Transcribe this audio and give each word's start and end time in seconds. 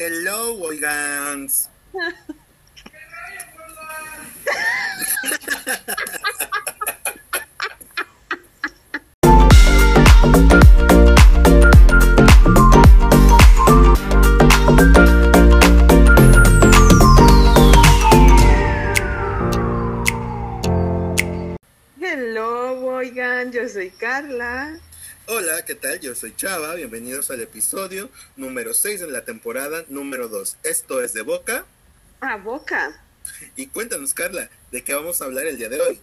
Hello, 0.00 0.56
oigans. 0.62 1.68
Hello, 22.00 22.86
oigan, 22.86 23.50
yo 23.50 23.68
soy 23.68 23.90
Carla. 23.90 24.57
Hola, 25.30 25.62
¿qué 25.64 25.74
tal? 25.74 26.00
Yo 26.00 26.14
soy 26.14 26.34
Chava. 26.34 26.74
Bienvenidos 26.74 27.30
al 27.30 27.40
episodio 27.42 28.08
número 28.36 28.72
6 28.72 29.00
de 29.00 29.08
la 29.08 29.24
temporada 29.24 29.84
número 29.88 30.28
2. 30.28 30.56
Esto 30.62 31.02
es 31.02 31.12
de 31.12 31.22
Boca. 31.22 31.66
A 32.20 32.36
boca. 32.36 32.98
Y 33.54 33.66
cuéntanos, 33.66 34.14
Carla, 34.14 34.48
¿de 34.72 34.82
qué 34.82 34.94
vamos 34.94 35.20
a 35.20 35.26
hablar 35.26 35.46
el 35.46 35.58
día 35.58 35.68
de 35.68 35.80
hoy? 35.80 36.00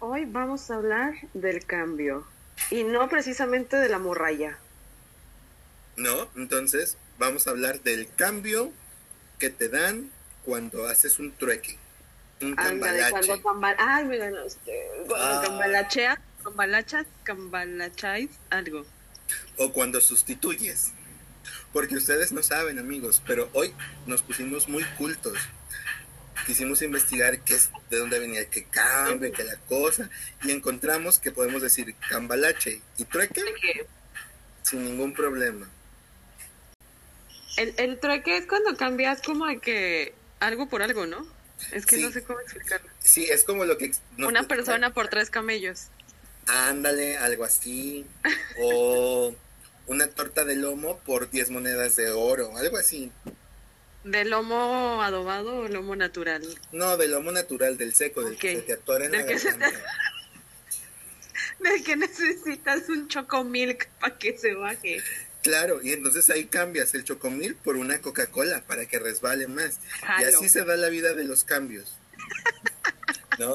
Hoy 0.00 0.24
vamos 0.24 0.70
a 0.70 0.76
hablar 0.76 1.14
del 1.34 1.66
cambio. 1.66 2.26
Y 2.70 2.84
no 2.84 3.08
precisamente 3.10 3.76
de 3.76 3.88
la 3.90 3.98
morralla. 3.98 4.58
¿No? 5.96 6.28
Entonces, 6.34 6.96
vamos 7.18 7.46
a 7.46 7.50
hablar 7.50 7.82
del 7.82 8.08
cambio 8.16 8.72
que 9.38 9.50
te 9.50 9.68
dan 9.68 10.10
cuando 10.44 10.86
haces 10.86 11.18
un 11.18 11.32
trueque. 11.36 11.78
Un 12.40 12.54
cambalache. 12.54 13.10
cuando 13.10 13.42
cambal... 13.42 13.76
Ay, 13.78 14.04
mira, 14.06 14.30
no, 14.30 14.44
este, 14.44 14.88
cuando 15.06 15.26
Ah. 15.26 15.42
cambalachea, 15.44 16.20
cambalachas, 16.50 17.06
cambalacháis, 17.24 18.30
algo. 18.50 18.86
o 19.56 19.72
cuando 19.72 20.00
sustituyes. 20.00 20.92
Porque 21.72 21.96
ustedes 21.96 22.30
no 22.32 22.42
saben, 22.42 22.78
amigos, 22.78 23.20
pero 23.26 23.50
hoy 23.52 23.74
nos 24.06 24.22
pusimos 24.22 24.68
muy 24.68 24.84
cultos. 24.96 25.36
Quisimos 26.46 26.82
investigar 26.82 27.40
qué 27.40 27.54
es, 27.54 27.70
de 27.90 27.98
dónde 27.98 28.20
venía 28.20 28.48
que 28.48 28.64
cambio, 28.64 29.32
que 29.32 29.42
la 29.42 29.56
cosa, 29.68 30.08
y 30.44 30.52
encontramos 30.52 31.18
que 31.18 31.32
podemos 31.32 31.62
decir 31.62 31.94
cambalache 32.08 32.80
y 32.96 33.04
trueque 33.04 33.42
sin 34.62 34.84
ningún 34.84 35.12
problema. 35.14 35.68
El, 37.56 37.74
el 37.78 37.98
trueque 37.98 38.36
es 38.36 38.46
cuando 38.46 38.76
cambias 38.76 39.20
como 39.22 39.46
de 39.46 39.58
que 39.58 40.14
algo 40.40 40.68
por 40.68 40.82
algo, 40.82 41.06
¿no? 41.06 41.26
Es 41.72 41.86
que 41.86 41.96
Sí. 41.96 42.02
no 42.02 42.10
sé 42.12 42.22
cómo 42.22 42.38
explicarlo. 42.40 42.88
Sí, 43.02 43.24
es 43.24 43.42
como 43.44 43.64
lo 43.64 43.76
que... 43.78 43.92
Una 44.18 44.42
persona 44.46 44.92
por 44.92 45.08
tres 45.08 45.30
camellos. 45.30 45.86
Ándale, 46.46 47.16
algo 47.18 47.44
así. 47.44 48.06
O 48.60 49.34
una 49.86 50.06
torta 50.08 50.44
de 50.44 50.56
lomo 50.56 50.98
por 51.00 51.30
10 51.30 51.50
monedas 51.50 51.96
de 51.96 52.10
oro, 52.10 52.56
algo 52.56 52.76
así. 52.76 53.10
¿De 54.04 54.24
lomo 54.24 55.02
adobado 55.02 55.56
o 55.60 55.68
lomo 55.68 55.96
natural? 55.96 56.42
No, 56.72 56.96
de 56.96 57.08
lomo 57.08 57.32
natural, 57.32 57.76
del 57.76 57.94
seco, 57.94 58.22
del 58.22 58.36
que 58.36 58.56
se 58.56 58.62
te 58.62 58.72
atora 58.74 59.06
en 59.06 59.12
la 59.12 59.22
Del 59.24 59.40
te- 59.40 59.44
garganta. 59.50 59.80
De 61.58 61.82
que 61.82 61.96
necesitas 61.96 62.88
un 62.88 63.08
chocomilk 63.08 63.88
para 64.00 64.16
que 64.16 64.36
se 64.38 64.54
baje. 64.54 65.02
Claro, 65.42 65.80
y 65.82 65.92
entonces 65.92 66.28
ahí 66.30 66.46
cambias 66.46 66.94
el 66.94 67.04
chocomil 67.04 67.54
por 67.56 67.76
una 67.76 68.00
Coca-Cola 68.00 68.62
para 68.66 68.86
que 68.86 68.98
resbale 68.98 69.46
más. 69.48 69.78
Y 70.20 70.24
así 70.24 70.48
se 70.48 70.64
da 70.64 70.76
la 70.76 70.88
vida 70.88 71.14
de 71.14 71.24
los 71.24 71.44
cambios. 71.44 71.96
¿No? 73.38 73.54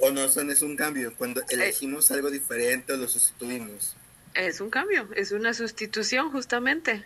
O 0.00 0.10
no 0.10 0.28
son 0.28 0.50
es 0.50 0.62
un 0.62 0.76
cambio, 0.76 1.14
cuando 1.16 1.40
Eh. 1.42 1.46
elegimos 1.50 2.10
algo 2.10 2.30
diferente 2.30 2.92
o 2.92 2.96
lo 2.96 3.08
sustituimos. 3.08 3.96
Es 4.34 4.60
un 4.60 4.70
cambio, 4.70 5.08
es 5.14 5.30
una 5.32 5.54
sustitución 5.54 6.30
justamente. 6.32 7.04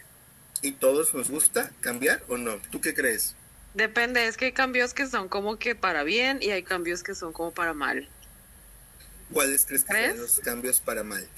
¿Y 0.62 0.72
todos 0.72 1.12
nos 1.14 1.30
gusta 1.30 1.70
cambiar 1.80 2.22
o 2.28 2.36
no? 2.38 2.56
¿Tú 2.70 2.80
qué 2.80 2.94
crees? 2.94 3.34
Depende, 3.74 4.26
es 4.26 4.36
que 4.36 4.46
hay 4.46 4.52
cambios 4.52 4.94
que 4.94 5.06
son 5.06 5.28
como 5.28 5.58
que 5.58 5.74
para 5.74 6.02
bien 6.02 6.38
y 6.40 6.50
hay 6.50 6.62
cambios 6.62 7.02
que 7.02 7.14
son 7.14 7.32
como 7.32 7.52
para 7.52 7.74
mal. 7.74 8.08
¿Cuáles 9.30 9.66
crees 9.66 9.84
que 9.84 9.92
¿Crees? 9.92 10.10
son 10.12 10.20
los 10.20 10.38
cambios 10.40 10.80
para 10.80 11.04
mal? 11.04 11.28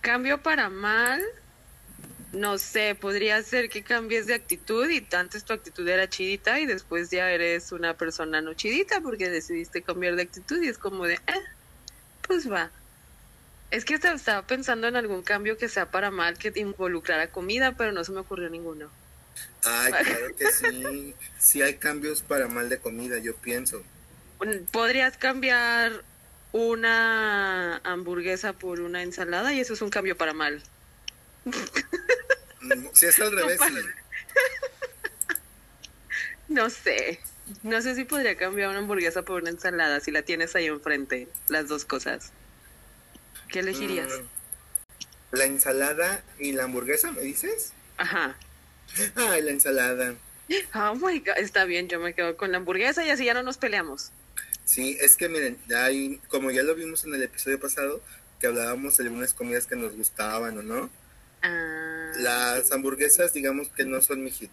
Cambio 0.00 0.42
para 0.42 0.68
mal, 0.68 1.22
no 2.32 2.58
sé, 2.58 2.94
podría 2.94 3.42
ser 3.42 3.70
que 3.70 3.82
cambies 3.82 4.26
de 4.26 4.34
actitud 4.34 4.88
y 4.88 5.06
antes 5.14 5.44
tu 5.44 5.52
actitud 5.52 5.86
era 5.88 6.08
chidita 6.08 6.60
y 6.60 6.66
después 6.66 7.10
ya 7.10 7.30
eres 7.30 7.72
una 7.72 7.94
persona 7.94 8.40
no 8.42 8.54
chidita 8.54 9.00
porque 9.00 9.30
decidiste 9.30 9.82
cambiar 9.82 10.16
de 10.16 10.22
actitud 10.22 10.62
y 10.62 10.68
es 10.68 10.78
como 10.78 11.06
de, 11.06 11.14
eh, 11.14 11.42
pues 12.26 12.50
va. 12.50 12.70
Es 13.70 13.84
que 13.84 13.94
estaba- 13.94 14.42
pensando 14.46 14.88
en 14.88 14.96
algún 14.96 15.22
cambio 15.22 15.56
que 15.58 15.68
sea 15.68 15.90
para 15.90 16.10
mal, 16.10 16.38
que 16.38 16.52
involucrara 16.56 17.30
comida, 17.30 17.72
pero 17.76 17.92
no 17.92 18.04
se 18.04 18.12
me 18.12 18.20
ocurrió 18.20 18.48
ninguno. 18.48 18.90
Ay, 19.64 19.92
claro 19.92 20.36
que 20.36 20.50
sí. 20.50 21.14
Sí 21.38 21.62
hay 21.62 21.74
cambios 21.74 22.22
para 22.22 22.48
mal 22.48 22.68
de 22.68 22.78
comida, 22.78 23.18
yo 23.18 23.34
pienso. 23.36 23.82
Podrías 24.72 25.16
cambiar 25.16 26.02
una 26.52 27.76
hamburguesa 27.84 28.52
por 28.52 28.80
una 28.80 29.02
ensalada 29.02 29.52
y 29.52 29.60
eso 29.60 29.74
es 29.74 29.82
un 29.82 29.90
cambio 29.90 30.16
para 30.16 30.32
mal. 30.32 30.62
Mm, 32.60 32.86
Si 32.92 33.06
es 33.06 33.18
al 33.20 33.32
revés, 33.32 33.58
sí. 33.66 33.74
No 36.48 36.70
sé. 36.70 37.20
No 37.62 37.80
sé 37.82 37.94
si 37.94 38.04
podría 38.04 38.36
cambiar 38.36 38.68
una 38.70 38.78
hamburguesa 38.78 39.22
por 39.22 39.42
una 39.42 39.50
ensalada 39.50 40.00
si 40.00 40.10
la 40.10 40.22
tienes 40.22 40.54
ahí 40.54 40.66
enfrente, 40.66 41.28
las 41.48 41.68
dos 41.68 41.84
cosas. 41.84 42.32
¿Qué 43.48 43.60
elegirías? 43.60 44.08
Mm, 44.08 45.36
La 45.36 45.44
ensalada 45.44 46.22
y 46.38 46.52
la 46.52 46.64
hamburguesa, 46.64 47.10
¿me 47.12 47.22
dices? 47.22 47.72
Ajá. 47.96 48.36
Ay, 49.14 49.42
la 49.42 49.50
ensalada. 49.50 50.14
Oh 50.74 50.94
my 50.94 51.18
god, 51.20 51.36
está 51.38 51.64
bien, 51.64 51.88
yo 51.88 52.00
me 52.00 52.14
quedo 52.14 52.36
con 52.36 52.52
la 52.52 52.58
hamburguesa 52.58 53.04
y 53.04 53.10
así 53.10 53.24
ya 53.26 53.34
no 53.34 53.42
nos 53.42 53.58
peleamos. 53.58 54.10
Sí, 54.64 54.96
es 55.00 55.16
que 55.16 55.28
miren, 55.28 55.58
hay, 55.74 56.18
como 56.28 56.50
ya 56.50 56.62
lo 56.62 56.74
vimos 56.74 57.04
en 57.04 57.14
el 57.14 57.22
episodio 57.22 57.60
pasado, 57.60 58.02
que 58.40 58.46
hablábamos 58.46 58.96
de 58.96 59.04
algunas 59.04 59.34
comidas 59.34 59.66
que 59.66 59.76
nos 59.76 59.94
gustaban 59.94 60.56
o 60.58 60.62
no. 60.62 60.90
Ah, 61.42 62.12
Las 62.18 62.72
hamburguesas, 62.72 63.32
digamos 63.32 63.68
que 63.68 63.84
no 63.84 64.00
son 64.02 64.24
mi 64.24 64.30
hit. 64.30 64.50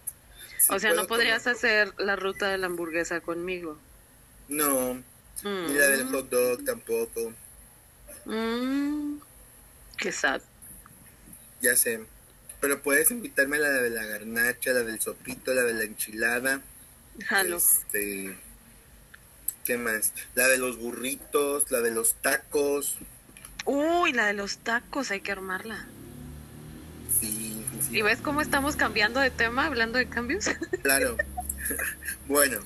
O 0.68 0.78
sea, 0.78 0.94
no 0.94 1.06
podrías 1.06 1.42
comer- 1.42 1.56
hacer 1.56 1.94
la 1.98 2.16
ruta 2.16 2.48
de 2.48 2.58
la 2.58 2.66
hamburguesa 2.66 3.20
conmigo. 3.20 3.78
No, 4.48 4.94
Mm. 5.42 5.66
ni 5.66 5.74
la 5.74 5.88
del 5.88 6.06
hot 6.08 6.28
dog 6.30 6.64
tampoco. 6.64 7.32
Mm, 8.24 9.18
qué 9.98 10.12
sad. 10.12 10.40
Ya 11.60 11.76
sé. 11.76 12.00
Pero 12.60 12.82
puedes 12.82 13.10
invitarme 13.10 13.56
a 13.58 13.60
la 13.60 13.68
de 13.70 13.90
la 13.90 14.04
garnacha, 14.04 14.72
la 14.72 14.82
del 14.82 15.00
sopito, 15.00 15.52
la 15.54 15.62
de 15.62 15.74
la 15.74 15.84
enchilada. 15.84 16.62
Jalo. 17.26 17.56
Este, 17.58 18.36
¿Qué 19.64 19.76
más? 19.76 20.12
La 20.36 20.46
de 20.48 20.58
los 20.58 20.78
burritos, 20.78 21.70
la 21.72 21.80
de 21.80 21.90
los 21.90 22.14
tacos. 22.22 22.98
Uy, 23.64 24.12
la 24.12 24.26
de 24.26 24.32
los 24.32 24.58
tacos, 24.58 25.10
hay 25.10 25.20
que 25.20 25.32
armarla. 25.32 25.86
Sí, 27.20 27.64
sí, 27.80 27.98
¿Y 27.98 28.02
ves 28.02 28.20
cómo 28.20 28.40
estamos 28.40 28.76
cambiando 28.76 29.20
de 29.20 29.30
tema, 29.30 29.66
hablando 29.66 29.98
de 29.98 30.08
cambios? 30.08 30.46
claro. 30.82 31.16
bueno, 32.28 32.58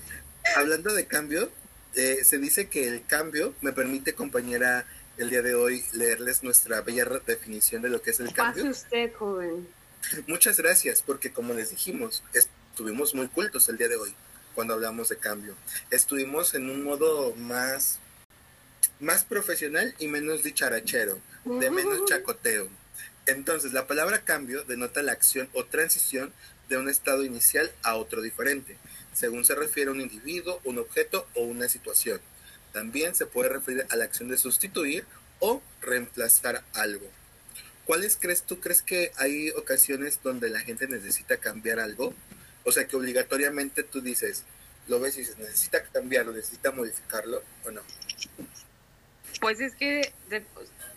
hablando 0.56 0.92
de 0.94 1.06
cambio, 1.06 1.50
eh, 1.94 2.24
se 2.24 2.38
dice 2.38 2.68
que 2.68 2.88
el 2.88 3.04
cambio 3.06 3.54
me 3.60 3.72
permite, 3.72 4.14
compañera, 4.14 4.86
el 5.16 5.30
día 5.30 5.42
de 5.42 5.54
hoy 5.54 5.84
leerles 5.92 6.42
nuestra 6.42 6.80
bella 6.80 7.04
definición 7.26 7.82
de 7.82 7.90
lo 7.90 8.00
que 8.00 8.10
es 8.10 8.20
el 8.20 8.26
Pase 8.26 8.36
cambio. 8.36 8.70
usted, 8.70 9.12
joven. 9.14 9.68
Muchas 10.26 10.56
gracias, 10.58 11.02
porque 11.02 11.30
como 11.30 11.54
les 11.54 11.70
dijimos, 11.70 12.22
estuvimos 12.32 13.14
muy 13.14 13.28
cultos 13.28 13.68
el 13.68 13.76
día 13.76 13.88
de 13.88 13.96
hoy 13.96 14.14
cuando 14.54 14.74
hablamos 14.74 15.08
de 15.08 15.16
cambio. 15.16 15.54
Estuvimos 15.90 16.54
en 16.54 16.70
un 16.70 16.82
modo 16.82 17.34
más, 17.36 17.98
más 18.98 19.24
profesional 19.24 19.94
y 19.98 20.08
menos 20.08 20.42
dicharachero, 20.42 21.18
de 21.44 21.70
menos 21.70 22.04
chacoteo. 22.06 22.68
Entonces, 23.30 23.72
la 23.72 23.86
palabra 23.86 24.22
cambio 24.22 24.64
denota 24.64 25.02
la 25.02 25.12
acción 25.12 25.48
o 25.52 25.64
transición 25.64 26.32
de 26.68 26.78
un 26.78 26.88
estado 26.88 27.24
inicial 27.24 27.70
a 27.84 27.94
otro 27.94 28.22
diferente, 28.22 28.76
según 29.12 29.44
se 29.44 29.54
refiere 29.54 29.88
a 29.88 29.92
un 29.92 30.00
individuo, 30.00 30.60
un 30.64 30.78
objeto 30.78 31.28
o 31.34 31.42
una 31.42 31.68
situación. 31.68 32.20
También 32.72 33.14
se 33.14 33.26
puede 33.26 33.48
referir 33.48 33.86
a 33.88 33.94
la 33.94 34.04
acción 34.04 34.28
de 34.30 34.36
sustituir 34.36 35.04
o 35.38 35.62
reemplazar 35.80 36.64
algo. 36.74 37.08
¿Cuáles 37.86 38.16
crees 38.16 38.42
tú 38.42 38.58
crees 38.58 38.82
que 38.82 39.12
hay 39.16 39.50
ocasiones 39.50 40.20
donde 40.24 40.50
la 40.50 40.60
gente 40.60 40.88
necesita 40.88 41.36
cambiar 41.36 41.78
algo? 41.78 42.12
O 42.64 42.72
sea, 42.72 42.88
que 42.88 42.96
obligatoriamente 42.96 43.84
tú 43.84 44.00
dices, 44.00 44.42
lo 44.88 44.98
ves 44.98 45.16
y 45.16 45.20
dices, 45.20 45.38
necesita 45.38 45.84
cambiarlo, 45.84 46.32
necesita 46.32 46.72
modificarlo 46.72 47.44
o 47.64 47.70
no. 47.70 47.82
Pues 49.40 49.60
es 49.60 49.76
que 49.76 50.12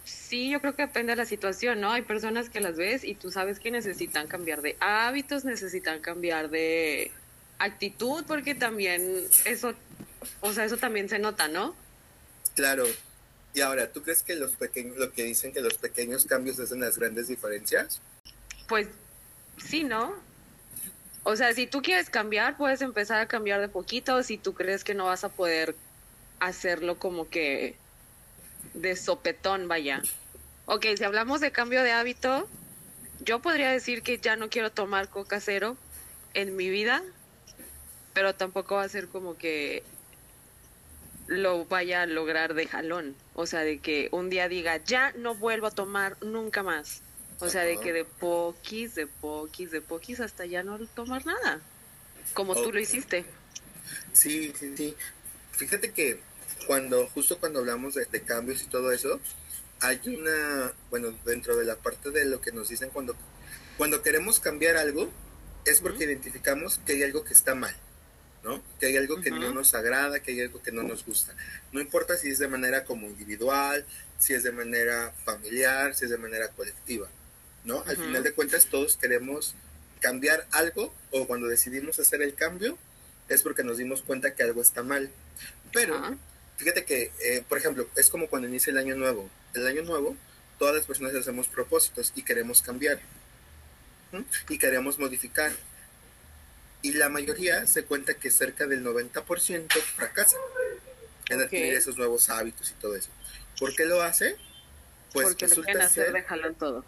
sí, 0.04 0.50
yo 0.50 0.60
creo 0.62 0.76
que 0.76 0.84
depende 0.84 1.12
de 1.12 1.18
la 1.18 1.26
situación, 1.26 1.82
¿no? 1.82 1.92
Hay 1.92 2.02
personas 2.02 2.50
que 2.50 2.60
las 2.60 2.76
ves 2.76 3.04
y 3.04 3.16
tú 3.16 3.32
sabes 3.32 3.60
que 3.60 3.72
necesitan 3.72 4.28
cambiar 4.28 4.62
de 4.62 4.76
hábitos, 4.80 5.46
necesitan 5.46 6.00
cambiar 6.00 6.50
de 6.50 7.12
actitud, 7.60 8.24
porque 8.28 8.56
también 8.56 9.02
eso, 9.46 9.74
o 10.42 10.54
sea, 10.54 10.66
eso 10.66 10.78
también 10.78 11.10
se 11.10 11.20
nota, 11.20 11.48
¿no? 11.48 11.76
Claro. 12.56 12.86
Y 13.54 13.62
ahora, 13.62 13.92
¿tú 13.92 14.02
crees 14.02 14.24
que 14.24 14.36
los 14.36 14.56
pequeños, 14.56 14.98
lo 14.98 15.12
que 15.12 15.24
dicen 15.24 15.54
que 15.54 15.62
los 15.62 15.78
pequeños 15.78 16.26
cambios 16.26 16.60
hacen 16.60 16.80
las 16.80 16.98
grandes 16.98 17.28
diferencias? 17.28 18.02
Pues 18.68 18.88
sí, 19.58 19.84
¿no? 19.84 20.16
O 21.24 21.36
sea, 21.36 21.54
si 21.54 21.68
tú 21.68 21.82
quieres 21.82 22.10
cambiar, 22.10 22.58
puedes 22.58 22.82
empezar 22.82 23.22
a 23.22 23.28
cambiar 23.28 23.62
de 23.62 23.70
poquito. 23.70 24.24
Si 24.24 24.38
tú 24.38 24.54
crees 24.54 24.84
que 24.84 24.94
no 24.94 25.06
vas 25.06 25.24
a 25.24 25.30
poder 25.30 25.76
hacerlo 26.40 26.98
como 26.98 27.30
que 27.30 27.78
de 28.74 28.96
sopetón, 28.96 29.68
vaya. 29.68 30.02
Ok, 30.66 30.86
si 30.98 31.04
hablamos 31.04 31.42
de 31.42 31.52
cambio 31.52 31.84
de 31.84 31.92
hábito, 31.92 32.48
yo 33.20 33.42
podría 33.42 33.72
decir 33.72 34.02
que 34.02 34.18
ya 34.18 34.36
no 34.36 34.50
quiero 34.50 34.72
tomar 34.72 35.10
coca 35.10 35.40
cero 35.40 35.78
en 36.34 36.56
mi 36.56 36.70
vida, 36.70 37.04
pero 38.14 38.36
tampoco 38.36 38.76
va 38.76 38.84
a 38.84 38.90
ser 38.90 39.08
como 39.08 39.38
que 39.38 39.84
lo 41.28 41.66
vaya 41.66 42.04
a 42.04 42.06
lograr 42.06 42.54
de 42.54 42.68
jalón. 42.68 43.16
O 43.34 43.46
sea, 43.46 43.62
de 43.62 43.80
que 43.80 44.10
un 44.12 44.30
día 44.30 44.48
diga, 44.48 44.78
ya 44.78 45.12
no 45.14 45.36
vuelvo 45.36 45.68
a 45.68 45.72
tomar 45.72 46.18
nunca 46.22 46.64
más. 46.64 47.02
O 47.40 47.50
sea, 47.50 47.64
de 47.64 47.78
que 47.78 47.92
de 47.92 48.06
poquis, 48.06 48.96
de 48.96 49.08
poquis, 49.08 49.72
de 49.72 49.82
poquis 49.82 50.20
hasta 50.20 50.46
ya 50.46 50.64
no 50.64 50.80
tomar 50.88 51.26
nada. 51.26 51.60
Como 52.34 52.56
tú 52.56 52.72
lo 52.72 52.80
hiciste. 52.80 53.26
Sí, 54.14 54.54
sí, 54.58 54.78
sí. 54.78 54.96
Fíjate 55.52 55.92
que 55.92 56.20
cuando, 56.68 57.08
justo 57.08 57.38
cuando 57.40 57.60
hablamos 57.60 57.96
de, 57.96 58.22
cambios 58.22 58.62
y 58.62 58.68
todo 58.68 58.92
eso, 58.92 59.20
hay 59.82 60.00
una, 60.08 60.74
bueno, 60.90 61.14
dentro 61.26 61.56
de 61.56 61.66
la 61.66 61.76
parte 61.76 62.12
de 62.12 62.26
lo 62.26 62.42
que 62.42 62.52
nos 62.52 62.70
dicen 62.70 62.90
cuando, 62.90 63.16
cuando 63.78 64.02
queremos 64.02 64.40
cambiar 64.40 64.78
algo, 64.78 65.10
es 65.66 65.82
porque 65.82 66.06
identificamos 66.06 66.80
que 66.86 66.94
hay 66.94 67.04
algo 67.04 67.24
que 67.24 67.34
está 67.34 67.56
mal. 67.56 67.76
¿no? 68.44 68.62
Que 68.78 68.88
hay 68.88 68.98
algo 68.98 69.22
que 69.22 69.32
no 69.32 69.54
nos 69.54 69.74
agrada, 69.74 70.20
que 70.20 70.32
hay 70.32 70.42
algo 70.42 70.62
que 70.62 70.74
no 70.74 70.84
nos 70.84 71.06
gusta. 71.06 71.34
No 71.72 71.80
importa 71.80 72.18
si 72.18 72.30
es 72.30 72.40
de 72.40 72.50
manera 72.50 72.84
como 72.84 73.08
individual, 73.08 73.86
si 74.20 74.34
es 74.34 74.44
de 74.44 74.52
manera 74.52 75.14
familiar, 75.24 75.96
si 75.96 76.06
es 76.06 76.12
de 76.12 76.18
manera 76.18 76.50
colectiva, 76.50 77.08
¿no? 77.64 77.84
Al 77.88 77.96
final 77.96 78.22
de 78.22 78.34
cuentas 78.34 78.66
todos 78.66 78.98
queremos 78.98 79.56
cambiar 80.02 80.46
algo 80.52 80.94
o 81.12 81.26
cuando 81.26 81.48
decidimos 81.48 82.00
hacer 82.00 82.22
el 82.22 82.36
cambio 82.36 82.78
es 83.30 83.42
porque 83.42 83.64
nos 83.64 83.78
dimos 83.78 84.02
cuenta 84.02 84.36
que 84.36 84.44
algo 84.44 84.62
está 84.62 84.84
mal. 84.84 85.10
Pero 85.72 86.18
fíjate 86.64 86.86
que, 86.86 87.12
eh, 87.22 87.44
por 87.48 87.58
ejemplo, 87.58 87.88
es 87.96 88.10
como 88.10 88.28
cuando 88.28 88.48
inicia 88.48 88.72
el 88.72 88.78
año 88.78 88.96
nuevo. 88.96 89.30
El 89.54 89.68
año 89.68 89.84
nuevo, 89.84 90.16
todas 90.58 90.76
las 90.76 90.86
personas 90.86 91.14
hacemos 91.14 91.48
propósitos 91.48 92.12
y 92.16 92.24
queremos 92.24 92.62
cambiar. 92.62 93.00
Y 94.48 94.58
queremos 94.58 95.00
modificar 95.00 95.52
y 96.84 96.92
la 96.92 97.10
mayoría 97.10 97.66
se 97.66 97.86
cuenta 97.86 98.14
que 98.14 98.30
cerca 98.30 98.68
del 98.68 98.86
90% 98.86 99.72
fracasa 99.96 100.38
en 101.30 101.42
adquirir 101.42 101.74
esos 101.74 101.98
nuevos 101.98 102.30
hábitos 102.30 102.72
y 102.72 102.74
todo 102.74 102.96
eso. 102.96 103.10
¿Por 103.58 103.74
qué 103.74 103.86
lo 103.86 104.02
hace? 104.02 104.36
Pues 105.14 105.30
porque 105.30 105.48
resulta 105.48 105.84
hacer 105.84 106.12
de 106.12 106.22
jalón 106.22 106.56
todo. 106.56 106.86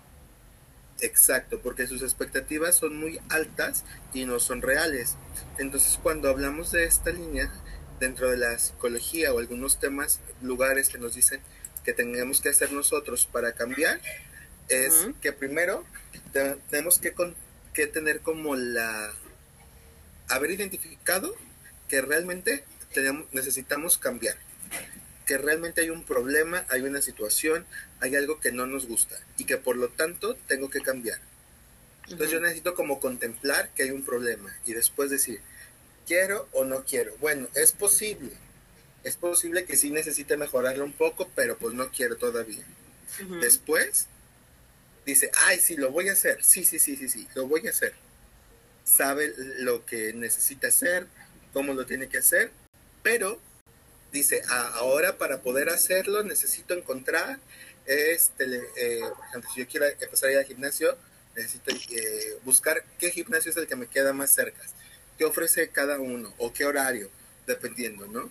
Exacto, 1.00 1.62
porque 1.62 1.88
sus 1.88 2.02
expectativas 2.02 2.76
son 2.76 2.98
muy 2.98 3.22
altas 3.30 3.86
y 4.14 4.26
no 4.26 4.40
son 4.40 4.62
reales. 4.62 5.16
Entonces, 5.58 5.98
cuando 6.04 6.30
hablamos 6.30 6.72
de 6.72 6.84
esta 6.84 7.12
línea 7.12 7.52
dentro 8.00 8.30
de 8.30 8.38
la 8.38 8.58
psicología 8.60 9.34
o 9.34 9.40
algunos 9.40 9.80
temas, 9.80 10.20
lugares 10.42 10.90
que 10.90 10.98
nos 10.98 11.16
dicen 11.16 11.42
que 11.84 11.94
tenemos 11.94 12.42
que 12.42 12.50
hacer 12.50 12.72
nosotros 12.72 13.28
para 13.32 13.54
cambiar, 13.54 14.02
es 14.68 15.08
que 15.22 15.32
primero 15.32 15.86
tenemos 16.70 17.00
que, 17.00 17.14
que 17.74 17.88
tener 17.88 18.22
como 18.22 18.56
la 18.56 19.14
haber 20.28 20.52
identificado 20.52 21.36
que 21.88 22.02
realmente 22.02 22.64
tenemos, 22.94 23.32
necesitamos 23.32 23.98
cambiar, 23.98 24.36
que 25.26 25.38
realmente 25.38 25.82
hay 25.82 25.92
un 25.92 26.04
problema, 26.04 26.66
hay 26.70 26.82
una 26.82 27.02
situación, 27.02 27.66
hay 28.00 28.16
algo 28.16 28.40
que 28.40 28.52
no 28.52 28.66
nos 28.66 28.88
gusta 28.88 29.20
y 29.38 29.46
que 29.46 29.58
por 29.58 29.76
lo 29.76 29.90
tanto 29.90 30.36
tengo 30.48 30.70
que 30.70 30.82
cambiar. 30.82 31.20
Entonces 32.04 32.32
yo 32.32 32.40
necesito 32.40 32.76
como 32.76 33.00
contemplar 33.00 33.70
que 33.76 33.84
hay 33.84 33.92
un 33.92 34.04
problema 34.04 34.56
y 34.66 34.74
después 34.74 35.10
decir, 35.10 35.42
quiero 36.06 36.48
o 36.52 36.64
no 36.64 36.84
quiero. 36.84 37.16
Bueno, 37.18 37.48
es 37.56 37.72
posible, 37.72 38.32
es 39.04 39.16
posible 39.18 39.66
que 39.66 39.78
sí 39.78 39.92
necesite 39.92 40.38
mejorarlo 40.38 40.84
un 40.84 40.94
poco, 40.94 41.30
pero 41.36 41.58
pues 41.58 41.74
no 41.74 41.92
quiero 41.92 42.18
todavía. 42.18 42.66
Después 43.42 44.08
dice, 45.06 45.32
ay, 45.46 45.60
sí, 45.60 45.78
lo 45.78 45.92
voy 45.92 46.10
a 46.10 46.14
hacer, 46.14 46.44
sí, 46.44 46.66
sí, 46.66 46.80
sí, 46.80 46.96
sí, 46.96 47.08
sí, 47.08 47.28
lo 47.36 47.48
voy 47.48 47.68
a 47.68 47.70
hacer. 47.70 47.94
Sabe 48.84 49.34
lo 49.60 49.86
que 49.86 50.14
necesita 50.14 50.68
hacer, 50.68 51.08
cómo 51.54 51.74
lo 51.74 51.86
tiene 51.86 52.10
que 52.10 52.18
hacer, 52.18 52.52
pero 53.04 53.40
dice, 54.12 54.42
ahora 54.50 55.18
para 55.18 55.42
poder 55.42 55.70
hacerlo 55.70 56.24
necesito 56.24 56.74
encontrar, 56.74 57.40
este, 57.86 58.44
eh, 58.78 59.00
por 59.02 59.26
ejemplo, 59.28 59.52
si 59.54 59.60
yo 59.60 59.68
quiero 59.68 59.86
empezar 59.86 60.30
a 60.30 60.32
ir 60.34 60.38
al 60.40 60.46
gimnasio, 60.46 60.98
necesito 61.36 61.72
eh, 61.72 62.38
buscar 62.44 62.84
qué 62.98 63.12
gimnasio 63.12 63.52
es 63.52 63.58
el 63.58 63.68
que 63.68 63.76
me 63.76 63.88
queda 63.88 64.14
más 64.14 64.34
cerca, 64.34 64.62
qué 65.18 65.26
ofrece 65.26 65.70
cada 65.70 66.00
uno 66.00 66.34
o 66.38 66.54
qué 66.54 66.66
horario, 66.66 67.10
dependiendo, 67.48 68.08
¿no? 68.08 68.30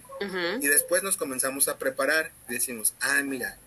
Y 0.60 0.66
después 0.66 1.02
nos 1.02 1.16
comenzamos 1.16 1.68
a 1.68 1.78
preparar, 1.78 2.32
decimos, 2.48 2.94
ah, 3.00 3.22
mira, 3.22 3.58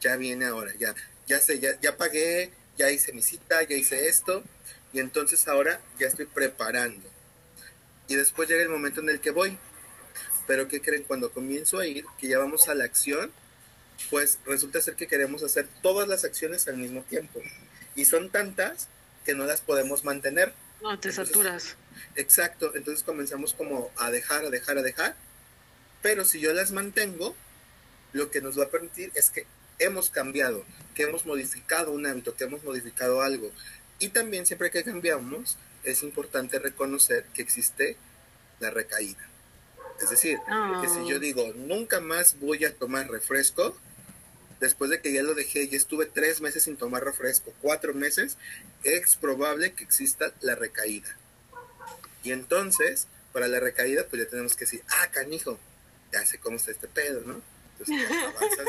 ya 0.00 0.16
viene 0.16 0.46
ahora, 0.46 0.72
ya, 0.78 0.94
ya 1.26 1.38
sé, 1.40 1.58
ya, 1.58 1.78
ya 1.80 1.96
pagué, 1.96 2.50
ya 2.76 2.90
hice 2.90 3.12
mi 3.12 3.22
cita, 3.22 3.62
ya 3.62 3.76
hice 3.76 4.08
esto, 4.08 4.42
y 4.92 5.00
entonces 5.00 5.46
ahora 5.48 5.80
ya 5.98 6.06
estoy 6.06 6.26
preparando. 6.26 7.08
Y 8.08 8.16
después 8.16 8.48
llega 8.48 8.62
el 8.62 8.68
momento 8.68 9.00
en 9.00 9.08
el 9.08 9.20
que 9.20 9.30
voy. 9.30 9.56
Pero 10.46 10.68
¿qué 10.68 10.80
creen? 10.80 11.04
Cuando 11.04 11.32
comienzo 11.32 11.78
a 11.78 11.86
ir, 11.86 12.04
que 12.18 12.28
ya 12.28 12.38
vamos 12.38 12.68
a 12.68 12.74
la 12.74 12.84
acción, 12.84 13.32
pues 14.10 14.38
resulta 14.44 14.80
ser 14.80 14.96
que 14.96 15.06
queremos 15.06 15.42
hacer 15.42 15.68
todas 15.82 16.08
las 16.08 16.24
acciones 16.24 16.66
al 16.68 16.76
mismo 16.76 17.02
tiempo. 17.02 17.40
Y 17.94 18.04
son 18.04 18.30
tantas 18.30 18.88
que 19.24 19.34
no 19.34 19.46
las 19.46 19.60
podemos 19.60 20.04
mantener. 20.04 20.52
No, 20.82 20.98
te 20.98 21.12
saturas. 21.12 21.76
Exacto, 22.16 22.74
entonces 22.74 23.04
comenzamos 23.04 23.54
como 23.54 23.90
a 23.96 24.10
dejar, 24.10 24.44
a 24.44 24.50
dejar, 24.50 24.78
a 24.78 24.82
dejar. 24.82 25.16
Pero 26.02 26.24
si 26.24 26.40
yo 26.40 26.52
las 26.52 26.72
mantengo, 26.72 27.34
lo 28.12 28.30
que 28.30 28.40
nos 28.40 28.58
va 28.58 28.64
a 28.64 28.70
permitir 28.70 29.12
es 29.14 29.30
que 29.30 29.46
hemos 29.78 30.10
cambiado, 30.10 30.64
que 30.94 31.04
hemos 31.04 31.26
modificado 31.26 31.92
un 31.92 32.06
hábito, 32.06 32.34
que 32.34 32.44
hemos 32.44 32.64
modificado 32.64 33.22
algo. 33.22 33.50
Y 33.98 34.08
también 34.08 34.46
siempre 34.46 34.70
que 34.70 34.84
cambiamos, 34.84 35.56
es 35.84 36.02
importante 36.02 36.58
reconocer 36.58 37.24
que 37.34 37.42
existe 37.42 37.96
la 38.60 38.70
recaída. 38.70 39.28
Es 40.00 40.10
decir, 40.10 40.38
que 40.80 40.88
si 40.88 41.08
yo 41.08 41.16
ah. 41.16 41.20
digo, 41.20 41.52
nunca 41.54 42.00
más 42.00 42.38
voy 42.40 42.64
a 42.64 42.74
tomar 42.74 43.08
refresco, 43.10 43.76
después 44.60 44.90
de 44.90 45.00
que 45.00 45.12
ya 45.12 45.22
lo 45.22 45.34
dejé 45.34 45.68
y 45.70 45.76
estuve 45.76 46.06
tres 46.06 46.40
meses 46.40 46.64
sin 46.64 46.76
tomar 46.76 47.04
refresco, 47.04 47.52
cuatro 47.60 47.94
meses, 47.94 48.38
es 48.84 49.16
probable 49.16 49.72
que 49.72 49.84
exista 49.84 50.32
la 50.40 50.54
recaída. 50.54 51.16
Y 52.22 52.32
entonces, 52.32 53.06
para 53.32 53.48
la 53.48 53.60
recaída, 53.60 54.06
pues 54.08 54.22
ya 54.22 54.28
tenemos 54.28 54.54
que 54.54 54.64
decir, 54.64 54.82
ah, 54.88 55.08
canijo, 55.10 55.58
ya 56.12 56.24
sé 56.26 56.38
cómo 56.38 56.56
está 56.56 56.70
este 56.70 56.88
pedo, 56.88 57.22
¿no? 57.26 57.40
Entonces 57.78 58.10
avanzas 58.36 58.68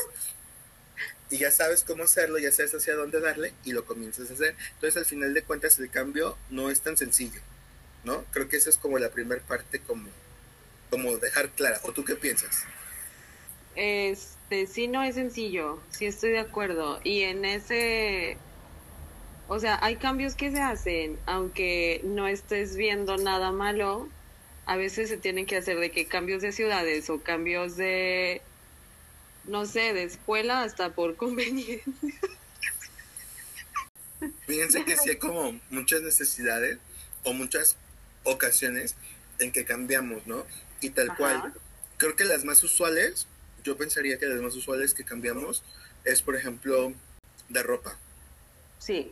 y 1.33 1.39
ya 1.39 1.51
sabes 1.51 1.83
cómo 1.83 2.03
hacerlo, 2.03 2.37
ya 2.37 2.51
sabes 2.51 2.75
hacia 2.75 2.95
dónde 2.95 3.19
darle 3.19 3.53
y 3.65 3.71
lo 3.71 3.85
comienzas 3.85 4.29
a 4.29 4.33
hacer. 4.33 4.55
Entonces 4.75 4.97
al 4.97 5.05
final 5.05 5.33
de 5.33 5.41
cuentas 5.41 5.79
el 5.79 5.89
cambio 5.89 6.37
no 6.51 6.69
es 6.69 6.81
tan 6.81 6.95
sencillo, 6.95 7.41
¿no? 8.03 8.23
Creo 8.31 8.47
que 8.49 8.57
esa 8.57 8.69
es 8.69 8.77
como 8.77 8.99
la 8.99 9.09
primera 9.09 9.41
parte 9.41 9.79
como, 9.79 10.09
como 10.91 11.17
dejar 11.17 11.49
clara. 11.49 11.79
¿O 11.83 11.91
tú 11.91 12.05
qué 12.05 12.15
piensas? 12.15 12.63
Este, 13.75 14.67
sí, 14.67 14.87
no 14.87 15.01
es 15.01 15.15
sencillo, 15.15 15.81
sí 15.89 16.05
estoy 16.05 16.31
de 16.31 16.39
acuerdo. 16.39 17.01
Y 17.03 17.21
en 17.21 17.45
ese, 17.45 18.37
o 19.47 19.59
sea, 19.59 19.79
hay 19.81 19.97
cambios 19.97 20.35
que 20.35 20.51
se 20.51 20.61
hacen, 20.61 21.17
aunque 21.25 22.01
no 22.03 22.27
estés 22.27 22.75
viendo 22.75 23.17
nada 23.17 23.51
malo, 23.51 24.07
a 24.65 24.77
veces 24.77 25.09
se 25.09 25.17
tienen 25.17 25.45
que 25.45 25.57
hacer 25.57 25.79
de 25.79 25.91
que 25.91 26.05
cambios 26.05 26.41
de 26.41 26.51
ciudades 26.51 27.09
o 27.09 27.21
cambios 27.21 27.75
de 27.75 28.41
no 29.45 29.65
sé, 29.65 29.93
de 29.93 30.03
escuela 30.03 30.63
hasta 30.63 30.91
por 30.91 31.15
conveniencia. 31.17 31.83
Fíjense 34.45 34.85
que 34.85 34.97
sí 34.97 35.09
hay 35.09 35.17
como 35.17 35.59
muchas 35.69 36.01
necesidades 36.01 36.77
o 37.23 37.33
muchas 37.33 37.75
ocasiones 38.23 38.95
en 39.39 39.51
que 39.51 39.65
cambiamos, 39.65 40.25
¿no? 40.27 40.45
Y 40.81 40.91
tal 40.91 41.15
cual. 41.15 41.53
Creo 41.97 42.15
que 42.15 42.25
las 42.25 42.43
más 42.43 42.63
usuales, 42.63 43.27
yo 43.63 43.77
pensaría 43.77 44.17
que 44.17 44.25
las 44.25 44.41
más 44.41 44.55
usuales 44.55 44.93
que 44.93 45.03
cambiamos 45.03 45.63
es, 46.03 46.21
por 46.21 46.35
ejemplo, 46.35 46.93
de 47.49 47.63
ropa. 47.63 47.97
Sí. 48.79 49.11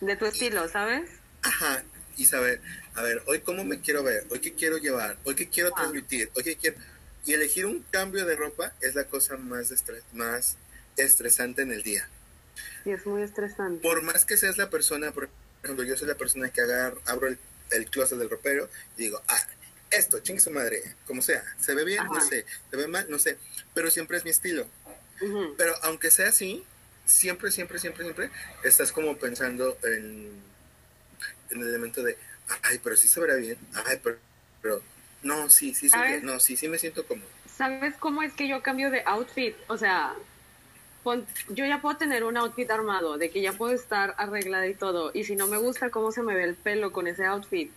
De 0.00 0.16
tu 0.16 0.26
estilo, 0.26 0.68
¿sabes? 0.68 1.10
Ajá. 1.42 1.82
Y 2.16 2.26
saber, 2.26 2.60
a 2.94 3.02
ver, 3.02 3.22
hoy 3.26 3.40
cómo 3.40 3.64
me 3.64 3.80
quiero 3.80 4.02
ver, 4.02 4.26
hoy 4.30 4.40
qué 4.40 4.52
quiero 4.54 4.76
llevar, 4.76 5.16
hoy 5.24 5.34
qué 5.34 5.48
quiero 5.48 5.70
transmitir, 5.70 6.30
hoy 6.34 6.42
qué 6.42 6.56
quiero 6.56 6.76
y 7.26 7.34
elegir 7.34 7.66
un 7.66 7.82
cambio 7.90 8.24
de 8.24 8.36
ropa 8.36 8.72
es 8.80 8.94
la 8.94 9.04
cosa 9.04 9.36
más, 9.36 9.72
más 10.12 10.56
estresante 10.96 11.62
en 11.62 11.72
el 11.72 11.82
día. 11.82 12.08
Y 12.84 12.90
es 12.90 13.06
muy 13.06 13.22
estresante. 13.22 13.82
Por 13.82 14.02
más 14.02 14.24
que 14.24 14.36
seas 14.36 14.56
la 14.58 14.70
persona, 14.70 15.12
por 15.12 15.28
ejemplo, 15.62 15.84
yo 15.84 15.96
soy 15.96 16.08
la 16.08 16.14
persona 16.14 16.50
que 16.50 16.62
agarro, 16.62 17.00
abro 17.06 17.28
el, 17.28 17.38
el 17.70 17.86
closet 17.86 18.18
del 18.18 18.30
ropero 18.30 18.68
y 18.96 19.02
digo, 19.02 19.22
ah, 19.28 19.46
esto, 19.90 20.20
chingue 20.20 20.40
su 20.40 20.50
madre, 20.50 20.94
como 21.06 21.20
sea, 21.20 21.42
se 21.58 21.74
ve 21.74 21.84
bien, 21.84 22.04
no 22.06 22.20
sé, 22.20 22.46
se 22.70 22.76
ve 22.76 22.86
mal, 22.86 23.06
no 23.08 23.18
sé, 23.18 23.36
pero 23.74 23.90
siempre 23.90 24.16
es 24.16 24.24
mi 24.24 24.30
estilo. 24.30 24.66
Pero 25.58 25.74
aunque 25.82 26.10
sea 26.10 26.28
así, 26.28 26.64
siempre, 27.10 27.50
siempre, 27.50 27.78
siempre, 27.78 28.04
siempre 28.04 28.30
estás 28.62 28.92
como 28.92 29.16
pensando 29.16 29.76
en, 29.82 30.30
en 31.50 31.60
el 31.60 31.68
elemento 31.68 32.02
de, 32.02 32.16
ay, 32.62 32.80
pero 32.82 32.96
sí 32.96 33.08
se 33.08 33.20
verá 33.20 33.36
bien, 33.36 33.58
ay, 33.86 33.98
pero, 34.02 34.18
pero 34.62 34.82
no, 35.22 35.50
sí, 35.50 35.74
sí, 35.74 35.90
sí, 35.90 35.96
no, 36.22 36.40
sí, 36.40 36.56
sí 36.56 36.68
me 36.68 36.78
siento 36.78 37.06
cómodo. 37.06 37.28
¿Sabes 37.56 37.94
cómo 37.98 38.22
es 38.22 38.32
que 38.32 38.48
yo 38.48 38.62
cambio 38.62 38.90
de 38.90 39.02
outfit? 39.04 39.54
O 39.68 39.76
sea, 39.76 40.14
yo 41.48 41.64
ya 41.66 41.80
puedo 41.80 41.96
tener 41.96 42.24
un 42.24 42.36
outfit 42.36 42.70
armado, 42.70 43.18
de 43.18 43.30
que 43.30 43.42
ya 43.42 43.52
puedo 43.52 43.74
estar 43.74 44.14
arreglada 44.16 44.66
y 44.66 44.74
todo, 44.74 45.10
y 45.12 45.24
si 45.24 45.36
no 45.36 45.46
me 45.46 45.58
gusta 45.58 45.90
cómo 45.90 46.12
se 46.12 46.22
me 46.22 46.34
ve 46.34 46.44
el 46.44 46.54
pelo 46.54 46.92
con 46.92 47.06
ese 47.06 47.26
outfit, 47.26 47.70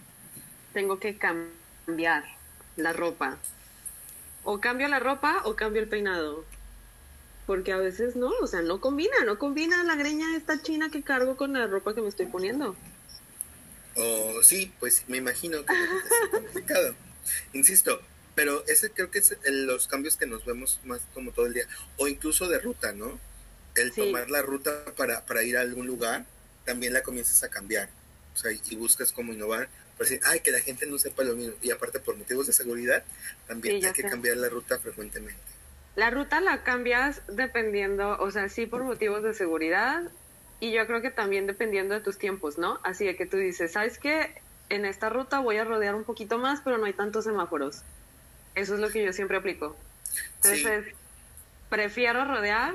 tengo 0.74 1.00
que 1.00 1.18
cambiar 1.18 2.24
la 2.76 2.94
ropa. 2.94 3.38
O 4.44 4.60
cambio 4.60 4.88
la 4.88 5.00
ropa 5.00 5.42
o 5.46 5.56
cambio 5.56 5.82
el 5.82 5.88
peinado. 5.88 6.46
Porque 7.46 7.74
a 7.74 7.78
veces 7.78 8.16
no, 8.16 8.32
o 8.42 8.48
sea, 8.48 8.62
no 8.62 8.80
combina, 8.80 9.24
no 9.26 9.38
combina 9.38 9.84
la 9.84 9.96
greña 9.96 10.36
esta 10.36 10.62
china 10.62 10.90
que 10.90 11.04
cargo 11.04 11.36
con 11.36 11.54
la 11.54 11.68
ropa 11.68 11.94
que 11.94 12.02
me 12.02 12.08
estoy 12.08 12.28
poniendo. 12.28 12.76
O 13.96 14.42
sí, 14.44 14.72
pues 14.80 15.04
me 15.08 15.18
imagino 15.18 15.66
que 15.66 15.74
es 15.74 16.30
complicado. 16.32 16.96
Insisto, 17.54 18.02
pero 18.36 18.66
ese 18.68 18.90
creo 18.92 19.12
que 19.12 19.20
es 19.20 19.36
los 19.46 19.88
cambios 19.88 20.18
que 20.18 20.26
nos 20.26 20.46
vemos 20.46 20.80
más 20.86 21.02
como 21.14 21.32
todo 21.32 21.46
el 21.46 21.54
día. 21.54 21.68
O 21.98 22.08
incluso 22.08 22.48
de 22.48 22.60
ruta, 22.60 22.94
¿no? 22.94 23.20
El 23.76 23.92
tomar 23.94 24.30
la 24.30 24.42
ruta 24.42 24.86
para, 24.96 25.26
para 25.26 25.44
ir 25.44 25.58
a 25.58 25.62
algún 25.62 25.88
lugar, 25.88 26.26
también 26.66 26.94
la 26.94 27.04
comienzas 27.04 27.44
a 27.44 27.50
cambiar. 27.50 27.90
O 28.34 28.38
sea, 28.38 28.52
y 28.52 28.76
buscas 28.76 29.12
como 29.12 29.34
innovar. 29.34 29.70
Para 29.98 30.10
decir, 30.10 30.22
ay, 30.26 30.40
que 30.40 30.52
la 30.52 30.60
gente 30.60 30.88
no 30.88 30.98
sepa 30.98 31.24
lo 31.24 31.36
mismo. 31.36 31.54
Y 31.62 31.70
aparte, 31.70 32.00
por 32.00 32.16
motivos 32.16 32.48
de 32.48 32.54
seguridad, 32.54 33.04
también 33.48 33.84
hay 33.86 33.94
que 33.94 34.04
cambiar 34.04 34.38
la 34.38 34.50
ruta 34.50 34.80
frecuentemente. 34.80 35.40
La 35.96 36.10
ruta 36.10 36.42
la 36.42 36.64
cambias 36.64 37.22
dependiendo, 37.28 38.18
o 38.20 38.32
sea, 38.32 38.50
sí 38.50 38.66
por 38.66 38.84
motivos 38.84 39.24
de 39.24 39.34
seguridad 39.34 40.04
y 40.60 40.72
yo 40.72 40.88
creo 40.88 41.02
que 41.02 41.12
también 41.12 41.46
dependiendo 41.46 41.94
de 41.94 42.02
tus 42.02 42.18
tiempos, 42.18 42.58
¿no? 42.58 42.80
Así 42.84 43.06
de 43.06 43.16
que 43.16 43.26
tú 43.26 43.38
dices, 43.38 43.74
¿sabes 43.74 44.00
qué? 44.00 44.34
En 44.70 44.86
esta 44.86 45.10
ruta 45.10 45.40
voy 45.40 45.58
a 45.58 45.66
rodear 45.66 45.94
un 45.94 46.04
poquito 46.04 46.38
más, 46.40 46.62
pero 46.64 46.78
no 46.78 46.86
hay 46.86 46.94
tantos 46.94 47.26
semáforos. 47.26 47.82
Eso 48.56 48.74
es 48.76 48.80
lo 48.80 48.90
que 48.90 49.04
yo 49.04 49.14
siempre 49.14 49.38
aplico. 49.38 49.76
Entonces, 50.36 50.96
prefiero 51.70 52.26
rodear 52.26 52.74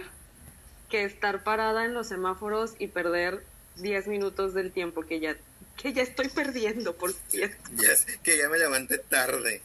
que 0.89 1.05
estar 1.05 1.43
parada 1.43 1.85
en 1.85 1.95
los 1.95 2.09
semáforos 2.09 2.75
y 2.79 2.89
perder 2.89 3.43
10 3.77 4.07
minutos 4.09 4.55
del 4.55 4.73
tiempo 4.73 5.03
que 5.03 5.21
ya 5.21 5.37
que 5.77 5.93
ya 5.93 6.03
estoy 6.03 6.29
perdiendo, 6.29 6.97
por 6.97 7.13
cierto. 7.29 7.71
que 8.23 8.37
ya 8.37 8.49
me 8.49 8.59
levanté 8.59 8.99
tarde 8.99 9.63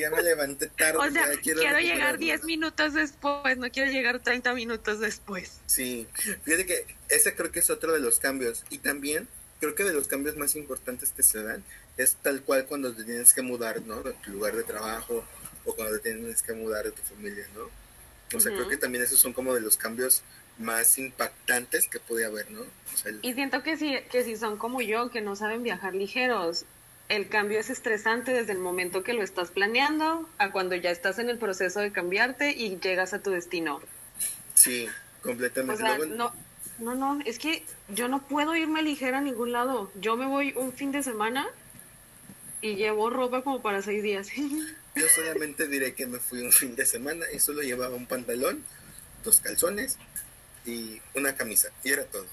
ya 0.00 0.10
me 0.10 0.22
levanté 0.22 0.66
tarde. 0.68 0.98
O 0.98 1.10
sea, 1.10 1.28
quiero, 1.42 1.60
llegar 1.78 2.18
10 2.18 2.44
minutos 2.44 2.94
después, 2.94 3.56
no 3.58 3.70
quiero 3.70 3.90
llegar 3.90 4.20
30 4.20 4.52
minutos 4.54 5.00
después. 5.00 5.60
Sí, 5.66 6.06
fíjate 6.44 6.66
que 6.66 6.86
ese 7.08 7.34
creo 7.34 7.52
que 7.52 7.60
es 7.60 7.70
otro 7.70 7.92
de 7.92 8.00
los 8.00 8.18
cambios. 8.18 8.64
Y 8.70 8.78
también 8.78 9.28
creo 9.60 9.74
que 9.74 9.84
de 9.84 9.92
los 9.92 10.08
cambios 10.08 10.36
más 10.36 10.56
importantes 10.56 11.12
que 11.12 11.22
se 11.22 11.42
dan 11.42 11.64
es 11.96 12.16
tal 12.16 12.42
cual 12.42 12.66
cuando 12.66 12.94
te 12.94 13.04
tienes 13.04 13.34
que 13.34 13.42
mudar, 13.42 13.82
¿no? 13.82 14.02
De 14.02 14.12
tu 14.12 14.30
lugar 14.30 14.54
de 14.54 14.62
trabajo 14.62 15.24
o 15.64 15.74
cuando 15.74 15.98
te 15.98 16.12
tienes 16.12 16.42
que 16.42 16.52
mudar 16.52 16.84
de 16.84 16.92
tu 16.92 17.02
familia, 17.02 17.46
¿no? 17.54 17.68
O 18.36 18.40
sea, 18.40 18.52
creo 18.52 18.68
que 18.68 18.76
también 18.76 19.02
esos 19.04 19.18
son 19.18 19.32
como 19.32 19.54
de 19.54 19.60
los 19.60 19.76
cambios 19.76 20.22
más 20.58 20.98
impactantes 20.98 21.88
que 21.88 21.98
puede 21.98 22.24
haber, 22.24 22.50
¿no? 22.50 22.62
Y 23.22 23.32
siento 23.32 23.62
que 23.62 23.76
si, 23.76 23.96
que 24.10 24.24
si 24.24 24.36
son 24.36 24.58
como 24.58 24.82
yo, 24.82 25.10
que 25.10 25.20
no 25.20 25.34
saben 25.36 25.62
viajar 25.62 25.94
ligeros, 25.94 26.64
el 27.08 27.28
cambio 27.28 27.58
es 27.58 27.70
estresante 27.70 28.32
desde 28.32 28.52
el 28.52 28.58
momento 28.58 29.02
que 29.02 29.14
lo 29.14 29.22
estás 29.22 29.50
planeando 29.50 30.28
a 30.38 30.50
cuando 30.50 30.74
ya 30.74 30.90
estás 30.90 31.18
en 31.18 31.30
el 31.30 31.38
proceso 31.38 31.80
de 31.80 31.90
cambiarte 31.90 32.52
y 32.52 32.78
llegas 32.78 33.14
a 33.14 33.22
tu 33.22 33.30
destino. 33.30 33.80
Sí, 34.54 34.88
completamente. 35.22 35.82
no, 36.08 36.32
no, 36.78 36.94
no, 36.94 37.20
es 37.24 37.38
que 37.38 37.64
yo 37.88 38.08
no 38.08 38.22
puedo 38.26 38.54
irme 38.54 38.82
ligera 38.82 39.18
a 39.18 39.20
ningún 39.22 39.52
lado. 39.52 39.90
Yo 39.94 40.16
me 40.16 40.26
voy 40.26 40.52
un 40.56 40.72
fin 40.72 40.92
de 40.92 41.02
semana 41.02 41.48
y 42.60 42.76
llevo 42.76 43.08
ropa 43.10 43.42
como 43.42 43.62
para 43.62 43.82
seis 43.82 44.02
días. 44.02 44.28
Yo 44.94 45.08
solamente 45.08 45.68
diré 45.68 45.94
que 45.94 46.06
me 46.06 46.18
fui 46.18 46.42
un 46.42 46.50
fin 46.50 46.74
de 46.74 46.84
semana 46.84 47.24
y 47.32 47.38
solo 47.38 47.62
llevaba 47.62 47.94
un 47.94 48.06
pantalón, 48.06 48.64
dos 49.22 49.38
calzones 49.38 49.96
y 50.66 51.00
una 51.14 51.36
camisa. 51.36 51.68
Y 51.84 51.92
era 51.92 52.04
todo. 52.04 52.26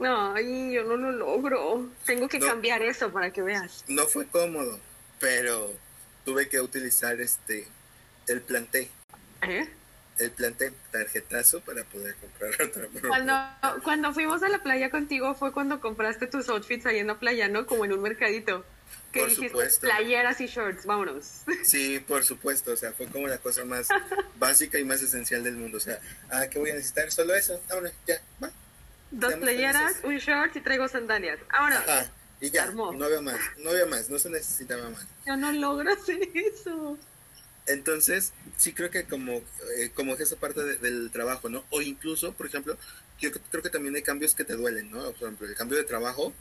Ay, 0.00 0.72
yo 0.72 0.84
no 0.84 0.96
lo 0.96 1.12
logro. 1.12 1.88
Tengo 2.06 2.28
que 2.28 2.38
cambiar 2.38 2.82
eso 2.82 3.10
para 3.10 3.32
que 3.32 3.42
veas. 3.42 3.84
No 3.88 4.06
fue 4.06 4.26
cómodo, 4.26 4.78
pero 5.18 5.74
tuve 6.24 6.48
que 6.48 6.60
utilizar 6.60 7.20
este 7.20 7.66
el 8.26 8.40
planté. 8.42 8.90
¿Eh? 9.42 9.68
El 10.18 10.30
planté 10.32 10.72
tarjetazo 10.90 11.60
para 11.60 11.84
poder 11.84 12.14
comprar 12.16 12.50
otra 12.68 12.88
Cuando, 13.08 13.82
cuando 13.82 14.12
fuimos 14.12 14.42
a 14.42 14.48
la 14.48 14.62
playa 14.62 14.90
contigo 14.90 15.34
fue 15.34 15.52
cuando 15.52 15.80
compraste 15.80 16.26
tus 16.26 16.48
outfits 16.48 16.86
ahí 16.86 16.98
en 16.98 17.06
la 17.06 17.18
playa, 17.18 17.48
¿no? 17.48 17.66
Como 17.66 17.84
en 17.84 17.92
un 17.92 18.02
mercadito. 18.02 18.64
Que 19.12 19.20
por 19.20 19.28
dijiste, 19.30 19.50
supuesto. 19.50 19.80
playeras 19.86 20.40
y 20.40 20.46
shorts, 20.46 20.84
vámonos. 20.84 21.42
Sí, 21.64 21.98
por 22.06 22.24
supuesto, 22.24 22.72
o 22.72 22.76
sea, 22.76 22.92
fue 22.92 23.06
como 23.06 23.26
la 23.26 23.38
cosa 23.38 23.64
más 23.64 23.88
básica 24.38 24.78
y 24.78 24.84
más 24.84 25.02
esencial 25.02 25.42
del 25.44 25.56
mundo. 25.56 25.78
O 25.78 25.80
sea, 25.80 25.98
ah, 26.30 26.46
¿qué 26.48 26.58
voy 26.58 26.70
a 26.70 26.74
necesitar? 26.74 27.10
Solo 27.10 27.34
eso. 27.34 27.60
Ahora, 27.70 27.90
ya, 28.06 28.20
va. 28.42 28.50
Dos 29.10 29.34
playeras, 29.34 29.96
un 30.04 30.16
short 30.18 30.54
y 30.56 30.60
traigo 30.60 30.88
sandalias. 30.88 31.38
Ahora. 31.50 31.78
Ajá. 31.78 32.10
Y 32.40 32.50
ya, 32.50 32.66
no 32.66 33.04
había 33.04 33.20
más, 33.20 33.40
no 33.58 33.70
había 33.70 33.86
más, 33.86 34.08
no 34.10 34.18
se 34.18 34.30
necesitaba 34.30 34.90
más. 34.90 35.06
Yo 35.26 35.36
no 35.36 35.50
logro 35.50 35.92
hacer 35.92 36.20
eso. 36.34 36.96
Entonces, 37.66 38.32
sí 38.56 38.72
creo 38.72 38.90
que 38.90 39.04
como, 39.04 39.42
eh, 39.76 39.90
como 39.94 40.14
es 40.14 40.20
esa 40.20 40.36
parte 40.36 40.62
del 40.78 41.10
trabajo, 41.10 41.48
¿no? 41.48 41.64
O 41.70 41.82
incluso, 41.82 42.32
por 42.32 42.46
ejemplo, 42.46 42.78
yo 43.18 43.30
creo 43.50 43.62
que 43.62 43.70
también 43.70 43.96
hay 43.96 44.02
cambios 44.02 44.34
que 44.34 44.44
te 44.44 44.54
duelen, 44.54 44.90
¿no? 44.90 45.02
Por 45.12 45.24
ejemplo, 45.24 45.46
el 45.46 45.54
cambio 45.56 45.76
de 45.76 45.84
trabajo, 45.84 46.32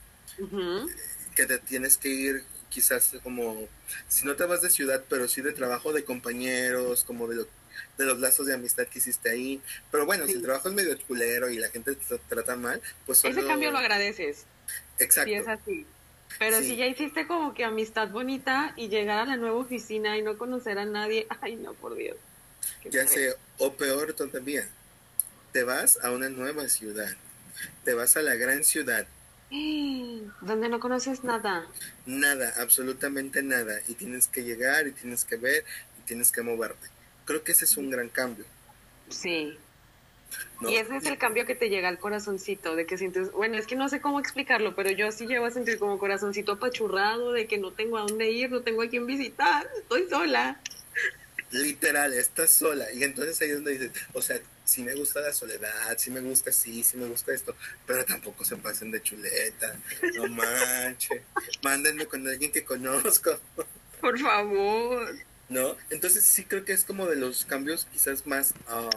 que 1.35 1.45
te 1.45 1.57
tienes 1.57 1.97
que 1.97 2.09
ir 2.09 2.43
quizás 2.69 3.13
como, 3.23 3.67
si 4.07 4.25
no 4.25 4.35
te 4.35 4.45
vas 4.45 4.61
de 4.61 4.69
ciudad, 4.69 5.03
pero 5.09 5.27
sí 5.27 5.41
de 5.41 5.51
trabajo 5.51 5.93
de 5.93 6.03
compañeros, 6.03 7.03
como 7.03 7.27
de 7.27 7.37
lo 7.37 7.47
de 7.97 8.05
los 8.05 8.19
lazos 8.19 8.47
de 8.47 8.53
amistad 8.53 8.87
que 8.87 8.99
hiciste 8.99 9.29
ahí. 9.29 9.61
Pero 9.91 10.05
bueno, 10.05 10.25
si 10.27 10.33
el 10.33 10.41
trabajo 10.41 10.69
es 10.69 10.75
medio 10.75 10.97
culero 11.07 11.49
y 11.49 11.57
la 11.57 11.69
gente 11.69 11.95
te 11.95 12.17
trata 12.29 12.55
mal, 12.55 12.81
pues 13.05 13.23
Ese 13.23 13.45
cambio 13.45 13.71
lo 13.71 13.77
agradeces. 13.77 14.45
Exacto. 14.99 15.29
Si 15.29 15.35
es 15.35 15.47
así. 15.47 15.85
Pero 16.39 16.59
si 16.59 16.75
ya 16.75 16.85
hiciste 16.85 17.25
como 17.25 17.53
que 17.53 17.63
amistad 17.63 18.09
bonita 18.09 18.73
y 18.75 18.89
llegar 18.89 19.19
a 19.19 19.25
la 19.25 19.37
nueva 19.37 19.57
oficina 19.57 20.17
y 20.17 20.21
no 20.21 20.37
conocer 20.37 20.77
a 20.77 20.85
nadie, 20.85 21.27
ay 21.41 21.55
no, 21.55 21.73
por 21.73 21.95
Dios. 21.95 22.17
Ya 22.89 23.07
sé, 23.07 23.35
o 23.57 23.73
peor 23.73 24.13
todavía, 24.13 24.67
te 25.51 25.63
vas 25.63 25.99
a 26.03 26.11
una 26.11 26.29
nueva 26.29 26.67
ciudad, 26.69 27.15
te 27.83 27.93
vas 27.93 28.17
a 28.17 28.21
la 28.21 28.35
gran 28.35 28.63
ciudad. 28.63 29.07
Donde 30.41 30.69
no 30.69 30.79
conoces 30.79 31.23
nada. 31.23 31.65
Nada, 32.05 32.53
absolutamente 32.57 33.41
nada. 33.41 33.79
Y 33.87 33.93
tienes 33.93 34.27
que 34.27 34.43
llegar 34.43 34.87
y 34.87 34.91
tienes 34.91 35.25
que 35.25 35.37
ver 35.37 35.63
y 35.99 36.01
tienes 36.05 36.31
que 36.31 36.41
moverte. 36.41 36.87
Creo 37.27 37.43
que 37.43 37.51
ese 37.51 37.65
es 37.65 37.75
un 37.75 37.91
gran 37.91 38.07
cambio. 38.07 38.45
Sí. 39.09 39.55
Y 40.61 40.75
ese 40.75 40.97
es 40.97 41.05
el 41.05 41.17
cambio 41.17 41.45
que 41.45 41.55
te 41.55 41.69
llega 41.69 41.89
al 41.89 41.99
corazoncito, 41.99 42.75
de 42.75 42.85
que 42.85 42.97
sientes, 42.97 43.31
bueno, 43.31 43.57
es 43.57 43.67
que 43.67 43.75
no 43.75 43.89
sé 43.89 44.01
cómo 44.01 44.19
explicarlo, 44.19 44.75
pero 44.75 44.89
yo 44.91 45.11
sí 45.11 45.27
llevo 45.27 45.45
a 45.45 45.51
sentir 45.51 45.77
como 45.77 45.99
corazoncito 45.99 46.53
apachurrado, 46.53 47.33
de 47.33 47.47
que 47.47 47.57
no 47.57 47.71
tengo 47.71 47.97
a 47.97 48.01
dónde 48.01 48.31
ir, 48.31 48.49
no 48.49 48.61
tengo 48.61 48.81
a 48.81 48.87
quién 48.87 49.05
visitar, 49.05 49.69
estoy 49.77 50.09
sola. 50.09 50.59
Literal, 51.51 52.13
estás 52.13 52.51
sola. 52.51 52.91
Y 52.93 53.03
entonces 53.03 53.39
ahí 53.41 53.49
es 53.49 53.55
donde 53.55 53.73
dices, 53.73 53.91
o 54.13 54.21
sea, 54.21 54.39
sí 54.65 54.83
me 54.83 54.95
gusta 54.95 55.21
la 55.21 55.33
soledad, 55.33 55.97
sí 55.97 56.11
me 56.11 56.21
gusta 56.21 56.51
sí, 56.51 56.83
sí 56.83 56.97
me 56.97 57.07
gusta 57.07 57.33
esto, 57.33 57.55
pero 57.85 58.05
tampoco 58.05 58.43
se 58.45 58.55
pasen 58.55 58.91
de 58.91 59.01
chuleta, 59.01 59.77
no 60.15 60.27
manches, 60.27 61.21
mándenme 61.61 62.05
con 62.05 62.25
alguien 62.27 62.51
que 62.51 62.63
conozco. 62.63 63.37
Por 64.01 64.17
favor. 64.17 65.15
¿No? 65.49 65.75
Entonces 65.89 66.23
sí 66.23 66.43
creo 66.45 66.65
que 66.65 66.73
es 66.73 66.83
como 66.83 67.05
de 67.07 67.15
los 67.15 67.45
cambios 67.45 67.87
quizás 67.91 68.25
más, 68.27 68.53
ah, 68.67 68.89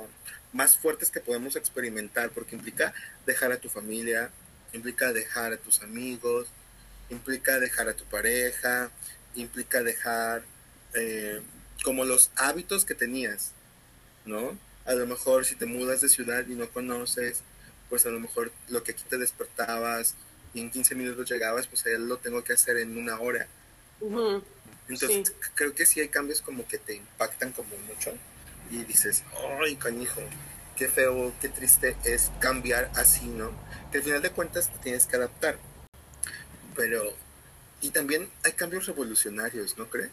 más 0.53 0.77
fuertes 0.77 1.11
que 1.11 1.21
podemos 1.21 1.57
experimentar, 1.57 2.31
porque 2.31 2.57
implica 2.57 2.93
dejar 3.27 3.53
a 3.53 3.59
tu 3.59 3.69
familia, 3.69 4.31
implica 4.73 5.13
dejar 5.13 5.53
a 5.53 5.59
tus 5.59 5.83
amigos, 5.83 6.49
implica 7.09 7.59
dejar 7.59 7.89
a 7.89 7.95
tu 7.95 8.05
pareja, 8.05 8.91
implica 9.35 9.83
dejar 9.83 10.43
eh, 10.95 11.41
como 11.85 12.05
los 12.05 12.31
hábitos 12.37 12.85
que 12.85 12.95
tenías, 12.95 13.53
¿no? 14.25 14.59
A 14.87 14.95
lo 14.95 15.07
mejor 15.07 15.45
si 15.45 15.55
te 15.55 15.67
mudas 15.67 16.01
de 16.01 16.09
ciudad 16.09 16.47
y 16.49 16.55
no 16.55 16.69
conoces, 16.71 17.43
pues 17.89 18.07
a 18.07 18.11
lo 18.11 18.21
mejor 18.21 18.53
lo 18.69 18.83
que 18.83 18.93
aquí 18.93 19.05
te 19.09 19.19
despertabas 19.19 20.15
y 20.53 20.61
en 20.61 20.71
15 20.71 20.95
minutos 20.95 21.31
llegabas, 21.31 21.67
pues 21.67 21.87
allá 21.87 21.99
lo 21.99 22.17
tengo 22.17 22.43
que 22.43 22.53
hacer 22.53 22.77
en 22.79 22.97
una 22.97 23.21
hora. 23.21 23.47
Entonces, 24.91 25.33
creo 25.55 25.75
que 25.75 25.87
sí 25.87 26.01
hay 26.01 26.09
cambios 26.09 26.43
como 26.43 26.67
que 26.67 26.79
te 26.79 26.95
impactan 26.95 27.53
como 27.53 27.77
mucho 27.87 28.13
y 28.71 28.85
dices, 28.85 29.23
ay, 29.61 29.77
canijo, 29.77 30.21
qué 30.77 30.89
feo, 30.89 31.33
qué 31.41 31.49
triste 31.49 31.97
es 32.05 32.31
cambiar 32.41 32.91
así, 32.95 33.27
¿no? 33.27 33.51
Que 33.93 33.99
al 33.99 34.05
final 34.05 34.23
de 34.23 34.31
cuentas 34.31 34.73
te 34.73 34.79
tienes 34.79 35.07
que 35.07 35.17
adaptar. 35.17 35.59
Pero, 36.75 37.15
y 37.81 37.91
también 37.91 38.29
hay 38.45 38.53
cambios 38.53 38.87
revolucionarios, 38.87 39.79
¿no 39.79 39.89
crees? 39.89 40.11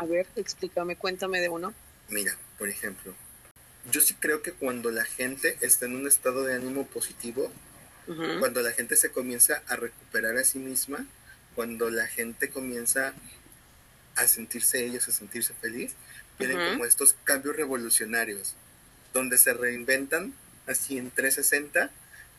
A 0.00 0.04
ver, 0.04 0.26
explícame, 0.36 0.96
cuéntame 0.96 1.40
de 1.40 1.48
uno. 1.48 1.74
Mira, 2.08 2.36
por 2.58 2.68
ejemplo, 2.68 3.14
yo 3.90 4.00
sí 4.00 4.14
creo 4.14 4.42
que 4.42 4.52
cuando 4.52 4.90
la 4.90 5.04
gente 5.04 5.56
está 5.60 5.86
en 5.86 5.96
un 5.96 6.06
estado 6.06 6.44
de 6.44 6.54
ánimo 6.54 6.86
positivo, 6.86 7.52
cuando 8.40 8.60
la 8.60 8.72
gente 8.72 8.96
se 8.96 9.12
comienza 9.12 9.62
a 9.68 9.76
recuperar 9.76 10.36
a 10.36 10.42
sí 10.42 10.58
misma, 10.58 11.06
cuando 11.54 11.90
la 11.90 12.08
gente 12.08 12.50
comienza 12.50 13.14
a 14.16 14.26
sentirse 14.26 14.84
ellos, 14.84 15.08
a 15.08 15.12
sentirse 15.12 15.54
feliz, 15.54 15.94
vienen 16.38 16.72
como 16.72 16.84
estos 16.84 17.14
cambios 17.24 17.56
revolucionarios, 17.56 18.54
donde 19.12 19.38
se 19.38 19.52
reinventan 19.52 20.34
así 20.66 20.98
en 20.98 21.10
360, 21.10 21.90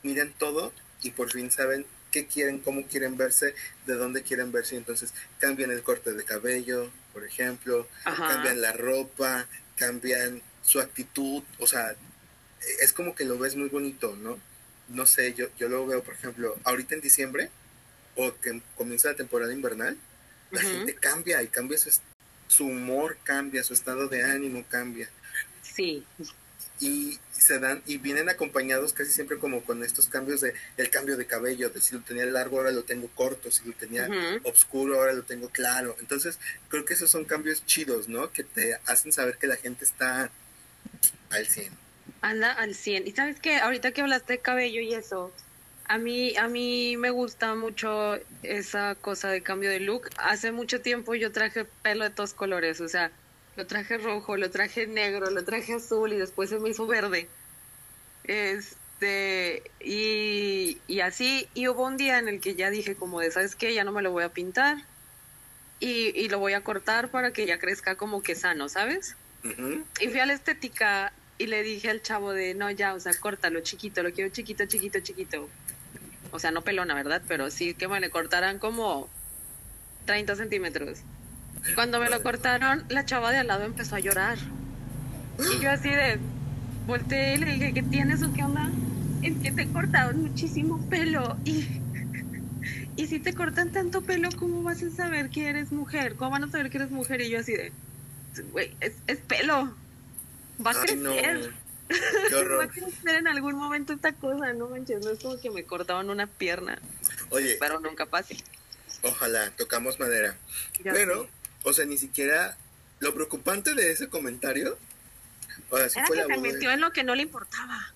miran 0.04 0.34
todo 0.38 0.74
y 1.01 1.12
por 1.12 1.32
fin 1.32 1.51
saben 1.51 1.86
qué 2.12 2.28
quieren, 2.28 2.60
cómo 2.60 2.86
quieren 2.88 3.18
verse, 3.18 3.56
de 3.86 3.96
dónde 3.96 4.24
quieren 4.24 4.51
verse. 4.51 4.75
Entonces 4.75 5.13
cambian 5.40 5.72
el 5.72 5.84
corte 5.84 6.13
de 6.13 6.24
cabello, 6.24 6.92
por 7.13 7.25
ejemplo, 7.25 7.88
cambian 8.04 8.62
la 8.62 8.74
ropa, 8.74 9.48
cambian 9.78 10.42
su 10.63 10.80
actitud, 10.80 11.44
o 11.60 11.68
sea, 11.68 11.96
es 12.82 12.94
como 12.94 13.16
que 13.16 13.25
lo 13.25 13.38
ves 13.40 13.56
muy 13.56 13.70
bonito, 13.70 14.16
¿no? 14.16 14.40
No 14.90 15.06
sé, 15.06 15.34
yo, 15.34 15.48
yo 15.58 15.70
lo 15.70 15.86
veo, 15.88 16.04
por 16.04 16.13
ejemplo, 16.13 16.58
ahorita 16.63 16.96
en 16.96 17.01
diciembre, 17.01 17.50
o 18.16 18.36
que 18.40 18.62
comienza 18.75 19.10
la 19.10 19.16
temporada 19.16 19.54
invernal, 19.54 19.98
la 20.51 20.62
gente 20.62 20.96
cambia 20.96 21.41
y 21.43 21.48
cambia 21.48 21.77
su, 21.77 21.91
su 22.48 22.65
humor, 22.65 23.17
cambia, 23.24 23.63
su 23.63 23.74
estado 23.74 24.08
de 24.08 24.24
ánimo 24.24 24.63
cambia. 24.70 25.10
Sí, 25.62 26.05
y 26.81 27.20
se 27.31 27.60
dan 27.60 27.81
y 27.86 27.98
vienen 27.98 28.27
acompañados 28.27 28.91
casi 28.91 29.12
siempre 29.12 29.38
como 29.38 29.63
con 29.63 29.84
estos 29.84 30.08
cambios 30.08 30.41
de 30.41 30.55
el 30.77 30.89
cambio 30.89 31.15
de 31.15 31.27
cabello, 31.27 31.70
de 31.70 31.79
si 31.79 31.96
lo 31.96 32.01
tenía 32.01 32.25
largo 32.25 32.58
ahora 32.58 32.72
lo 32.72 32.84
tengo 32.84 33.08
corto, 33.10 33.51
si 33.51 33.63
lo 33.65 33.74
tenía 33.74 34.10
oscuro 34.43 34.96
ahora 34.96 35.13
lo 35.13 35.24
tengo 35.24 35.50
claro. 35.50 35.96
Entonces, 36.00 36.39
creo 36.70 36.84
que 36.84 36.96
esos 36.96 37.10
son 37.10 37.24
cambios 37.24 37.65
chidos, 37.65 38.10
¿no? 38.10 38.31
Que 38.31 38.43
te 38.43 38.75
hacen 38.88 39.13
saber 39.13 39.38
que 39.38 39.48
la 39.48 39.58
gente 39.58 39.86
está 39.86 40.31
al 41.29 41.48
100. 41.48 41.72
Anda 42.22 42.51
al 42.51 42.74
100. 42.74 43.08
Y 43.08 43.12
sabes 43.12 43.39
que 43.39 43.58
ahorita 43.58 43.91
que 43.91 44.01
hablaste 44.01 44.34
de 44.34 44.39
cabello 44.39 44.81
y 44.81 44.93
eso, 44.96 45.31
a 45.91 45.98
mí 45.98 46.38
a 46.38 46.48
mí 46.48 46.95
me 46.95 47.10
gusta 47.10 47.53
mucho 47.53 48.17
esa 48.43 48.95
cosa 48.95 49.27
de 49.27 49.43
cambio 49.43 49.69
de 49.69 49.81
look. 49.81 50.10
Hace 50.15 50.53
mucho 50.53 50.79
tiempo 50.79 51.15
yo 51.15 51.33
traje 51.33 51.65
pelo 51.65 52.05
de 52.05 52.12
todos 52.12 52.33
colores, 52.33 52.79
o 52.79 52.88
sea, 52.88 53.12
lo 53.57 53.67
traje 53.67 53.98
rojo, 53.98 54.38
lo 54.38 54.50
traje 54.50 54.88
negro, 54.88 55.29
lo 55.29 55.43
traje 55.43 55.74
azul 55.74 56.13
y 56.13 56.17
después 56.17 56.50
se 56.50 56.60
me 56.60 56.69
hizo 56.69 56.88
verde. 56.88 57.27
Este, 58.24 59.63
y, 59.81 60.79
así, 61.01 61.50
y 61.53 61.67
hubo 61.67 61.86
un 61.86 61.98
día 61.98 62.19
en 62.19 62.29
el 62.29 62.39
que 62.39 62.55
ya 62.55 62.69
dije 62.69 62.95
como 62.95 63.19
de, 63.19 63.29
¿sabes 63.29 63.57
qué? 63.57 63.74
Ya 63.74 63.83
no 63.83 63.91
me 63.91 64.01
lo 64.01 64.12
voy 64.12 64.24
a 64.24 64.29
pintar 64.29 64.77
y, 65.81 66.17
y 66.17 66.29
lo 66.29 66.39
voy 66.39 66.53
a 66.53 66.63
cortar 66.63 67.10
para 67.10 67.33
que 67.33 67.45
ya 67.45 67.60
crezca 67.60 67.95
como 67.95 68.24
que 68.24 68.36
sano, 68.36 68.69
¿sabes? 68.69 69.17
Y 70.00 70.07
fui 70.07 70.19
a 70.21 70.25
la 70.25 70.33
estética 70.33 71.12
y 71.38 71.48
le 71.48 71.63
dije 71.63 71.89
al 71.89 72.01
chavo 72.01 72.31
de, 72.31 72.53
no, 72.53 72.71
ya, 72.71 72.93
o 72.93 73.00
sea, 73.01 73.13
córtalo 73.19 73.60
chiquito, 73.60 74.03
lo 74.03 74.13
quiero 74.13 74.31
chiquito, 74.31 74.65
chiquito, 74.67 75.01
chiquito. 75.01 75.50
O 76.31 76.39
sea, 76.39 76.51
no 76.51 76.61
pelona, 76.61 76.93
¿verdad? 76.93 77.21
Pero 77.27 77.50
sí 77.50 77.73
que 77.73 77.88
me 77.88 78.00
le 78.00 78.09
cortaran 78.09 78.59
como 78.59 79.09
30 80.05 80.35
centímetros. 80.35 81.00
Cuando 81.75 82.00
me 82.00 82.09
lo 82.09 82.21
cortaron, 82.23 82.83
la 82.89 83.05
chava 83.05 83.31
de 83.31 83.38
al 83.38 83.47
lado 83.47 83.65
empezó 83.65 83.95
a 83.95 84.00
llorar. 84.00 84.38
Y 85.39 85.61
yo 85.61 85.71
así 85.71 85.89
de 85.89 86.19
volteé 86.88 87.35
y 87.35 87.38
le 87.38 87.45
dije, 87.53 87.73
¿qué 87.73 87.83
tienes 87.83 88.23
o 88.23 88.33
qué 88.33 88.43
onda? 88.43 88.69
Es 89.21 89.38
que 89.38 89.51
te 89.51 89.67
cortaron 89.67 90.21
muchísimo 90.21 90.83
pelo 90.89 91.38
y, 91.45 91.67
y 92.95 93.07
si 93.07 93.19
te 93.19 93.33
cortan 93.33 93.71
tanto 93.71 94.01
pelo, 94.01 94.29
¿cómo 94.38 94.63
vas 94.63 94.81
a 94.81 94.89
saber 94.89 95.29
que 95.29 95.47
eres 95.47 95.71
mujer? 95.71 96.15
¿Cómo 96.15 96.31
van 96.31 96.43
a 96.43 96.51
saber 96.51 96.69
que 96.69 96.77
eres 96.77 96.91
mujer? 96.91 97.21
Y 97.21 97.29
yo 97.29 97.39
así 97.39 97.53
de, 97.53 97.71
güey, 98.51 98.73
es, 98.79 98.93
es, 99.07 99.19
pelo. 99.19 99.73
Va 100.65 100.71
a 100.71 100.73
crecer. 100.73 101.53
Va 101.91 102.63
a 102.63 102.67
crecer 102.67 103.15
en 103.15 103.27
algún 103.27 103.55
momento 103.55 103.93
esta 103.93 104.13
cosa, 104.13 104.53
no 104.53 104.69
manches, 104.69 105.03
no 105.03 105.12
es 105.12 105.19
como 105.19 105.39
que 105.39 105.50
me 105.50 105.63
cortaban 105.63 106.10
una 106.10 106.27
pierna. 106.27 106.79
Oye. 107.29 107.57
Pero 107.60 107.79
nunca 107.79 108.05
pase. 108.05 108.38
Ojalá, 109.03 109.51
tocamos 109.57 110.00
madera. 110.00 110.38
Pero 110.83 111.27
o 111.63 111.74
sea, 111.74 111.86
ni 111.86 111.98
siquiera 111.98 112.57
lo 113.00 113.13
preocupante 113.13 113.75
de 113.75 113.92
ese 113.92 114.09
comentario. 114.09 114.77
O 115.70 115.77
sea, 115.77 116.03
Era 116.03 116.25
que 116.27 116.33
se 116.33 116.42
metió 116.42 116.72
en 116.72 116.81
lo 116.81 116.92
que 116.92 117.03
no 117.03 117.16
le 117.16 117.24
importaba. 117.24 117.94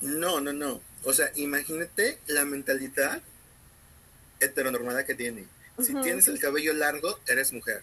No, 0.00 0.40
no, 0.40 0.52
no. 0.52 0.80
O 1.04 1.12
sea, 1.12 1.30
imagínate 1.34 2.18
la 2.26 2.44
mentalidad 2.44 3.22
heteronormada 4.40 5.04
que 5.04 5.14
tiene. 5.14 5.46
Si 5.80 5.94
tienes 6.02 6.28
el 6.28 6.38
cabello 6.38 6.72
largo, 6.72 7.18
eres 7.26 7.52
mujer. 7.52 7.82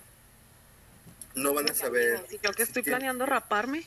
No 1.36 1.54
van 1.54 1.70
a 1.70 1.74
saber. 1.74 2.26
Si 2.30 2.40
yo 2.42 2.52
que 2.52 2.64
estoy 2.64 2.84
planeando 2.84 3.26
raparme. 3.26 3.86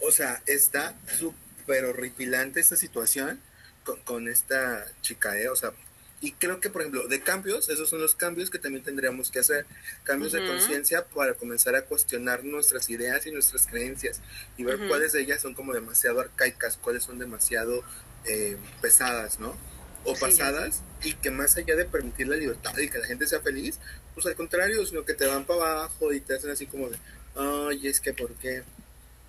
O 0.00 0.10
sea, 0.10 0.42
está 0.46 0.94
súper 1.18 1.84
horripilante 1.84 2.60
esta 2.60 2.76
situación 2.76 3.40
con, 3.84 4.00
con 4.02 4.28
esta 4.28 4.86
chica, 5.02 5.38
¿eh? 5.38 5.48
O 5.48 5.56
sea, 5.56 5.72
y 6.20 6.32
creo 6.32 6.60
que, 6.60 6.68
por 6.68 6.82
ejemplo, 6.82 7.06
de 7.06 7.20
cambios, 7.20 7.68
esos 7.68 7.88
son 7.88 8.00
los 8.00 8.16
cambios 8.16 8.50
que 8.50 8.58
también 8.58 8.82
tendríamos 8.82 9.30
que 9.30 9.38
hacer, 9.38 9.66
cambios 10.02 10.32
de 10.32 10.44
conciencia 10.44 11.04
para 11.04 11.34
comenzar 11.34 11.76
a 11.76 11.82
cuestionar 11.82 12.44
nuestras 12.44 12.90
ideas 12.90 13.24
y 13.26 13.30
nuestras 13.30 13.66
creencias 13.66 14.20
y 14.56 14.64
ver 14.64 14.88
cuáles 14.88 15.12
de 15.12 15.20
ellas 15.20 15.40
son 15.40 15.54
como 15.54 15.72
demasiado 15.72 16.20
arcaicas, 16.20 16.76
cuáles 16.76 17.04
son 17.04 17.20
demasiado 17.20 17.84
eh, 18.24 18.56
pesadas, 18.82 19.38
¿no? 19.38 19.56
O 20.04 20.14
pasadas 20.14 20.82
y 21.04 21.14
que 21.14 21.30
más 21.30 21.56
allá 21.56 21.76
de 21.76 21.84
permitir 21.84 22.26
la 22.26 22.36
libertad 22.36 22.76
y 22.78 22.88
que 22.88 22.98
la 22.98 23.06
gente 23.06 23.28
sea 23.28 23.40
feliz, 23.40 23.78
pues 24.14 24.26
al 24.26 24.34
contrario, 24.34 24.84
sino 24.86 25.04
que 25.04 25.14
te 25.14 25.26
van 25.26 25.44
para 25.44 25.70
abajo 25.72 26.12
y 26.12 26.20
te 26.20 26.34
hacen 26.34 26.50
así 26.50 26.66
como 26.66 26.88
de, 26.88 26.96
ay, 27.36 27.86
es 27.86 28.00
que, 28.00 28.12
¿por 28.12 28.32
qué? 28.34 28.64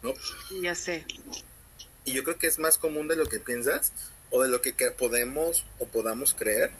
¿No? 0.02 0.14
Ya 0.62 0.76
sé. 0.76 1.06
Y 2.06 2.14
yo 2.14 2.24
creo 2.24 2.38
que 2.38 2.48
es 2.48 2.60
más 2.60 2.78
común 2.78 3.08
de 3.08 3.16
lo 3.16 3.26
que 3.26 3.40
piensas, 3.40 3.92
o 4.32 4.44
de 4.44 4.50
lo 4.50 4.62
que, 4.62 4.74
podemos 4.92 5.66
o 5.80 5.88
podamos 5.88 6.34
creer, 6.34 6.72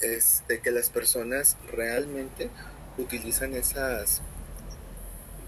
es 0.00 0.42
de 0.48 0.60
que 0.60 0.70
las 0.70 0.90
personas 0.90 1.56
realmente 1.72 2.50
utilizan 2.96 3.54
esas, 3.54 4.20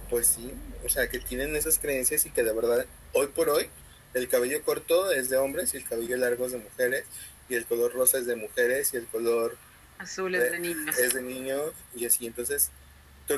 pues 0.09 0.27
sí, 0.27 0.53
o 0.85 0.89
sea, 0.89 1.09
que 1.09 1.19
tienen 1.19 1.55
esas 1.57 1.79
creencias 1.79 2.27
y 2.27 2.31
que 2.31 2.43
de 2.43 2.53
verdad, 2.53 2.87
hoy 3.13 3.29
por 3.29 3.49
hoy, 3.51 3.69
el 4.15 4.29
cabello 4.29 4.63
corto 4.65 5.11
es 5.13 5.29
de 5.29 5.37
hombres 5.37 5.75
y 5.75 5.77
el 5.77 5.85
cabello 5.85 6.17
largo 6.17 6.47
es 6.47 6.53
de 6.53 6.59
mujeres, 6.59 7.05
y 7.49 7.57
el 7.57 7.67
color 7.67 7.93
rosa 7.93 8.19
es 8.19 8.27
de 8.27 8.37
mujeres 8.37 8.95
y 8.95 8.97
el 8.97 9.07
color 9.07 9.57
azul 9.99 10.35
es 10.35 10.53
de, 10.53 10.61
niños. 10.61 10.99
Es 10.99 11.15
de 11.15 11.23
niños 11.23 11.73
y 11.95 12.07
así, 12.07 12.27
entonces 12.27 12.71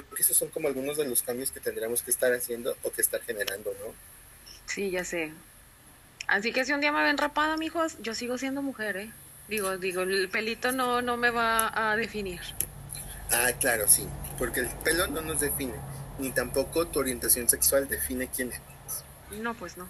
creo 0.01 0.15
que 0.17 0.23
esos 0.23 0.37
son 0.37 0.49
como 0.49 0.69
algunos 0.69 0.97
de 0.97 1.07
los 1.07 1.23
cambios 1.23 1.51
que 1.51 1.61
tendríamos 1.61 2.03
que 2.03 2.11
estar 2.11 2.33
haciendo 2.33 2.77
o 2.83 2.91
que 2.91 3.03
estar 3.03 3.21
generando, 3.23 3.73
¿no? 3.81 3.95
Sí, 4.67 4.91
ya 4.91 5.05
sé. 5.05 5.33
Así 6.27 6.53
que 6.53 6.65
si 6.65 6.73
un 6.73 6.81
día 6.81 6.93
me 6.93 7.03
ven 7.03 7.19
rapada, 7.19 7.57
mijos, 7.57 7.99
yo 8.01 8.15
sigo 8.15 8.39
siendo 8.39 8.63
mujer, 8.63 8.97
¿eh? 8.97 9.13
Digo, 9.49 9.77
digo, 9.77 10.03
el 10.03 10.29
pelito 10.29 10.73
no, 10.73 11.03
no 11.03 11.17
me 11.17 11.31
va 11.31 11.91
a 11.91 11.97
definir. 11.97 12.41
Ah, 13.31 13.53
claro, 13.61 13.89
sí, 13.89 14.07
porque 14.39 14.61
el 14.61 14.69
pelo 14.69 15.07
no 15.09 15.21
nos 15.21 15.41
define, 15.41 15.75
ni 16.19 16.31
tampoco 16.33 16.87
tu 16.87 17.01
orientación 17.01 17.49
sexual 17.49 17.89
define 17.89 18.29
quién 18.29 18.49
eres. 18.49 19.43
No, 19.43 19.55
pues 19.55 19.77
no. 19.77 19.89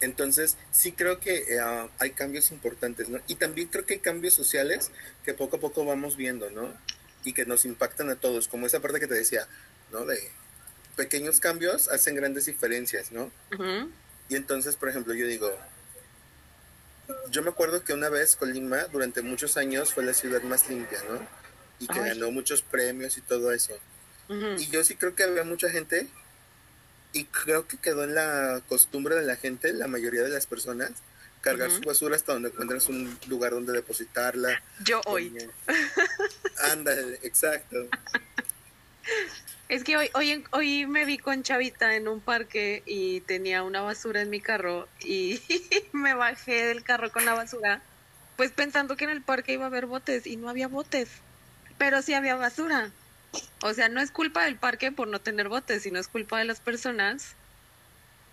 Entonces, 0.00 0.56
sí 0.72 0.92
creo 0.92 1.20
que 1.20 1.36
eh, 1.36 1.88
hay 2.00 2.10
cambios 2.10 2.50
importantes, 2.50 3.08
¿no? 3.08 3.20
Y 3.28 3.36
también 3.36 3.68
creo 3.68 3.86
que 3.86 3.94
hay 3.94 4.00
cambios 4.00 4.34
sociales 4.34 4.90
que 5.24 5.34
poco 5.34 5.56
a 5.56 5.60
poco 5.60 5.84
vamos 5.84 6.16
viendo, 6.16 6.50
¿no? 6.50 6.72
Y 7.24 7.32
que 7.32 7.46
nos 7.46 7.64
impactan 7.64 8.10
a 8.10 8.16
todos, 8.16 8.48
como 8.48 8.66
esa 8.66 8.80
parte 8.80 9.00
que 9.00 9.06
te 9.06 9.14
decía, 9.14 9.46
¿no? 9.92 10.04
De 10.04 10.30
pequeños 10.96 11.40
cambios 11.40 11.88
hacen 11.88 12.14
grandes 12.14 12.46
diferencias, 12.46 13.12
¿no? 13.12 13.30
Y 14.28 14.36
entonces, 14.36 14.76
por 14.76 14.88
ejemplo, 14.88 15.14
yo 15.14 15.26
digo, 15.26 15.50
yo 17.30 17.42
me 17.42 17.50
acuerdo 17.50 17.84
que 17.84 17.92
una 17.92 18.08
vez 18.08 18.36
Colima 18.36 18.84
durante 18.84 19.22
muchos 19.22 19.56
años 19.56 19.92
fue 19.92 20.04
la 20.04 20.14
ciudad 20.14 20.42
más 20.42 20.68
limpia, 20.68 20.98
¿no? 21.08 21.20
Y 21.78 21.86
que 21.86 21.98
ganó 21.98 22.30
muchos 22.30 22.62
premios 22.62 23.18
y 23.18 23.20
todo 23.20 23.52
eso. 23.52 23.74
Y 24.58 24.68
yo 24.68 24.82
sí 24.84 24.96
creo 24.96 25.14
que 25.14 25.24
había 25.24 25.44
mucha 25.44 25.68
gente 25.68 26.08
y 27.12 27.24
creo 27.24 27.66
que 27.66 27.76
quedó 27.76 28.04
en 28.04 28.14
la 28.14 28.62
costumbre 28.68 29.14
de 29.14 29.22
la 29.22 29.36
gente, 29.36 29.72
la 29.72 29.86
mayoría 29.86 30.22
de 30.22 30.30
las 30.30 30.46
personas, 30.46 30.92
cargar 31.42 31.70
su 31.70 31.80
basura 31.80 32.16
hasta 32.16 32.32
donde 32.32 32.48
encuentras 32.48 32.88
un 32.88 33.18
lugar 33.28 33.52
donde 33.52 33.72
depositarla. 33.72 34.62
Yo 34.84 35.02
hoy. 35.04 35.36
Exacto. 37.22 37.88
Es 39.68 39.84
que 39.84 39.96
hoy, 39.96 40.10
hoy, 40.14 40.44
hoy 40.50 40.86
me 40.86 41.04
vi 41.04 41.18
con 41.18 41.42
Chavita 41.42 41.96
en 41.96 42.08
un 42.08 42.20
parque 42.20 42.82
y 42.84 43.20
tenía 43.22 43.62
una 43.62 43.80
basura 43.80 44.20
en 44.20 44.30
mi 44.30 44.40
carro 44.40 44.88
y 45.00 45.40
me 45.92 46.14
bajé 46.14 46.66
del 46.66 46.82
carro 46.82 47.10
con 47.10 47.24
la 47.24 47.34
basura, 47.34 47.80
pues 48.36 48.52
pensando 48.52 48.96
que 48.96 49.04
en 49.04 49.10
el 49.10 49.22
parque 49.22 49.54
iba 49.54 49.64
a 49.64 49.68
haber 49.68 49.86
botes 49.86 50.26
y 50.26 50.36
no 50.36 50.48
había 50.48 50.68
botes, 50.68 51.08
pero 51.78 52.02
sí 52.02 52.14
había 52.14 52.36
basura. 52.36 52.90
O 53.62 53.72
sea, 53.72 53.88
no 53.88 54.00
es 54.00 54.10
culpa 54.10 54.44
del 54.44 54.56
parque 54.56 54.92
por 54.92 55.08
no 55.08 55.20
tener 55.20 55.48
botes, 55.48 55.82
sino 55.82 55.98
es 55.98 56.08
culpa 56.08 56.38
de 56.38 56.44
las 56.44 56.60
personas 56.60 57.34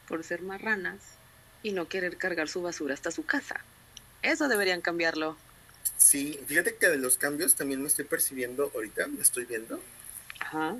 por 0.08 0.24
ser 0.24 0.42
marranas 0.42 0.98
y 1.64 1.72
no 1.72 1.88
querer 1.88 2.18
cargar 2.18 2.50
su 2.50 2.62
basura 2.62 2.94
hasta 2.94 3.12
su 3.12 3.26
casa. 3.26 3.62
Eso 4.22 4.50
deberían 4.50 4.82
cambiarlo. 4.82 5.38
Sí, 5.98 6.40
fíjate 6.48 6.76
que 6.76 6.88
de 6.88 6.98
los 6.98 7.18
cambios 7.18 7.56
también 7.56 7.82
me 7.82 7.88
estoy 7.88 8.06
percibiendo 8.06 8.72
ahorita, 8.74 9.08
me 9.08 9.22
estoy 9.22 9.46
viendo. 9.46 9.82
Ajá 10.40 10.78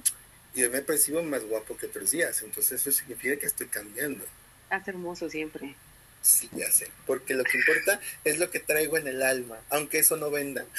y 0.56 0.62
me 0.68 0.82
percibo 0.82 1.22
más 1.24 1.44
guapo 1.44 1.78
que 1.78 1.86
otros 1.86 2.12
días, 2.12 2.42
entonces 2.42 2.82
eso 2.82 2.92
significa 2.92 3.38
que 3.38 3.46
estoy 3.46 3.68
cambiando. 3.68 4.24
Estás 4.64 4.88
hermoso 4.88 5.30
siempre. 5.30 5.76
Sí, 6.22 6.50
ya 6.52 6.70
sé, 6.72 6.90
porque 7.06 7.34
lo 7.34 7.44
que 7.44 7.58
importa 7.58 8.00
es 8.24 8.40
lo 8.40 8.50
que 8.50 8.60
traigo 8.60 8.98
en 8.98 9.08
el 9.08 9.22
alma, 9.22 9.58
aunque 9.70 10.00
eso 10.00 10.18
no 10.18 10.32
venda. 10.32 10.66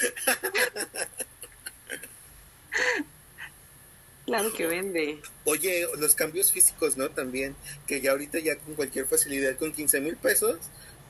Claro 4.27 4.53
que 4.53 4.65
vende. 4.65 5.21
Oye, 5.43 5.89
los 5.99 6.15
cambios 6.15 6.53
físicos, 6.53 6.97
¿no? 6.97 7.11
También, 7.11 7.57
que 7.89 8.01
ya 8.01 8.13
ahorita 8.13 8.39
ya 8.39 8.57
con 8.57 8.77
cualquier 8.77 9.07
facilidad, 9.07 9.57
con 9.57 9.73
15 9.73 9.99
mil 9.99 10.17
pesos, 10.17 10.61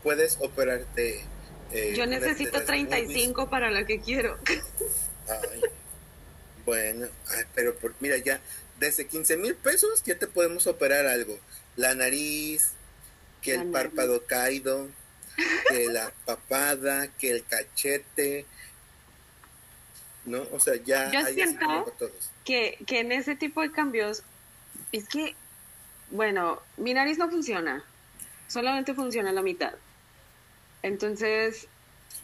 puedes 0.03 0.39
operarte. 0.41 1.23
Eh, 1.73 1.95
Yo 1.97 2.07
necesito 2.07 2.65
35 2.65 3.49
para 3.49 3.71
la 3.71 3.87
que 3.87 4.01
quiero. 4.01 4.39
Ay, 5.29 5.61
bueno, 6.65 7.07
pero 7.55 7.75
por, 7.77 7.95
mira, 8.01 8.17
ya 8.19 8.41
desde 8.79 9.07
15 9.07 9.37
mil 9.37 9.55
pesos 9.55 10.03
ya 10.05 10.19
te 10.19 10.27
podemos 10.27 10.67
operar 10.67 11.07
algo. 11.07 11.39
La 11.77 11.95
nariz, 11.95 12.73
que 13.43 13.55
el 13.55 13.71
párpado 13.71 14.25
caído, 14.27 14.89
que 15.69 15.87
la 15.89 16.13
papada, 16.25 17.09
que 17.19 17.31
el 17.31 17.45
cachete, 17.45 18.47
¿no? 20.25 20.47
O 20.53 20.61
sea, 20.61 20.75
ya... 20.77 21.11
Yo 21.11 21.25
siento 21.27 21.93
que, 22.45 22.79
que 22.87 23.01
en 23.01 23.13
ese 23.13 23.37
tipo 23.37 23.63
de 23.63 23.71
cambios, 23.71 24.23
es 24.93 25.09
que, 25.09 25.35
bueno, 26.11 26.61
mi 26.77 26.95
nariz 26.95 27.19
no 27.19 27.31
funciona, 27.31 27.85
solamente 28.49 28.95
funciona 28.95 29.33
la 29.33 29.43
mitad. 29.43 29.75
Entonces, 30.83 31.69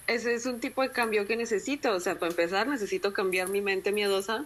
ese 0.07 0.35
es 0.35 0.47
un 0.47 0.61
tipo 0.61 0.83
de 0.83 0.90
cambio 0.90 1.27
que 1.27 1.37
necesito. 1.37 1.92
O 1.92 2.01
sea, 2.01 2.19
para 2.19 2.31
empezar, 2.31 2.66
necesito 2.66 3.12
cambiar 3.12 3.49
mi 3.49 3.61
mente 3.61 3.92
miedosa 3.92 4.45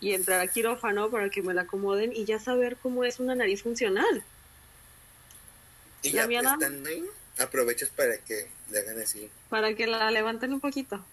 y 0.00 0.12
entrar 0.12 0.40
a 0.40 0.46
quirófano 0.46 1.10
para 1.10 1.30
que 1.30 1.42
me 1.42 1.54
la 1.54 1.62
acomoden 1.62 2.12
y 2.14 2.24
ya 2.24 2.38
saber 2.38 2.76
cómo 2.82 3.04
es 3.04 3.20
una 3.20 3.34
nariz 3.34 3.62
funcional. 3.62 4.24
Y 6.02 6.12
ya 6.12 6.24
están 6.24 6.86
ahí, 6.86 7.04
aprovechas 7.38 7.90
para 7.90 8.16
que 8.18 8.48
le 8.70 8.78
hagan 8.78 8.98
así. 9.00 9.28
Para 9.50 9.74
que 9.74 9.86
la 9.86 10.10
levanten 10.10 10.54
un 10.54 10.60
poquito. 10.60 11.04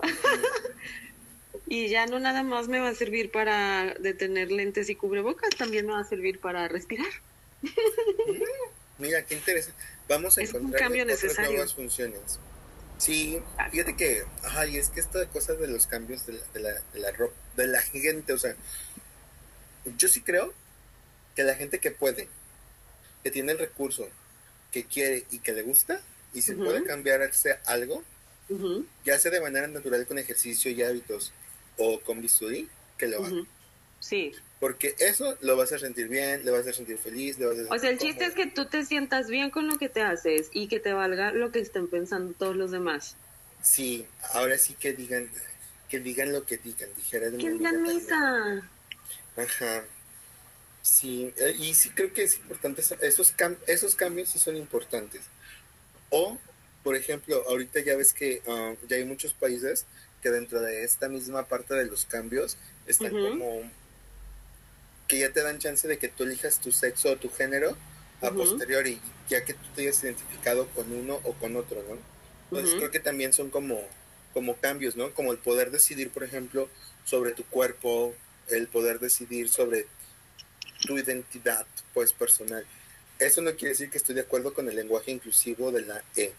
y 1.66 1.88
ya 1.88 2.06
no 2.06 2.20
nada 2.20 2.44
más 2.44 2.68
me 2.68 2.78
va 2.78 2.90
a 2.90 2.94
servir 2.94 3.32
para 3.32 3.94
detener 3.94 4.52
lentes 4.52 4.88
y 4.88 4.94
cubrebocas, 4.94 5.50
también 5.50 5.86
me 5.86 5.94
va 5.94 6.00
a 6.00 6.04
servir 6.04 6.38
para 6.38 6.68
respirar. 6.68 7.10
Mira, 8.98 9.24
qué 9.24 9.34
interesante. 9.34 9.82
Vamos 10.08 10.38
a 10.38 10.42
encontrar 10.42 10.90
nuevas 10.90 11.74
funciones. 11.74 12.38
Sí, 12.98 13.42
fíjate 13.70 13.94
que, 13.94 14.24
ay, 14.42 14.78
es 14.78 14.88
que 14.88 15.00
esta 15.00 15.26
cosa 15.28 15.52
de 15.54 15.68
los 15.68 15.86
cambios 15.86 16.24
de 16.26 16.34
la, 16.34 16.40
de 16.54 16.60
la, 16.60 16.72
de 16.72 17.00
la, 17.00 17.12
de 17.56 17.66
la 17.66 17.82
gente, 17.82 18.32
o 18.32 18.38
sea, 18.38 18.56
yo 19.98 20.08
sí 20.08 20.22
creo 20.22 20.54
que 21.34 21.44
la 21.44 21.54
gente 21.54 21.78
que 21.78 21.90
puede, 21.90 22.28
que 23.22 23.30
tiene 23.30 23.52
el 23.52 23.58
recurso, 23.58 24.08
que 24.72 24.84
quiere 24.84 25.26
y 25.30 25.40
que 25.40 25.52
le 25.52 25.62
gusta, 25.62 26.00
y 26.32 26.42
se 26.42 26.54
puede 26.54 26.84
cambiarse 26.84 27.58
algo, 27.66 28.02
ya 29.04 29.18
sea 29.18 29.30
de 29.30 29.40
manera 29.40 29.66
natural 29.66 30.06
con 30.06 30.18
ejercicio 30.18 30.70
y 30.70 30.82
hábitos 30.82 31.32
o 31.76 32.00
con 32.00 32.22
bisturí, 32.22 32.68
que 32.96 33.08
lo 33.08 33.24
haga. 33.24 33.42
Sí. 34.00 34.32
Porque 34.58 34.94
eso 34.98 35.36
lo 35.42 35.56
vas 35.56 35.72
a 35.72 35.78
sentir 35.78 36.08
bien, 36.08 36.44
le 36.44 36.50
vas 36.50 36.66
a 36.66 36.72
sentir 36.72 36.96
feliz, 36.98 37.38
le 37.38 37.46
vas 37.46 37.54
a 37.54 37.58
sentir 37.58 37.76
O 37.76 37.78
sea, 37.78 37.90
el 37.90 37.98
chiste 37.98 38.24
es 38.24 38.34
que 38.34 38.46
tú 38.46 38.66
te 38.66 38.84
sientas 38.86 39.28
bien 39.28 39.50
con 39.50 39.68
lo 39.68 39.76
que 39.78 39.88
te 39.88 40.00
haces 40.00 40.48
y 40.52 40.68
que 40.68 40.80
te 40.80 40.94
valga 40.94 41.30
lo 41.32 41.52
que 41.52 41.60
estén 41.60 41.88
pensando 41.88 42.32
todos 42.32 42.56
los 42.56 42.70
demás. 42.70 43.16
Sí, 43.62 44.06
ahora 44.32 44.56
sí 44.56 44.74
que 44.74 44.94
digan, 44.94 45.28
que 45.90 46.00
digan 46.00 46.32
lo 46.32 46.46
que 46.46 46.56
digan, 46.56 46.88
dijera 46.96 47.30
Que 47.30 47.50
digan 47.50 47.82
misa. 47.82 48.70
Ajá. 49.36 49.84
Sí, 50.80 51.34
eh, 51.36 51.56
y 51.58 51.74
sí 51.74 51.90
creo 51.90 52.12
que 52.12 52.22
es 52.22 52.36
importante, 52.36 52.80
esos, 52.80 53.34
esos 53.66 53.94
cambios 53.96 54.28
sí 54.28 54.38
son 54.38 54.56
importantes. 54.56 55.22
O, 56.10 56.38
por 56.82 56.94
ejemplo, 56.94 57.42
ahorita 57.48 57.80
ya 57.80 57.96
ves 57.96 58.14
que 58.14 58.40
ah, 58.46 58.74
ya 58.88 58.96
hay 58.96 59.04
muchos 59.04 59.34
países 59.34 59.84
que 60.22 60.30
dentro 60.30 60.60
de 60.60 60.84
esta 60.84 61.08
misma 61.08 61.46
parte 61.46 61.74
de 61.74 61.86
los 61.86 62.06
cambios 62.06 62.56
están 62.86 63.10
como 63.10 63.68
que 65.08 65.18
ya 65.18 65.32
te 65.32 65.42
dan 65.42 65.58
chance 65.58 65.86
de 65.86 65.98
que 65.98 66.08
tú 66.08 66.24
elijas 66.24 66.60
tu 66.60 66.72
sexo 66.72 67.12
o 67.12 67.16
tu 67.16 67.30
género 67.30 67.76
a 68.22 68.30
posteriori, 68.30 69.00
ya 69.28 69.44
que 69.44 69.54
tú 69.54 69.66
te 69.74 69.82
hayas 69.82 70.02
identificado 70.02 70.66
con 70.68 70.90
uno 70.92 71.20
o 71.24 71.32
con 71.34 71.56
otro, 71.56 71.82
¿no? 71.88 71.98
Entonces 72.50 72.76
creo 72.76 72.90
que 72.90 73.00
también 73.00 73.32
son 73.32 73.50
como, 73.50 73.80
como 74.32 74.56
cambios, 74.56 74.96
¿no? 74.96 75.12
Como 75.12 75.32
el 75.32 75.38
poder 75.38 75.70
decidir, 75.70 76.10
por 76.10 76.24
ejemplo, 76.24 76.68
sobre 77.04 77.32
tu 77.32 77.44
cuerpo, 77.44 78.14
el 78.48 78.68
poder 78.68 79.00
decidir 79.00 79.48
sobre 79.48 79.86
tu 80.86 80.98
identidad, 80.98 81.66
pues, 81.92 82.12
personal. 82.12 82.64
Eso 83.18 83.40
no 83.42 83.52
quiere 83.52 83.70
decir 83.70 83.90
que 83.90 83.98
estoy 83.98 84.14
de 84.14 84.20
acuerdo 84.22 84.54
con 84.54 84.68
el 84.68 84.76
lenguaje 84.76 85.10
inclusivo 85.10 85.72
de 85.72 85.82
la 85.82 86.02
E. 86.16 86.32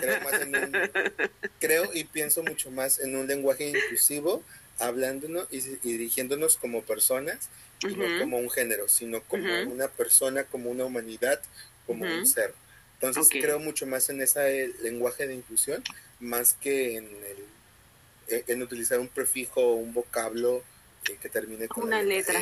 Creo, 0.00 0.20
más 0.22 0.40
en 0.40 0.56
un, 0.56 0.72
creo 1.60 1.90
y 1.94 2.04
pienso 2.04 2.42
mucho 2.42 2.70
más 2.70 2.98
en 2.98 3.16
un 3.16 3.26
lenguaje 3.26 3.68
inclusivo, 3.68 4.42
hablándonos 4.82 5.46
y 5.50 5.60
dirigiéndonos 5.60 6.56
como 6.56 6.82
personas 6.82 7.48
no 7.90 8.18
como 8.20 8.38
un 8.38 8.50
género, 8.50 8.88
sino 8.88 9.22
como 9.22 9.46
una 9.64 9.88
persona, 9.88 10.44
como 10.44 10.70
una 10.70 10.84
humanidad, 10.84 11.40
como 11.86 12.04
un 12.04 12.26
ser. 12.26 12.54
Entonces 13.00 13.28
creo 13.30 13.58
mucho 13.58 13.86
más 13.86 14.08
en 14.10 14.20
ese 14.22 14.72
lenguaje 14.82 15.26
de 15.26 15.34
inclusión, 15.34 15.82
más 16.20 16.56
que 16.60 16.96
en, 16.96 17.04
el, 17.06 18.36
e, 18.36 18.44
en 18.46 18.62
utilizar 18.62 19.00
un 19.00 19.08
prefijo 19.08 19.60
o 19.60 19.74
un 19.74 19.92
vocablo 19.92 20.62
que 21.02 21.28
termine 21.28 21.66
con 21.66 21.84
una 21.84 22.02
letra. 22.02 22.40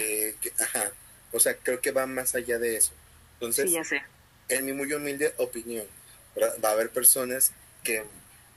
ajá. 0.59 0.93
O 1.33 1.41
sea, 1.41 1.57
creo 1.57 1.81
que 1.81 1.93
va 1.93 2.07
más 2.07 2.35
allá 2.35 2.59
de 2.59 2.77
eso. 2.77 2.93
Entonces, 3.35 3.71
ya 3.71 3.85
sé. 3.85 4.03
en 4.49 4.67
mi 4.67 4.73
muy 4.73 4.93
humilde 4.93 5.33
opinión, 5.39 5.87
va 6.63 6.69
a 6.69 6.73
haber 6.73 6.91
personas 6.91 7.53
que 7.85 8.05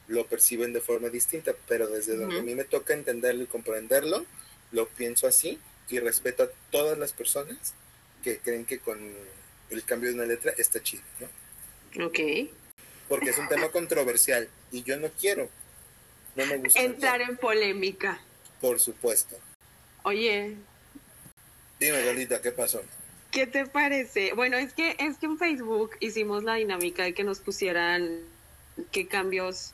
lo 0.07 0.25
perciben 0.25 0.73
de 0.73 0.81
forma 0.81 1.09
distinta, 1.09 1.53
pero 1.67 1.87
desde 1.87 2.15
donde 2.15 2.39
a 2.39 2.43
mí 2.43 2.55
me 2.55 2.65
toca 2.65 2.93
entenderlo 2.93 3.43
y 3.43 3.47
comprenderlo, 3.47 4.25
lo 4.71 4.87
pienso 4.87 5.27
así 5.27 5.59
y 5.89 5.99
respeto 5.99 6.43
a 6.43 6.49
todas 6.71 6.97
las 6.97 7.13
personas 7.13 7.73
que 8.23 8.39
creen 8.39 8.65
que 8.65 8.79
con 8.79 8.99
el 9.69 9.83
cambio 9.83 10.09
de 10.09 10.15
una 10.15 10.25
letra 10.25 10.53
está 10.57 10.81
chido, 10.81 11.03
¿no? 11.19 12.05
Ok. 12.05 12.19
Porque 13.07 13.29
es 13.29 13.37
un 13.37 13.47
tema 13.47 13.69
controversial 13.69 14.47
y 14.71 14.83
yo 14.83 14.97
no 14.97 15.09
quiero, 15.19 15.49
no 16.35 16.45
me 16.45 16.57
gusta. 16.57 16.81
Entrar 16.81 17.21
en 17.21 17.37
polémica. 17.37 18.19
Por 18.59 18.79
supuesto. 18.79 19.37
Oye. 20.03 20.55
Dime, 21.79 22.03
gordita, 22.05 22.41
¿qué 22.41 22.51
pasó? 22.51 22.81
¿Qué 23.31 23.47
te 23.47 23.65
parece? 23.65 24.33
Bueno, 24.33 24.57
es 24.57 24.73
que 24.73 24.95
es 24.99 25.17
que 25.17 25.25
en 25.25 25.37
Facebook 25.37 25.91
hicimos 25.99 26.43
la 26.43 26.55
dinámica 26.55 27.03
de 27.03 27.13
que 27.13 27.23
nos 27.23 27.39
pusieran 27.39 28.19
qué 28.91 29.07
cambios. 29.07 29.73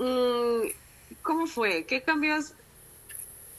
Mm, 0.00 0.68
¿Cómo 1.22 1.46
fue? 1.46 1.84
¿Qué 1.84 2.02
cambios 2.02 2.54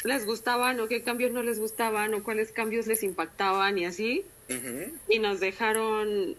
les 0.04 0.26
gustaban 0.26 0.80
o 0.80 0.88
qué 0.88 1.04
cambios 1.04 1.32
no 1.32 1.44
les 1.44 1.60
gustaban 1.60 2.14
o 2.14 2.24
cuáles 2.24 2.52
cambios 2.52 2.88
les 2.88 3.04
impactaban 3.04 3.78
y 3.78 3.86
así. 3.86 4.26
Y 5.08 5.20
nos 5.20 5.40
dejaron, 5.40 6.36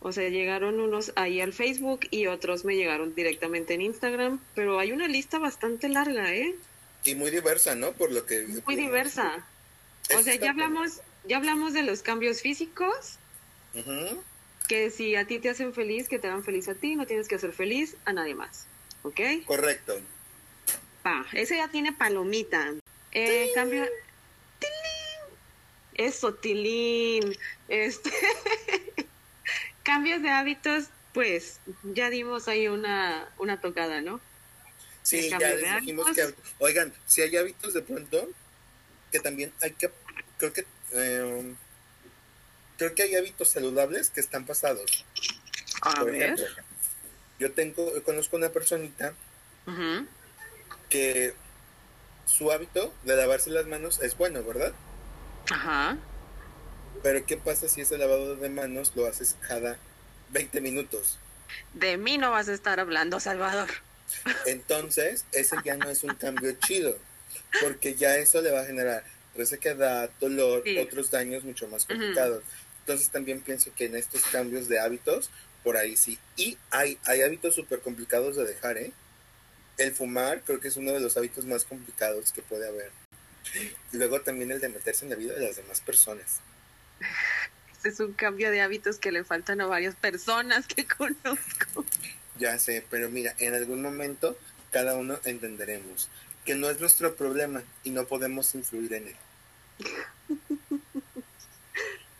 o 0.00 0.12
sea, 0.12 0.28
llegaron 0.28 0.78
unos 0.78 1.12
ahí 1.16 1.40
al 1.40 1.54
Facebook 1.54 2.00
y 2.10 2.26
otros 2.26 2.66
me 2.66 2.76
llegaron 2.76 3.14
directamente 3.14 3.72
en 3.72 3.80
Instagram, 3.80 4.40
pero 4.54 4.78
hay 4.78 4.92
una 4.92 5.08
lista 5.08 5.38
bastante 5.38 5.88
larga, 5.88 6.34
¿eh? 6.34 6.54
Y 7.04 7.14
muy 7.14 7.30
diversa, 7.30 7.74
¿no? 7.74 7.92
Por 7.92 8.12
lo 8.12 8.26
que... 8.26 8.46
Muy 8.66 8.76
diversa. 8.76 9.46
O 10.14 10.22
sea, 10.22 10.34
ya 10.34 10.50
hablamos, 10.50 11.00
ya 11.24 11.38
hablamos 11.38 11.72
de 11.72 11.82
los 11.82 12.02
cambios 12.02 12.42
físicos. 12.42 13.16
Que 14.68 14.90
si 14.90 15.16
a 15.16 15.26
ti 15.26 15.38
te 15.38 15.48
hacen 15.48 15.72
feliz, 15.72 16.10
que 16.10 16.18
te 16.18 16.26
hagan 16.26 16.44
feliz 16.44 16.68
a 16.68 16.74
ti, 16.74 16.94
no 16.94 17.06
tienes 17.06 17.26
que 17.26 17.36
hacer 17.36 17.52
feliz 17.52 17.96
a 18.04 18.12
nadie 18.12 18.34
más. 18.34 18.66
¿Ok? 19.02 19.20
Correcto. 19.46 20.00
Pa, 21.02 21.26
ese 21.32 21.56
ya 21.56 21.68
tiene 21.70 21.92
palomita. 21.92 22.72
Eh, 23.12 23.50
cambio. 23.54 23.86
Eso, 25.94 26.34
tilín. 26.34 27.36
Este. 27.68 28.10
Cambios 29.82 30.22
de 30.22 30.30
hábitos, 30.30 30.84
pues 31.12 31.60
ya 31.82 32.10
dimos 32.10 32.48
ahí 32.48 32.68
una, 32.68 33.28
una 33.38 33.60
tocada, 33.60 34.00
¿no? 34.00 34.20
Sí, 35.02 35.30
ya 35.30 35.78
dijimos 35.78 36.06
que. 36.14 36.34
Oigan, 36.58 36.92
si 37.06 37.22
hay 37.22 37.36
hábitos 37.36 37.72
de 37.74 37.82
pronto, 37.82 38.28
que 39.10 39.20
también 39.20 39.52
hay 39.60 39.72
que. 39.72 39.90
Creo 40.36 40.52
que. 40.52 40.66
Em, 40.92 41.56
creo 42.76 42.94
que 42.94 43.02
hay 43.02 43.14
hábitos 43.16 43.48
saludables 43.48 44.10
que 44.10 44.20
están 44.20 44.44
pasados. 44.46 45.04
A 45.82 45.94
Por 45.96 46.12
ver. 46.12 46.22
Ejemplo, 46.22 46.46
yo 47.40 47.50
tengo, 47.52 47.90
conozco 48.04 48.36
una 48.36 48.50
personita 48.50 49.14
que 50.88 51.34
su 52.26 52.52
hábito 52.52 52.92
de 53.04 53.16
lavarse 53.16 53.50
las 53.50 53.66
manos 53.66 54.00
es 54.02 54.16
bueno, 54.16 54.44
¿verdad? 54.44 54.72
Ajá. 55.50 55.96
Pero 57.02 57.24
¿qué 57.24 57.36
pasa 57.38 57.68
si 57.68 57.80
ese 57.80 57.96
lavado 57.96 58.36
de 58.36 58.48
manos 58.50 58.92
lo 58.94 59.06
haces 59.06 59.36
cada 59.48 59.78
20 60.30 60.60
minutos? 60.60 61.18
De 61.72 61.96
mí 61.96 62.18
no 62.18 62.30
vas 62.30 62.48
a 62.48 62.52
estar 62.52 62.78
hablando, 62.78 63.18
Salvador. 63.20 63.68
Entonces, 64.46 65.24
ese 65.32 65.56
ya 65.64 65.76
no 65.76 65.88
es 65.88 66.04
un 66.04 66.14
cambio 66.14 66.52
chido, 66.66 66.96
porque 67.62 67.94
ya 67.94 68.16
eso 68.16 68.42
le 68.42 68.50
va 68.50 68.60
a 68.60 68.66
generar 68.66 69.04
resequedad, 69.34 70.10
dolor, 70.20 70.62
otros 70.80 71.10
daños 71.10 71.44
mucho 71.44 71.68
más 71.68 71.86
complicados. 71.86 72.42
Entonces 72.80 73.08
también 73.10 73.40
pienso 73.40 73.72
que 73.74 73.86
en 73.86 73.96
estos 73.96 74.22
cambios 74.24 74.68
de 74.68 74.80
hábitos 74.80 75.30
por 75.62 75.76
ahí 75.76 75.96
sí. 75.96 76.18
Y 76.36 76.58
hay, 76.70 76.98
hay 77.04 77.22
hábitos 77.22 77.54
súper 77.54 77.80
complicados 77.80 78.36
de 78.36 78.44
dejar, 78.44 78.78
¿eh? 78.78 78.92
El 79.78 79.92
fumar 79.92 80.42
creo 80.42 80.60
que 80.60 80.68
es 80.68 80.76
uno 80.76 80.92
de 80.92 81.00
los 81.00 81.16
hábitos 81.16 81.44
más 81.44 81.64
complicados 81.64 82.32
que 82.32 82.42
puede 82.42 82.68
haber. 82.68 82.90
Y 83.92 83.96
luego 83.96 84.20
también 84.20 84.50
el 84.50 84.60
de 84.60 84.68
meterse 84.68 85.04
en 85.04 85.10
la 85.10 85.16
vida 85.16 85.34
de 85.34 85.46
las 85.46 85.56
demás 85.56 85.80
personas. 85.80 86.40
Este 87.72 87.88
es 87.88 88.00
un 88.00 88.12
cambio 88.12 88.50
de 88.50 88.60
hábitos 88.60 88.98
que 88.98 89.10
le 89.10 89.24
faltan 89.24 89.60
a 89.60 89.66
varias 89.66 89.94
personas 89.96 90.66
que 90.66 90.86
conozco. 90.98 91.84
Ya 92.38 92.58
sé, 92.58 92.84
pero 92.90 93.08
mira, 93.08 93.34
en 93.38 93.54
algún 93.54 93.82
momento 93.82 94.38
cada 94.70 94.96
uno 94.96 95.18
entenderemos 95.24 96.08
que 96.44 96.54
no 96.54 96.70
es 96.70 96.80
nuestro 96.80 97.14
problema 97.16 97.62
y 97.84 97.90
no 97.90 98.06
podemos 98.06 98.54
influir 98.54 98.92
en 98.94 99.08
él. 99.08 99.16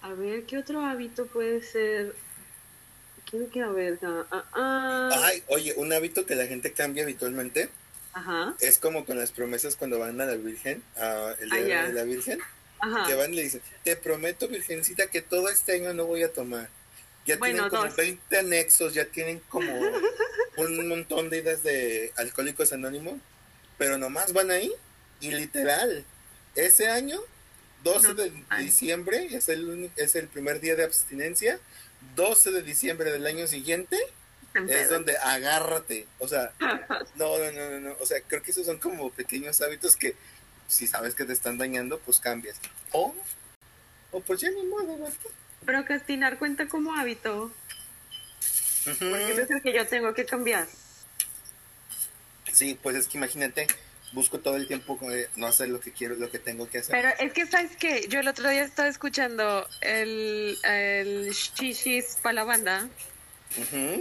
A 0.02 0.14
ver, 0.14 0.44
¿qué 0.44 0.58
otro 0.58 0.80
hábito 0.84 1.26
puede 1.26 1.62
ser? 1.62 2.14
¿Quién 3.30 3.74
verga? 3.74 4.26
Ah, 4.30 4.44
ah. 4.54 5.20
Ay, 5.24 5.42
oye, 5.48 5.74
un 5.76 5.92
hábito 5.92 6.26
que 6.26 6.34
la 6.34 6.46
gente 6.46 6.72
cambia 6.72 7.04
habitualmente 7.04 7.68
Ajá. 8.12 8.54
es 8.60 8.78
como 8.78 9.04
con 9.04 9.18
las 9.18 9.30
promesas 9.30 9.76
cuando 9.76 9.98
van 9.98 10.20
a 10.20 10.26
la 10.26 10.34
Virgen, 10.34 10.82
a 10.96 11.34
el 11.40 11.52
Ah, 11.52 11.56
día 11.58 11.82
de 11.86 11.92
la 11.92 12.02
Virgen, 12.04 12.40
Ajá. 12.80 13.06
que 13.06 13.14
van 13.14 13.32
y 13.32 13.36
le 13.36 13.42
dicen, 13.44 13.62
te 13.84 13.96
prometo, 13.96 14.48
Virgencita, 14.48 15.06
que 15.06 15.22
todo 15.22 15.48
este 15.48 15.72
año 15.74 15.94
no 15.94 16.06
voy 16.06 16.22
a 16.24 16.32
tomar. 16.32 16.68
Ya 17.26 17.36
Bueno, 17.36 17.54
tienen 17.54 17.70
como 17.70 17.84
dos. 17.84 17.96
20 17.96 18.38
anexos, 18.38 18.94
ya 18.94 19.04
tienen 19.04 19.38
como 19.48 19.70
un 20.56 20.88
montón 20.88 21.30
de 21.30 21.38
ideas 21.38 21.62
de 21.62 22.12
Alcohólicos 22.16 22.72
Anónimos, 22.72 23.14
pero 23.78 23.96
nomás 23.96 24.32
van 24.32 24.50
ahí 24.50 24.72
y 25.20 25.30
literal, 25.30 26.04
ese 26.56 26.88
año, 26.88 27.20
12 27.84 28.08
No, 28.08 28.14
de 28.14 28.32
ay. 28.48 28.64
diciembre, 28.64 29.28
es 29.30 29.48
el, 29.48 29.90
es 29.96 30.16
el 30.16 30.26
primer 30.26 30.60
día 30.60 30.74
de 30.74 30.84
abstinencia, 30.84 31.60
12 32.16 32.50
de 32.52 32.62
diciembre 32.62 33.10
del 33.10 33.26
año 33.26 33.46
siguiente 33.46 33.96
En 34.54 34.68
es 34.68 34.88
donde 34.88 35.16
agárrate, 35.18 36.06
o 36.18 36.28
sea, 36.28 36.52
no, 37.16 37.38
no, 37.38 37.52
no, 37.52 37.70
no, 37.70 37.80
no, 37.80 37.96
o 38.00 38.06
sea, 38.06 38.20
creo 38.26 38.42
que 38.42 38.50
esos 38.50 38.66
son 38.66 38.78
como 38.78 39.10
pequeños 39.10 39.60
hábitos 39.60 39.96
que 39.96 40.16
si 40.70 40.86
sabes 40.86 41.14
que 41.14 41.24
te 41.24 41.32
están 41.32 41.58
dañando, 41.58 41.98
pues 41.98 42.20
cambias. 42.20 42.58
O, 42.92 43.14
o 44.12 44.20
pues 44.20 44.40
ya 44.40 44.50
ni 44.50 44.64
modo, 44.64 44.96
¿verdad? 44.96 45.12
Procrastinar 45.64 46.38
cuenta 46.38 46.68
como 46.68 46.94
hábito. 46.94 47.52
Porque 48.84 49.32
es 49.32 49.50
el 49.50 49.62
que 49.62 49.74
yo 49.74 49.86
tengo 49.86 50.14
que 50.14 50.24
cambiar. 50.24 50.66
Sí, 52.52 52.78
pues 52.82 52.96
es 52.96 53.08
que 53.08 53.18
imagínate, 53.18 53.66
busco 54.12 54.40
todo 54.40 54.56
el 54.56 54.66
tiempo 54.66 54.98
no 55.36 55.46
hacer 55.46 55.68
lo 55.68 55.80
que 55.80 55.92
quiero, 55.92 56.14
lo 56.16 56.30
que 56.30 56.38
tengo 56.38 56.68
que 56.68 56.78
hacer. 56.78 56.94
Pero 56.94 57.10
es 57.18 57.32
que, 57.32 57.46
¿sabes 57.46 57.76
qué? 57.76 58.06
Yo 58.08 58.20
el 58.20 58.28
otro 58.28 58.48
día 58.48 58.62
estaba 58.62 58.88
escuchando 58.88 59.66
el, 59.80 60.58
el 60.64 61.30
Shishis 61.30 62.18
para 62.22 62.34
la 62.34 62.44
banda, 62.44 62.88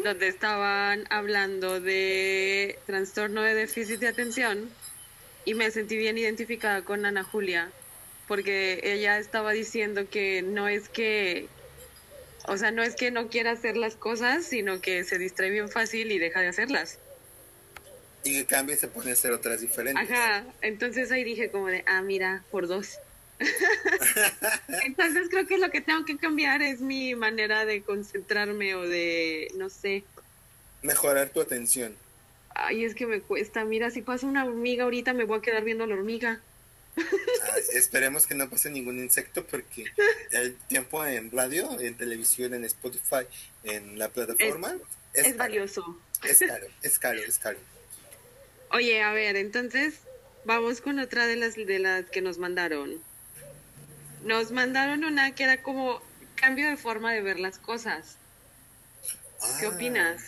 donde 0.03 0.27
estaban 0.27 1.05
hablando 1.09 1.79
de 1.79 2.79
trastorno 2.85 3.41
de 3.41 3.55
déficit 3.55 3.99
de 3.99 4.07
atención 4.07 4.69
y 5.45 5.53
me 5.55 5.71
sentí 5.71 5.97
bien 5.97 6.17
identificada 6.17 6.83
con 6.83 7.05
Ana 7.05 7.23
Julia, 7.23 7.71
porque 8.27 8.79
ella 8.83 9.17
estaba 9.17 9.51
diciendo 9.51 10.07
que 10.09 10.43
no 10.43 10.67
es 10.67 10.89
que, 10.89 11.47
o 12.47 12.57
sea, 12.57 12.71
no 12.71 12.83
es 12.83 12.95
que 12.95 13.09
no 13.09 13.29
quiera 13.29 13.51
hacer 13.51 13.75
las 13.75 13.95
cosas, 13.95 14.45
sino 14.45 14.81
que 14.81 15.03
se 15.03 15.17
distrae 15.17 15.49
bien 15.49 15.69
fácil 15.69 16.11
y 16.11 16.19
deja 16.19 16.41
de 16.41 16.49
hacerlas. 16.49 16.99
Y 18.23 18.33
que 18.33 18.45
cambia 18.45 18.75
y 18.75 18.77
se 18.77 18.87
pone 18.87 19.11
a 19.11 19.13
hacer 19.13 19.31
otras 19.31 19.61
diferentes. 19.61 20.09
Ajá, 20.09 20.43
entonces 20.61 21.11
ahí 21.11 21.23
dije 21.23 21.49
como 21.51 21.67
de, 21.67 21.83
ah, 21.87 22.01
mira, 22.01 22.43
por 22.51 22.67
dos. 22.67 22.97
entonces 24.85 25.27
creo 25.29 25.47
que 25.47 25.57
lo 25.57 25.69
que 25.71 25.81
tengo 25.81 26.03
que 26.05 26.17
cambiar 26.17 26.61
es 26.61 26.81
mi 26.81 27.15
manera 27.15 27.65
de 27.65 27.81
concentrarme 27.81 28.75
o 28.75 28.81
de, 28.81 29.51
no 29.55 29.69
sé, 29.69 30.03
Mejorar 30.81 31.29
tu 31.29 31.41
atención. 31.41 31.93
ay, 32.55 32.85
es 32.85 32.95
que 32.95 33.05
me 33.05 33.19
cuesta, 33.21 33.65
mira, 33.65 33.91
si 33.91 34.01
pasa 34.01 34.25
una 34.25 34.45
hormiga 34.45 34.85
ahorita 34.85 35.13
me 35.13 35.25
voy 35.25 35.39
a 35.39 35.41
quedar 35.41 35.63
viendo 35.63 35.83
a 35.83 35.87
la 35.87 35.95
hormiga. 35.95 36.41
Ay, 36.97 37.63
esperemos 37.73 38.25
que 38.27 38.35
no 38.35 38.49
pase 38.49 38.69
ningún 38.69 38.97
insecto 38.99 39.45
porque 39.45 39.85
el 40.31 40.55
tiempo 40.67 41.05
en 41.05 41.31
radio, 41.31 41.79
en 41.79 41.95
televisión, 41.95 42.53
en 42.53 42.63
Spotify, 42.65 43.25
en 43.63 43.97
la 43.99 44.09
plataforma 44.09 44.75
Es, 45.13 45.23
caro. 45.23 45.37
valioso. 45.37 45.99
Es 46.23 46.39
caro, 46.39 46.67
es 46.81 46.99
caro, 46.99 47.19
es 47.19 47.39
caro. 47.39 47.59
Oye, 48.71 49.01
a 49.01 49.11
ver, 49.13 49.35
entonces 49.35 49.95
vamos 50.45 50.81
con 50.81 50.99
otra 50.99 51.27
de 51.27 51.35
las 51.35 51.55
de 51.55 51.79
las 51.79 52.05
que 52.05 52.21
nos 52.21 52.37
mandaron. 52.37 53.01
Nos 54.23 54.51
mandaron 54.51 55.03
una 55.05 55.33
que 55.33 55.43
era 55.43 55.61
como 55.63 56.01
cambio 56.35 56.69
de 56.69 56.77
forma 56.77 57.13
de 57.13 57.21
ver 57.21 57.39
las 57.39 57.57
cosas. 57.57 58.17
¿Qué 59.59 59.65
Ah, 59.65 59.69
opinas? 59.69 60.21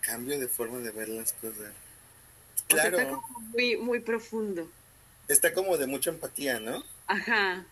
Cambio 0.00 0.38
de 0.38 0.48
forma 0.48 0.78
de 0.78 0.90
ver 0.92 1.08
las 1.08 1.32
cosas. 1.34 1.58
O 1.58 1.62
sea, 1.62 2.90
Claro, 2.90 2.98
está 2.98 3.10
como 3.10 3.40
muy, 3.40 3.76
muy 3.76 4.00
profundo. 4.00 4.70
está 5.28 5.52
como 5.52 5.76
de 5.76 5.86
mucha 5.86 6.10
empatía, 6.10 6.58
¿no? 6.60 6.84
Ajá. 7.06 7.64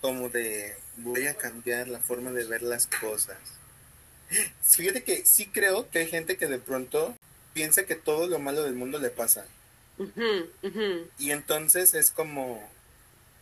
Como 0.00 0.28
de 0.30 0.74
voy 0.98 1.26
a 1.26 1.34
cambiar 1.36 1.88
la 1.88 2.00
forma 2.00 2.32
de 2.32 2.44
ver 2.44 2.62
las 2.62 2.86
cosas. 2.86 3.36
Fíjate 4.62 5.04
que 5.04 5.24
sí 5.26 5.46
creo 5.46 5.88
que 5.90 6.00
hay 6.00 6.08
gente 6.08 6.36
que 6.36 6.46
de 6.46 6.58
pronto 6.58 7.14
piensa 7.56 7.86
que 7.86 7.94
todo 7.94 8.26
lo 8.26 8.38
malo 8.38 8.64
del 8.64 8.74
mundo 8.74 8.98
le 8.98 9.08
pasa. 9.08 9.46
Y 11.18 11.30
entonces 11.30 11.94
es 11.94 12.10
como, 12.10 12.62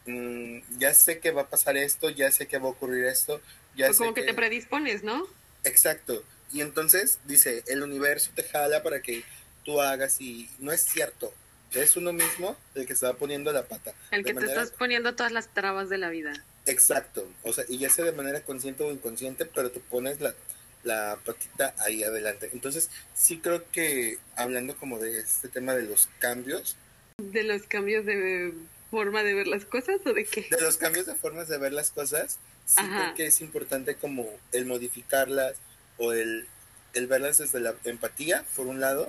mm, 0.06 0.60
ya 0.78 0.94
sé 0.94 1.18
que 1.18 1.32
va 1.32 1.42
a 1.42 1.48
pasar 1.48 1.76
esto, 1.76 2.10
ya 2.10 2.30
sé 2.30 2.46
que 2.46 2.58
va 2.58 2.66
a 2.68 2.70
ocurrir 2.70 3.06
esto, 3.06 3.40
ya 3.74 3.90
O 3.90 3.92
sé 3.92 3.98
como 3.98 4.14
que 4.14 4.22
te 4.22 4.32
predispones, 4.32 5.02
¿no? 5.02 5.26
Exacto. 5.64 6.22
Y 6.52 6.60
entonces 6.60 7.18
dice, 7.24 7.64
el 7.66 7.82
universo 7.82 8.30
te 8.36 8.44
jala 8.44 8.84
para 8.84 9.02
que 9.02 9.24
tú 9.64 9.80
hagas 9.80 10.20
y 10.20 10.48
no 10.60 10.70
es 10.70 10.82
cierto. 10.82 11.34
Es 11.72 11.96
uno 11.96 12.12
mismo 12.12 12.56
el 12.76 12.86
que 12.86 12.94
se 12.94 13.06
va 13.06 13.14
poniendo 13.14 13.52
la 13.52 13.64
pata. 13.64 13.94
El 14.12 14.24
que 14.24 14.32
te 14.32 14.44
estás 14.44 14.70
poniendo 14.70 15.16
todas 15.16 15.32
las 15.32 15.52
trabas 15.52 15.88
de 15.88 15.98
la 15.98 16.08
vida. 16.10 16.34
Exacto. 16.66 17.28
O 17.42 17.52
sea, 17.52 17.64
y 17.68 17.78
ya 17.78 17.90
sea 17.90 18.04
de 18.04 18.12
manera 18.12 18.42
consciente 18.42 18.84
o 18.84 18.92
inconsciente, 18.92 19.44
pero 19.44 19.72
tú 19.72 19.80
pones 19.80 20.20
la, 20.20 20.36
la 20.84 21.18
patita 21.24 21.74
ahí 21.78 22.04
adelante. 22.04 22.50
Entonces, 22.52 22.90
sí 23.14 23.38
creo 23.38 23.68
que 23.70 24.18
hablando 24.36 24.76
como 24.76 24.98
de 24.98 25.18
este 25.18 25.48
tema 25.48 25.74
de 25.74 25.82
los 25.82 26.08
cambios, 26.20 26.76
¿De 27.18 27.44
los 27.44 27.62
cambios 27.62 28.04
de 28.06 28.52
forma 28.90 29.22
de 29.22 29.34
ver 29.34 29.46
las 29.46 29.64
cosas 29.64 30.00
o 30.04 30.12
de 30.12 30.24
qué? 30.24 30.46
de 30.50 30.60
los 30.60 30.76
cambios 30.76 31.06
de 31.06 31.14
formas 31.14 31.48
de 31.48 31.58
ver 31.58 31.72
las 31.72 31.90
cosas, 31.90 32.38
sí 32.66 32.76
Ajá. 32.78 33.02
creo 33.02 33.14
que 33.14 33.26
es 33.26 33.40
importante 33.40 33.94
como 33.94 34.28
el 34.52 34.66
modificarlas 34.66 35.54
o 35.98 36.12
el, 36.12 36.46
el 36.92 37.06
verlas 37.06 37.38
desde 37.38 37.60
la 37.60 37.74
empatía, 37.84 38.44
por 38.56 38.66
un 38.66 38.80
lado, 38.80 39.08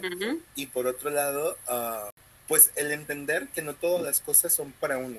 y 0.55 0.67
por 0.67 0.85
otro 0.87 1.09
lado, 1.09 1.57
ah, 1.67 2.09
pues 2.47 2.71
el 2.75 2.91
entender 2.91 3.47
que 3.49 3.63
no 3.63 3.73
todas 3.73 4.03
las 4.03 4.19
cosas 4.19 4.53
son 4.53 4.71
para 4.73 4.97
uno 4.97 5.17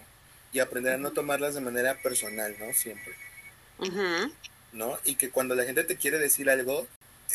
y 0.52 0.60
aprender 0.60 0.94
a 0.94 0.98
no 0.98 1.10
tomarlas 1.10 1.54
de 1.54 1.60
manera 1.60 2.00
personal, 2.02 2.54
¿no? 2.58 2.72
Siempre. 2.72 3.14
¿No? 4.76 4.98
Y 5.04 5.16
que 5.16 5.30
cuando 5.30 5.54
la 5.54 5.64
gente 5.64 5.82
te 5.82 5.96
quiere 5.96 6.18
decir 6.18 6.48
algo, 6.48 6.86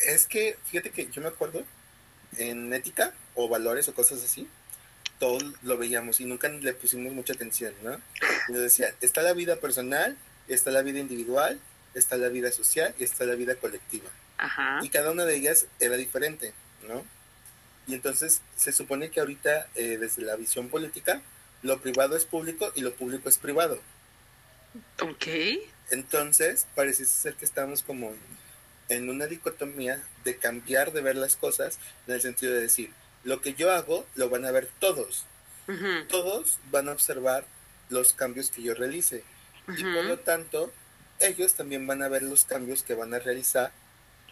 es 0.06 0.26
que, 0.26 0.56
fíjate 0.64 0.90
que 0.90 1.08
yo 1.10 1.20
me 1.20 1.28
acuerdo 1.28 1.64
en 2.38 2.72
ética 2.72 3.12
o 3.34 3.48
valores 3.48 3.88
o 3.88 3.94
cosas 3.94 4.22
así, 4.22 4.48
todos 5.18 5.42
lo 5.62 5.76
veíamos 5.76 6.20
y 6.20 6.24
nunca 6.24 6.48
le 6.48 6.72
pusimos 6.72 7.12
mucha 7.12 7.34
atención, 7.34 7.74
¿no? 7.82 8.00
Y 8.48 8.52
nos 8.52 8.62
decía, 8.62 8.94
está 9.00 9.22
la 9.22 9.34
vida 9.34 9.56
personal, 9.56 10.16
está 10.48 10.70
la 10.70 10.82
vida 10.82 11.00
individual, 11.00 11.60
está 11.94 12.16
la 12.16 12.28
vida 12.28 12.50
social 12.50 12.94
y 12.98 13.04
está 13.04 13.24
la 13.24 13.34
vida 13.34 13.56
colectiva. 13.56 14.08
Ajá. 14.38 14.80
Y 14.82 14.88
cada 14.88 15.10
una 15.10 15.24
de 15.24 15.36
ellas 15.36 15.66
era 15.78 15.96
diferente, 15.96 16.52
¿no? 16.88 17.04
Y 17.86 17.94
entonces 17.94 18.40
se 18.56 18.72
supone 18.72 19.10
que 19.10 19.20
ahorita, 19.20 19.68
eh, 19.74 19.98
desde 19.98 20.22
la 20.22 20.36
visión 20.36 20.68
política, 20.68 21.20
lo 21.62 21.80
privado 21.80 22.16
es 22.16 22.24
público 22.24 22.72
y 22.74 22.80
lo 22.80 22.94
público 22.94 23.28
es 23.28 23.38
privado. 23.38 23.80
Ok. 25.00 25.26
Entonces, 25.90 26.66
parece 26.74 27.04
ser 27.04 27.34
que 27.34 27.44
estamos 27.44 27.82
como 27.82 28.12
en 28.88 29.08
una 29.08 29.26
dicotomía 29.26 30.02
de 30.24 30.36
cambiar 30.36 30.92
de 30.92 31.00
ver 31.00 31.16
las 31.16 31.36
cosas 31.36 31.78
en 32.06 32.14
el 32.14 32.20
sentido 32.20 32.52
de 32.52 32.60
decir, 32.60 32.90
lo 33.24 33.40
que 33.40 33.54
yo 33.54 33.70
hago 33.70 34.06
lo 34.14 34.28
van 34.28 34.44
a 34.44 34.50
ver 34.50 34.68
todos. 34.78 35.24
Todos 36.08 36.58
van 36.70 36.88
a 36.88 36.92
observar 36.92 37.46
los 37.88 38.12
cambios 38.12 38.50
que 38.50 38.62
yo 38.62 38.74
realice. 38.74 39.24
Y 39.68 39.84
por 39.84 40.04
lo 40.04 40.18
tanto, 40.18 40.72
ellos 41.20 41.54
también 41.54 41.86
van 41.86 42.02
a 42.02 42.08
ver 42.08 42.22
los 42.22 42.44
cambios 42.44 42.82
que 42.82 42.94
van 42.94 43.14
a 43.14 43.18
realizar 43.18 43.72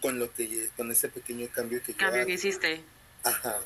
con 0.03 0.19
lo 0.19 0.33
que 0.35 0.69
con 0.77 0.91
ese 0.91 1.09
pequeño 1.09 1.49
cambio 1.53 1.83
que 1.83 1.93
yo 1.93 1.99
Cambio 1.99 2.21
hago. 2.21 2.27
que 2.27 2.35
hiciste. 2.35 2.83
Ajá. 3.23 3.59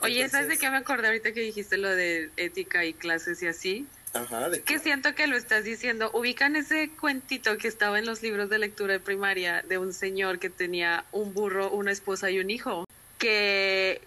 Oye, 0.00 0.28
¿sabes 0.28 0.32
de 0.32 0.38
Entonces, 0.38 0.58
qué 0.58 0.70
me 0.70 0.76
acordé 0.78 1.08
ahorita 1.08 1.32
que 1.32 1.40
dijiste 1.40 1.76
lo 1.76 1.88
de 1.90 2.30
ética 2.36 2.84
y 2.84 2.94
clases 2.94 3.42
y 3.42 3.46
así? 3.46 3.86
Ajá, 4.12 4.48
de 4.48 4.62
Que 4.62 4.78
siento 4.78 5.14
que 5.14 5.26
lo 5.26 5.36
estás 5.36 5.64
diciendo. 5.64 6.10
Ubican 6.12 6.56
ese 6.56 6.90
cuentito 6.90 7.56
que 7.58 7.68
estaba 7.68 7.98
en 7.98 8.06
los 8.06 8.22
libros 8.22 8.48
de 8.48 8.58
lectura 8.58 8.94
de 8.94 9.00
primaria 9.00 9.62
de 9.68 9.78
un 9.78 9.92
señor 9.92 10.38
que 10.38 10.50
tenía 10.50 11.04
un 11.12 11.32
burro, 11.32 11.70
una 11.70 11.92
esposa 11.92 12.30
y 12.30 12.40
un 12.40 12.50
hijo. 12.50 12.84
Que, 13.18 14.00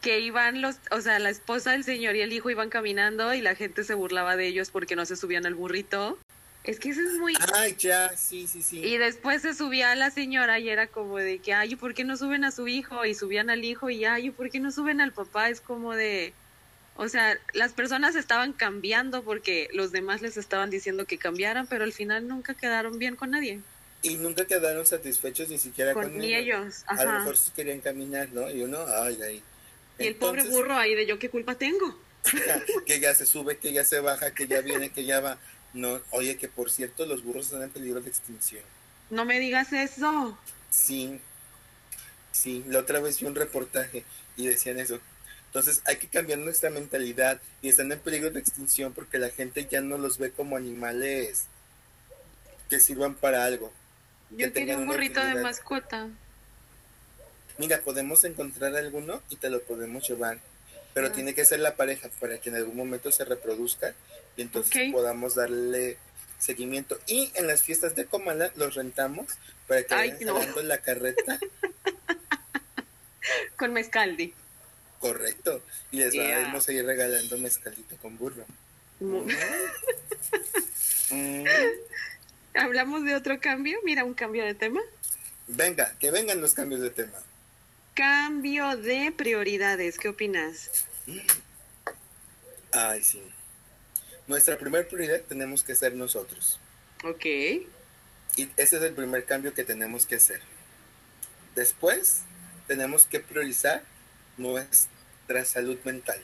que 0.00 0.20
iban 0.20 0.62
los, 0.62 0.76
o 0.90 1.00
sea, 1.00 1.18
la 1.18 1.30
esposa 1.30 1.72
del 1.72 1.84
señor 1.84 2.16
y 2.16 2.22
el 2.22 2.32
hijo 2.32 2.50
iban 2.50 2.70
caminando 2.70 3.34
y 3.34 3.40
la 3.40 3.54
gente 3.54 3.84
se 3.84 3.94
burlaba 3.94 4.36
de 4.36 4.46
ellos 4.46 4.70
porque 4.70 4.96
no 4.96 5.04
se 5.04 5.16
subían 5.16 5.44
al 5.44 5.54
burrito. 5.54 6.18
Es 6.64 6.80
que 6.80 6.88
eso 6.90 7.02
es 7.02 7.18
muy... 7.18 7.34
Ay, 7.54 7.76
ya, 7.78 8.16
sí, 8.16 8.46
sí, 8.46 8.62
sí. 8.62 8.82
Y 8.82 8.96
después 8.96 9.42
se 9.42 9.52
subía 9.52 9.90
a 9.90 9.94
la 9.96 10.10
señora 10.10 10.58
y 10.58 10.70
era 10.70 10.86
como 10.86 11.18
de 11.18 11.38
que, 11.38 11.52
ay, 11.52 11.76
¿por 11.76 11.92
qué 11.92 12.04
no 12.04 12.16
suben 12.16 12.42
a 12.44 12.50
su 12.50 12.66
hijo? 12.68 13.04
Y 13.04 13.14
subían 13.14 13.50
al 13.50 13.64
hijo 13.64 13.90
y, 13.90 14.06
ay, 14.06 14.30
¿por 14.30 14.48
qué 14.48 14.60
no 14.60 14.72
suben 14.72 15.02
al 15.02 15.12
papá? 15.12 15.50
Es 15.50 15.60
como 15.60 15.94
de... 15.94 16.32
O 16.96 17.08
sea, 17.08 17.38
las 17.52 17.72
personas 17.72 18.14
estaban 18.14 18.52
cambiando 18.52 19.24
porque 19.24 19.68
los 19.72 19.90
demás 19.90 20.22
les 20.22 20.36
estaban 20.36 20.70
diciendo 20.70 21.06
que 21.06 21.18
cambiaran, 21.18 21.66
pero 21.66 21.84
al 21.84 21.92
final 21.92 22.28
nunca 22.28 22.54
quedaron 22.54 22.98
bien 22.98 23.16
con 23.16 23.30
nadie. 23.30 23.60
Y 24.02 24.16
nunca 24.16 24.44
quedaron 24.44 24.86
satisfechos 24.86 25.48
ni 25.48 25.58
siquiera 25.58 25.92
con, 25.92 26.04
con 26.04 26.18
ni 26.18 26.34
ellos. 26.34 26.84
Ajá. 26.86 27.02
A 27.02 27.04
lo 27.04 27.18
mejor 27.18 27.36
sí 27.36 27.50
querían 27.56 27.80
caminar, 27.80 28.28
¿no? 28.32 28.48
Y 28.50 28.62
uno, 28.62 28.78
ay, 28.86 29.18
ay. 29.22 29.42
Y 29.98 30.06
el 30.06 30.16
pobre 30.16 30.44
burro 30.44 30.76
ahí 30.76 30.94
de 30.94 31.06
yo 31.06 31.18
qué 31.18 31.30
culpa 31.30 31.56
tengo. 31.56 31.98
que 32.86 33.00
ya 33.00 33.14
se 33.14 33.26
sube, 33.26 33.58
que 33.58 33.72
ya 33.72 33.84
se 33.84 34.00
baja, 34.00 34.32
que 34.32 34.46
ya 34.46 34.60
viene, 34.60 34.90
que 34.90 35.04
ya 35.04 35.20
va. 35.20 35.38
No, 35.72 36.00
oye, 36.10 36.36
que 36.36 36.48
por 36.48 36.70
cierto 36.70 37.06
los 37.06 37.24
burros 37.24 37.46
están 37.46 37.62
en 37.62 37.70
peligro 37.70 38.00
de 38.00 38.08
extinción. 38.08 38.62
No 39.10 39.24
me 39.24 39.40
digas 39.40 39.72
eso. 39.72 40.38
Sí, 40.70 41.20
sí, 42.30 42.64
la 42.68 42.80
otra 42.80 43.00
vez 43.00 43.20
vi 43.20 43.26
un 43.26 43.34
reportaje 43.34 44.04
y 44.36 44.46
decían 44.46 44.78
eso. 44.78 45.00
Entonces 45.54 45.82
hay 45.84 45.98
que 45.98 46.08
cambiar 46.08 46.40
nuestra 46.40 46.68
mentalidad 46.68 47.40
y 47.62 47.68
están 47.68 47.92
en 47.92 48.00
peligro 48.00 48.28
de 48.32 48.40
extinción 48.40 48.92
porque 48.92 49.18
la 49.18 49.30
gente 49.30 49.68
ya 49.70 49.80
no 49.80 49.98
los 49.98 50.18
ve 50.18 50.32
como 50.32 50.56
animales 50.56 51.44
que 52.68 52.80
sirvan 52.80 53.14
para 53.14 53.44
algo. 53.44 53.72
Yo 54.30 54.52
quería 54.52 54.76
un 54.76 54.88
burrito 54.88 55.24
de 55.24 55.36
mascota. 55.36 56.08
Mira, 57.56 57.80
podemos 57.82 58.24
encontrar 58.24 58.74
alguno 58.74 59.22
y 59.30 59.36
te 59.36 59.48
lo 59.48 59.62
podemos 59.62 60.08
llevar, 60.08 60.40
pero 60.92 61.12
tiene 61.12 61.34
que 61.34 61.44
ser 61.44 61.60
la 61.60 61.76
pareja 61.76 62.10
para 62.18 62.38
que 62.38 62.50
en 62.50 62.56
algún 62.56 62.76
momento 62.76 63.12
se 63.12 63.24
reproduzca 63.24 63.94
y 64.36 64.42
entonces 64.42 64.72
okay. 64.72 64.90
podamos 64.90 65.36
darle 65.36 65.98
seguimiento. 66.40 66.98
Y 67.06 67.30
en 67.36 67.46
las 67.46 67.62
fiestas 67.62 67.94
de 67.94 68.06
Comala 68.06 68.50
los 68.56 68.74
rentamos 68.74 69.26
para 69.68 69.84
que 69.84 69.94
vayan 69.94 70.18
no. 70.24 70.62
la 70.62 70.78
carreta. 70.78 71.38
con 73.56 73.72
mezcaldi. 73.72 74.34
Correcto. 74.98 75.62
Y 75.90 75.98
les 75.98 76.12
yeah. 76.12 76.42
vamos 76.42 76.68
a 76.68 76.72
ir 76.72 76.84
regalando 76.84 77.38
mezcalito 77.38 77.96
con 77.98 78.16
burro. 78.16 78.44
Mm. 79.00 79.26
mm. 81.10 81.44
¿Hablamos 82.54 83.04
de 83.04 83.14
otro 83.14 83.40
cambio? 83.40 83.78
Mira, 83.84 84.04
un 84.04 84.14
cambio 84.14 84.44
de 84.44 84.54
tema. 84.54 84.80
Venga, 85.46 85.94
que 85.98 86.10
vengan 86.10 86.40
los 86.40 86.54
cambios 86.54 86.80
de 86.80 86.90
tema. 86.90 87.18
Cambio 87.94 88.76
de 88.76 89.12
prioridades, 89.16 89.98
¿qué 89.98 90.08
opinas? 90.08 90.86
Ay, 92.72 93.02
sí. 93.02 93.22
Nuestra 94.26 94.58
primera 94.58 94.86
prioridad 94.86 95.20
tenemos 95.22 95.62
que 95.62 95.74
ser 95.74 95.94
nosotros. 95.94 96.58
Ok. 97.04 97.24
Y 98.36 98.48
ese 98.56 98.76
es 98.76 98.82
el 98.82 98.94
primer 98.94 99.26
cambio 99.26 99.52
que 99.52 99.64
tenemos 99.64 100.06
que 100.06 100.16
hacer. 100.16 100.40
Después, 101.54 102.22
tenemos 102.66 103.06
que 103.06 103.20
priorizar 103.20 103.84
nuestra 104.36 105.44
salud 105.44 105.78
mental. 105.84 106.22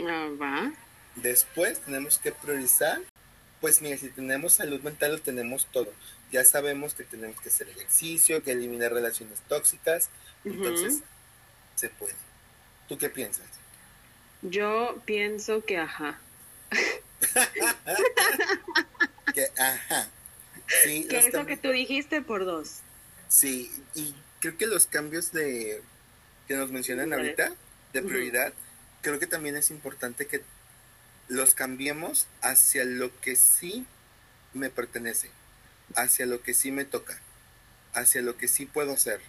Ah, 0.00 0.28
va. 0.40 0.72
Después, 1.16 1.80
tenemos 1.80 2.18
que 2.18 2.32
priorizar 2.32 3.00
pues 3.60 3.82
mira, 3.82 3.96
si 3.96 4.08
tenemos 4.08 4.52
salud 4.52 4.80
mental 4.80 5.12
lo 5.12 5.20
tenemos 5.20 5.66
todo. 5.72 5.92
Ya 6.30 6.44
sabemos 6.44 6.94
que 6.94 7.04
tenemos 7.04 7.40
que 7.40 7.48
hacer 7.48 7.68
ejercicio, 7.68 8.42
que 8.42 8.52
eliminar 8.52 8.92
relaciones 8.92 9.40
tóxicas, 9.48 10.10
uh 10.44 10.48
-huh. 10.48 10.54
entonces 10.54 11.02
se 11.74 11.88
puede. 11.88 12.14
¿Tú 12.88 12.98
qué 12.98 13.08
piensas? 13.08 13.46
Yo 14.42 15.00
pienso 15.04 15.64
que 15.64 15.78
ajá. 15.78 16.20
que 19.34 19.48
ajá. 19.58 20.08
Sí, 20.84 21.06
que 21.08 21.18
eso 21.18 21.46
que 21.46 21.56
tú 21.56 21.70
dijiste 21.70 22.22
por 22.22 22.44
dos. 22.44 22.80
Sí, 23.28 23.72
y 23.94 24.14
creo 24.40 24.56
que 24.56 24.66
los 24.66 24.86
cambios 24.86 25.32
de 25.32 25.82
que 26.48 26.56
nos 26.56 26.72
mencionan 26.72 27.12
ahorita, 27.12 27.52
de 27.92 28.02
prioridad, 28.02 28.48
uh 28.48 28.50
-huh. 28.50 29.02
creo 29.02 29.18
que 29.18 29.26
también 29.26 29.56
es 29.56 29.70
importante 29.70 30.26
que 30.26 30.42
los 31.28 31.54
cambiemos 31.54 32.26
hacia 32.40 32.84
lo 32.84 33.14
que 33.20 33.36
sí 33.36 33.86
me 34.54 34.70
pertenece, 34.70 35.30
hacia 35.94 36.24
lo 36.24 36.42
que 36.42 36.54
sí 36.54 36.72
me 36.72 36.86
toca, 36.86 37.20
hacia 37.92 38.22
lo 38.22 38.38
que 38.38 38.48
sí 38.48 38.64
puedo 38.64 38.92
hacer. 38.92 39.20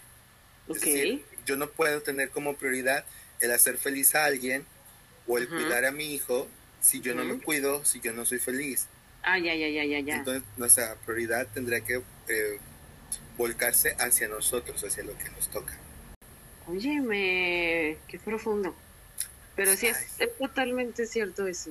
Okay. 0.66 0.76
Es 0.76 0.80
decir, 0.80 1.24
yo 1.44 1.56
no 1.56 1.70
puedo 1.70 2.00
tener 2.00 2.30
como 2.30 2.56
prioridad 2.56 3.04
el 3.40 3.52
hacer 3.52 3.76
feliz 3.76 4.14
a 4.14 4.24
alguien 4.24 4.64
o 5.26 5.36
el 5.36 5.44
uh 5.44 5.50
-huh. 5.50 5.62
cuidar 5.62 5.84
a 5.84 5.92
mi 5.92 6.14
hijo 6.14 6.48
si 6.80 7.00
yo 7.00 7.12
uh 7.12 7.16
-huh. 7.16 7.18
no 7.18 7.24
me 7.36 7.42
cuido, 7.42 7.84
si 7.84 8.00
yo 8.00 8.12
no 8.12 8.24
soy 8.24 8.38
feliz. 8.38 8.86
Ah, 9.22 9.38
ya, 9.38 9.54
ya, 9.54 9.68
ya, 9.68 9.84
ya, 9.84 10.00
ya. 10.00 10.16
Entonces, 10.16 10.42
nuestra 10.56 10.94
prioridad 11.04 11.46
tendría 11.52 11.82
que 11.82 12.02
eh, 12.28 12.58
volcarse 13.36 13.94
hacia 13.98 14.28
nosotros, 14.28 14.82
hacia 14.82 15.04
lo 15.04 15.16
que 15.18 15.28
nos 15.30 15.50
toca. 15.50 15.76
Óyeme, 16.70 17.98
qué 18.06 18.18
profundo. 18.24 18.74
Pero 19.56 19.76
sí 19.76 19.88
es, 19.88 19.98
es, 20.18 20.38
totalmente 20.38 21.06
cierto 21.06 21.46
eso. 21.46 21.70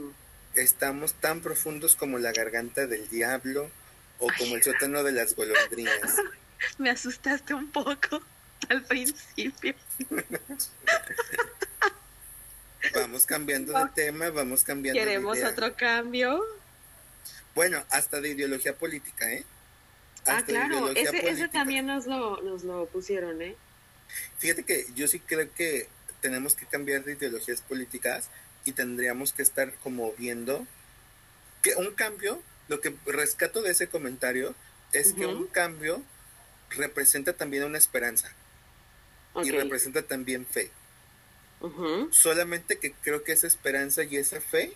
Estamos 0.56 1.14
tan 1.14 1.42
profundos 1.42 1.96
como 1.96 2.20
la 2.20 2.32
garganta 2.34 2.86
del 2.86 3.08
diablo 3.10 3.72
o 4.20 4.28
como 4.38 4.52
Ay. 4.52 4.56
el 4.56 4.64
sótano 4.64 5.04
de 5.04 5.14
las 5.14 5.36
golondrinas. 5.36 6.18
Me 6.78 6.90
asustaste 6.90 7.54
un 7.54 7.72
poco 7.72 8.22
al 8.68 8.84
principio. 8.84 9.74
vamos 12.94 13.26
cambiando 13.26 13.72
de 13.74 13.90
tema, 13.96 14.30
vamos 14.30 14.64
cambiando 14.64 15.00
¿Queremos 15.00 15.38
de 15.38 15.46
otro 15.46 15.74
cambio? 15.76 16.44
Bueno, 17.56 17.84
hasta 17.90 18.20
de 18.20 18.30
ideología 18.30 18.76
política, 18.76 19.32
¿eh? 19.32 19.46
Hasta 20.26 20.38
ah, 20.38 20.44
claro, 20.44 20.90
ese, 20.92 21.30
ese, 21.30 21.48
también 21.48 21.86
nos 21.86 22.06
lo, 22.06 22.42
nos 22.42 22.64
lo 22.64 22.86
pusieron, 22.88 23.42
¿eh? 23.42 23.56
Fíjate 24.38 24.64
que 24.64 24.88
yo 24.96 25.08
sí 25.08 25.20
creo 25.20 25.52
que 25.54 25.88
tenemos 26.22 26.56
que 26.56 26.66
cambiar 26.66 27.04
de 27.04 27.14
ideologías 27.14 27.62
políticas 27.62 28.30
y 28.66 28.74
tendríamos 28.74 29.34
que 29.34 29.42
estar 29.42 29.74
como 29.76 30.12
viendo 30.14 30.66
que 31.62 31.76
un 31.76 31.94
cambio, 31.94 32.42
lo 32.68 32.82
que 32.82 32.96
rescato 33.06 33.62
de 33.62 33.72
ese 33.72 33.88
comentario 33.88 34.56
es 34.94 35.08
uh 35.08 35.12
-huh. 35.12 35.16
que 35.16 35.26
un 35.26 35.48
cambio 35.48 36.04
representa 36.72 37.34
también 37.34 37.64
una 37.64 37.78
esperanza 37.78 38.32
okay. 39.34 39.50
y 39.50 39.52
representa 39.52 40.02
también 40.04 40.46
fe. 40.46 40.72
Uh 41.62 41.68
-huh. 41.70 42.14
Solamente 42.14 42.78
que 42.78 42.94
creo 42.94 43.24
que 43.24 43.34
esa 43.34 43.48
esperanza 43.48 44.04
y 44.04 44.18
esa 44.18 44.40
fe 44.40 44.74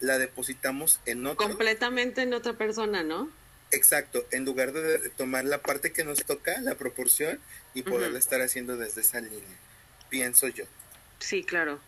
la 0.00 0.18
depositamos 0.18 1.00
en 1.06 1.26
otro. 1.26 1.48
Completamente 1.48 2.22
en 2.22 2.34
otra 2.34 2.54
persona, 2.54 3.02
¿no? 3.02 3.30
Exacto, 3.72 4.26
en 4.32 4.44
lugar 4.44 4.72
de 4.72 5.10
tomar 5.10 5.44
la 5.44 5.62
parte 5.62 5.92
que 5.92 6.04
nos 6.04 6.24
toca, 6.24 6.60
la 6.60 6.74
proporción, 6.74 7.38
y 7.72 7.82
poderla 7.82 8.08
uh 8.08 8.12
-huh. 8.14 8.18
estar 8.18 8.40
haciendo 8.40 8.76
desde 8.76 9.02
esa 9.02 9.20
línea 9.20 9.58
pienso 10.10 10.48
yo. 10.48 10.64
Sí, 11.20 11.44
claro. 11.44 11.80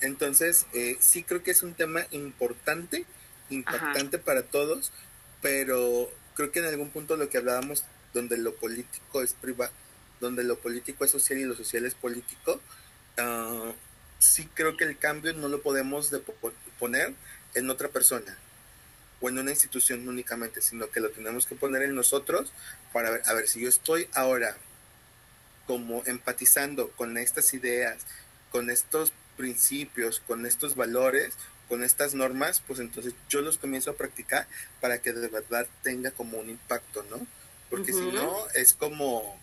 Entonces, 0.00 0.66
eh, 0.74 0.96
sí 1.00 1.24
creo 1.24 1.42
que 1.42 1.50
es 1.50 1.62
un 1.62 1.74
tema 1.74 2.06
importante, 2.10 3.04
impactante 3.50 4.16
Ajá. 4.16 4.24
para 4.24 4.42
todos, 4.42 4.92
pero 5.40 6.10
creo 6.34 6.52
que 6.52 6.60
en 6.60 6.66
algún 6.66 6.90
punto 6.90 7.16
lo 7.16 7.28
que 7.28 7.38
hablábamos, 7.38 7.84
donde 8.12 8.36
lo 8.36 8.54
político 8.54 9.22
es 9.22 9.32
privado, 9.34 9.72
donde 10.20 10.44
lo 10.44 10.58
político 10.58 11.04
es 11.04 11.10
social 11.10 11.38
y 11.38 11.44
lo 11.44 11.56
social 11.56 11.84
es 11.86 11.94
político, 11.94 12.60
uh, 13.18 13.72
sí 14.18 14.48
creo 14.54 14.76
que 14.76 14.84
el 14.84 14.98
cambio 14.98 15.32
no 15.32 15.48
lo 15.48 15.62
podemos 15.62 16.10
poner 16.78 17.14
en 17.54 17.70
otra 17.70 17.88
persona 17.88 18.36
o 19.22 19.28
en 19.28 19.38
una 19.38 19.52
institución 19.52 20.06
únicamente, 20.08 20.60
sino 20.60 20.90
que 20.90 21.00
lo 21.00 21.10
tenemos 21.10 21.46
que 21.46 21.54
poner 21.54 21.82
en 21.82 21.94
nosotros 21.94 22.52
para 22.92 23.10
ver, 23.10 23.22
a 23.24 23.32
ver, 23.32 23.48
si 23.48 23.60
yo 23.60 23.68
estoy 23.68 24.08
ahora 24.12 24.56
como 25.66 26.02
empatizando 26.06 26.90
con 26.90 27.16
estas 27.16 27.54
ideas, 27.54 28.02
con 28.50 28.68
estos 28.68 29.12
principios, 29.36 30.20
con 30.26 30.44
estos 30.44 30.74
valores, 30.74 31.34
con 31.68 31.84
estas 31.84 32.14
normas, 32.14 32.62
pues 32.66 32.80
entonces 32.80 33.14
yo 33.30 33.40
los 33.40 33.58
comienzo 33.58 33.92
a 33.92 33.96
practicar 33.96 34.46
para 34.80 35.00
que 35.00 35.12
de 35.12 35.28
verdad 35.28 35.66
tenga 35.82 36.10
como 36.10 36.38
un 36.38 36.50
impacto, 36.50 37.04
¿no? 37.08 37.26
Porque 37.70 37.92
uh 37.92 37.96
-huh. 37.96 38.10
si 38.10 38.16
no, 38.16 38.48
es 38.54 38.74
como, 38.74 39.40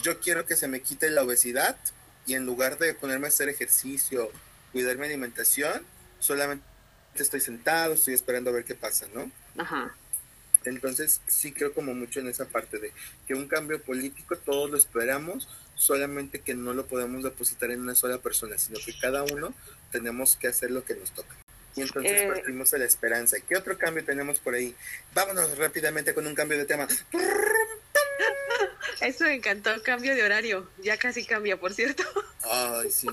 yo 0.00 0.20
quiero 0.20 0.46
que 0.46 0.56
se 0.56 0.68
me 0.68 0.80
quite 0.80 1.10
la 1.10 1.24
obesidad 1.24 1.76
y 2.24 2.34
en 2.34 2.46
lugar 2.46 2.78
de 2.78 2.94
ponerme 2.94 3.26
a 3.26 3.28
hacer 3.28 3.48
ejercicio, 3.48 4.30
cuidar 4.72 4.96
mi 4.96 5.06
alimentación, 5.06 5.84
solamente 6.20 6.64
estoy 7.22 7.40
sentado, 7.40 7.94
estoy 7.94 8.14
esperando 8.14 8.50
a 8.50 8.52
ver 8.52 8.64
qué 8.64 8.74
pasa, 8.74 9.06
¿no? 9.14 9.30
Ajá. 9.56 9.94
Entonces 10.64 11.20
sí 11.28 11.52
creo 11.52 11.72
como 11.72 11.94
mucho 11.94 12.20
en 12.20 12.28
esa 12.28 12.46
parte 12.46 12.78
de 12.78 12.92
que 13.26 13.34
un 13.34 13.48
cambio 13.48 13.80
político 13.82 14.36
todos 14.36 14.70
lo 14.70 14.76
esperamos, 14.76 15.48
solamente 15.74 16.40
que 16.40 16.54
no 16.54 16.74
lo 16.74 16.86
podemos 16.86 17.22
depositar 17.22 17.70
en 17.70 17.80
una 17.80 17.94
sola 17.94 18.18
persona, 18.18 18.58
sino 18.58 18.78
que 18.84 18.98
cada 18.98 19.22
uno 19.22 19.54
tenemos 19.92 20.36
que 20.36 20.48
hacer 20.48 20.70
lo 20.70 20.84
que 20.84 20.94
nos 20.94 21.12
toca. 21.12 21.36
Y 21.76 21.82
entonces 21.82 22.22
eh... 22.22 22.28
partimos 22.28 22.70
de 22.70 22.78
la 22.80 22.84
esperanza. 22.86 23.36
¿Qué 23.40 23.56
otro 23.56 23.78
cambio 23.78 24.04
tenemos 24.04 24.40
por 24.40 24.54
ahí? 24.54 24.74
Vámonos 25.14 25.56
rápidamente 25.56 26.12
con 26.12 26.26
un 26.26 26.34
cambio 26.34 26.58
de 26.58 26.64
tema. 26.64 26.88
Eso 29.00 29.24
me 29.24 29.34
encantó, 29.34 29.70
cambio 29.84 30.14
de 30.16 30.24
horario. 30.24 30.68
Ya 30.82 30.96
casi 30.96 31.24
cambia, 31.24 31.56
por 31.58 31.72
cierto. 31.72 32.02
Ay, 32.42 32.90
sí. 32.90 33.06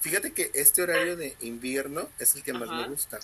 Fíjate 0.00 0.32
que 0.32 0.50
este 0.54 0.82
horario 0.82 1.16
de 1.16 1.36
invierno 1.40 2.08
es 2.18 2.34
el 2.34 2.42
que 2.42 2.52
Ajá. 2.52 2.60
más 2.60 2.70
me 2.70 2.88
gusta. 2.88 3.20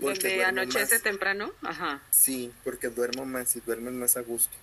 porque 0.00 0.44
anochece 0.44 0.98
temprano. 1.00 1.52
Ajá. 1.62 2.02
Sí, 2.10 2.52
porque 2.64 2.88
duermo 2.88 3.24
más 3.24 3.54
y 3.56 3.60
duermes 3.60 3.94
más 3.94 4.16
a 4.16 4.20
gusto. 4.22 4.56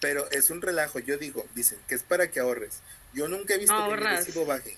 Pero 0.00 0.28
es 0.30 0.50
un 0.50 0.60
relajo, 0.62 0.98
yo 0.98 1.16
digo, 1.18 1.46
dicen 1.54 1.78
que 1.86 1.94
es 1.94 2.02
para 2.02 2.30
que 2.30 2.40
ahorres. 2.40 2.80
Yo 3.12 3.28
nunca 3.28 3.54
he 3.54 3.58
visto 3.58 3.74
No 3.74 3.90
que 3.90 3.96
mi 3.96 4.02
recibo 4.02 4.46
baje. 4.46 4.76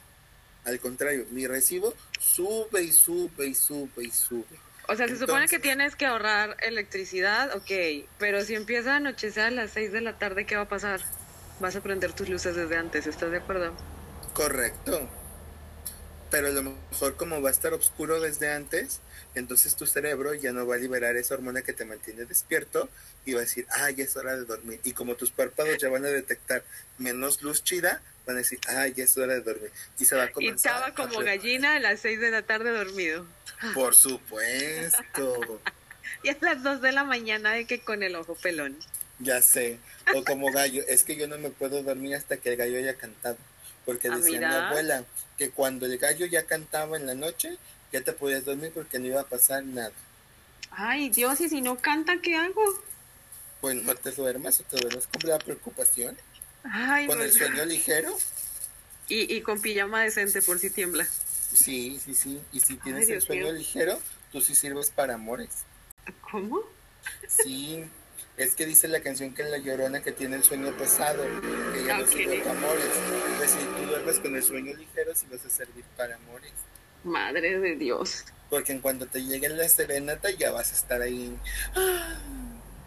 Al 0.65 0.81
contrario, 0.81 1.27
mi 1.31 1.47
recibo 1.47 1.95
sube 2.21 2.83
y 2.83 2.93
sube 2.93 3.47
y 3.47 3.55
sube 3.55 4.05
y 4.05 4.11
sube. 4.11 4.45
O 4.89 4.97
sea, 4.97 5.09
se 5.09 5.17
supone 5.17 5.49
que 5.49 5.59
tienes 5.59 5.97
que 5.97 6.05
ahorrar 6.05 6.57
electricidad, 6.61 7.57
ok, 7.57 8.07
pero 8.19 8.45
si 8.45 8.55
empieza 8.55 8.93
a 8.93 8.97
anochecer 8.97 9.45
a 9.45 9.51
las 9.51 9.71
6 9.71 9.93
de 9.93 10.03
la 10.03 10.19
tarde, 10.19 10.45
¿qué 10.45 10.57
va 10.57 10.62
a 10.62 10.69
pasar? 10.69 11.01
Vas 11.61 11.75
a 11.77 11.83
prender 11.83 12.12
tus 12.12 12.29
luces 12.29 12.55
desde 12.55 12.77
antes, 12.77 13.07
¿estás 13.07 13.31
de 13.31 13.39
acuerdo? 13.39 13.75
Correcto. 14.35 15.09
Pero 16.35 16.49
a 16.49 16.51
lo 16.51 16.62
mejor 16.64 17.14
como 17.14 17.41
va 17.41 17.49
a 17.49 17.53
estar 17.53 17.72
oscuro 17.74 18.20
desde 18.20 18.51
antes, 18.51 18.99
entonces 19.37 19.76
tu 19.76 19.87
cerebro 19.87 20.35
ya 20.35 20.51
no 20.51 20.66
va 20.66 20.74
a 20.74 20.78
liberar 20.78 21.16
esa 21.16 21.35
hormona 21.35 21.62
que 21.62 21.72
te 21.72 21.85
mantiene 21.85 22.24
despierto 22.24 22.89
y 23.24 23.35
va 23.35 23.39
a 23.39 23.43
decir, 23.43 23.68
ah, 23.70 23.89
ya 23.91 24.03
es 24.03 24.16
hora 24.16 24.35
de 24.37 24.45
dormir. 24.45 24.80
Y 24.82 24.95
como 24.95 25.14
tus 25.14 25.30
párpados 25.30 25.78
ya 25.78 25.89
van 25.89 26.05
a 26.05 26.09
detectar 26.09 26.64
menos 26.99 27.41
luz 27.43 27.62
chida, 27.62 28.03
van 28.26 28.35
a 28.35 28.39
decir, 28.41 28.59
ah, 28.66 28.89
ya 28.89 29.05
es 29.05 29.16
hora 29.16 29.35
de 29.35 29.43
dormir. 29.43 29.70
Y 30.01 30.07
se 30.07 30.16
va 30.16 30.24
a 30.24 30.26
Y 30.26 30.32
comenzar. 30.32 30.57
estaba 30.57 30.87
a 30.89 30.95
como 30.95 31.20
gallina 31.20 31.76
a 31.76 31.78
las 31.78 32.01
6 32.01 32.18
de 32.18 32.32
la 32.32 32.43
tarde 32.43 32.72
dormido. 32.72 33.24
Por 33.72 33.95
supuesto. 33.95 35.61
Y 36.24 36.30
a 36.30 36.37
las 36.41 36.64
2 36.64 36.80
de 36.80 36.91
la 36.91 37.05
mañana 37.05 37.53
de 37.53 37.64
que 37.64 37.78
con 37.78 38.03
el 38.03 38.16
ojo 38.16 38.35
pelón. 38.35 38.76
Ya 39.20 39.41
sé. 39.41 39.78
O 40.14 40.24
como 40.24 40.51
gallo. 40.51 40.82
Es 40.89 41.05
que 41.05 41.14
yo 41.16 41.28
no 41.28 41.39
me 41.39 41.51
puedo 41.51 41.82
dormir 41.82 42.16
hasta 42.16 42.39
que 42.39 42.49
el 42.51 42.57
gallo 42.57 42.78
haya 42.78 42.95
cantado. 42.95 43.37
Porque 43.85 44.09
Ah, 44.09 44.16
decía 44.16 44.39
mi 44.41 44.45
abuela 44.47 45.05
que 45.39 45.51
cuando 45.51 45.87
el 45.87 45.99
gallo 45.99 46.26
ya 46.26 46.45
cantaba 46.45 46.97
en 46.97 47.07
la 47.07 47.14
noche, 47.14 47.57
ya 47.93 48.01
te 48.03 48.12
podías 48.12 48.45
dormir 48.45 48.72
porque 48.74 48.99
no 48.99 49.07
iba 49.07 49.20
a 49.20 49.28
pasar 49.28 49.64
nada. 49.64 49.93
Ay, 50.70 51.09
Dios, 51.11 51.41
y 51.41 51.49
si 51.49 51.61
no 51.61 51.76
canta, 51.76 52.14
¿qué 52.22 52.37
hago? 52.37 52.62
Pues 53.61 53.82
no 53.82 53.95
te 53.95 54.11
duermas 54.12 54.61
o 54.61 54.64
te 54.64 54.76
duermes 54.76 55.07
con 55.07 55.28
la 55.30 55.39
preocupación. 55.39 56.16
Ay, 56.64 57.07
Con 57.07 57.20
el 57.20 57.28
pues- 57.30 57.39
sueño 57.39 57.64
ligero. 57.64 58.16
y, 59.09 59.35
y 59.35 59.43
con 59.43 59.61
pijama 59.61 60.03
decente 60.03 60.41
por 60.43 60.59
si 60.59 60.70
tiembla. 60.70 61.07
Sí, 61.53 62.01
sí, 62.05 62.14
sí. 62.14 62.41
Y 62.53 62.61
si 62.61 62.76
tienes 62.76 63.09
el 63.11 63.20
sueño 63.20 63.53
ligero, 63.53 64.01
tú 64.32 64.41
sí 64.41 64.55
sirves 64.55 64.91
para 64.91 65.14
amores. 65.14 65.51
¿Cómo? 66.30 66.61
Sí. 67.28 67.85
Es 68.37 68.55
que 68.57 68.66
dice 68.66 68.89
la 68.89 69.01
canción 69.01 69.32
que 69.32 69.43
es 69.43 69.51
la 69.51 69.59
llorona 69.59 70.03
que 70.03 70.11
tiene 70.11 70.37
el 70.37 70.43
sueño 70.43 70.76
pesado, 70.76 71.22
que 71.72 71.85
ya 71.85 71.99
no 71.99 72.05
Ok. 72.05 72.11
sirve 72.11 72.39
para 72.41 72.51
amores. 72.59 72.91
Pues 73.39 73.51
si 73.51 73.59
tú 73.59 73.87
duermes 73.89 74.18
con 74.18 74.35
el 74.35 74.43
sueño 74.43 74.74
ligero, 74.76 75.14
sí 75.14 75.26
vas 75.30 75.45
a 75.45 75.51
servir 75.51 75.85
para 75.97 76.16
amores. 76.16 76.53
Madre 77.05 77.59
de 77.61 77.76
Dios. 77.76 78.24
Porque 78.51 78.72
en 78.72 78.80
cuanto 78.80 79.07
te 79.07 79.22
llegue 79.22 79.49
la 79.51 79.68
serenata 79.68 80.30
ya 80.30 80.51
vas 80.51 80.72
a 80.72 80.74
estar 80.74 81.01
ahí. 81.01 81.37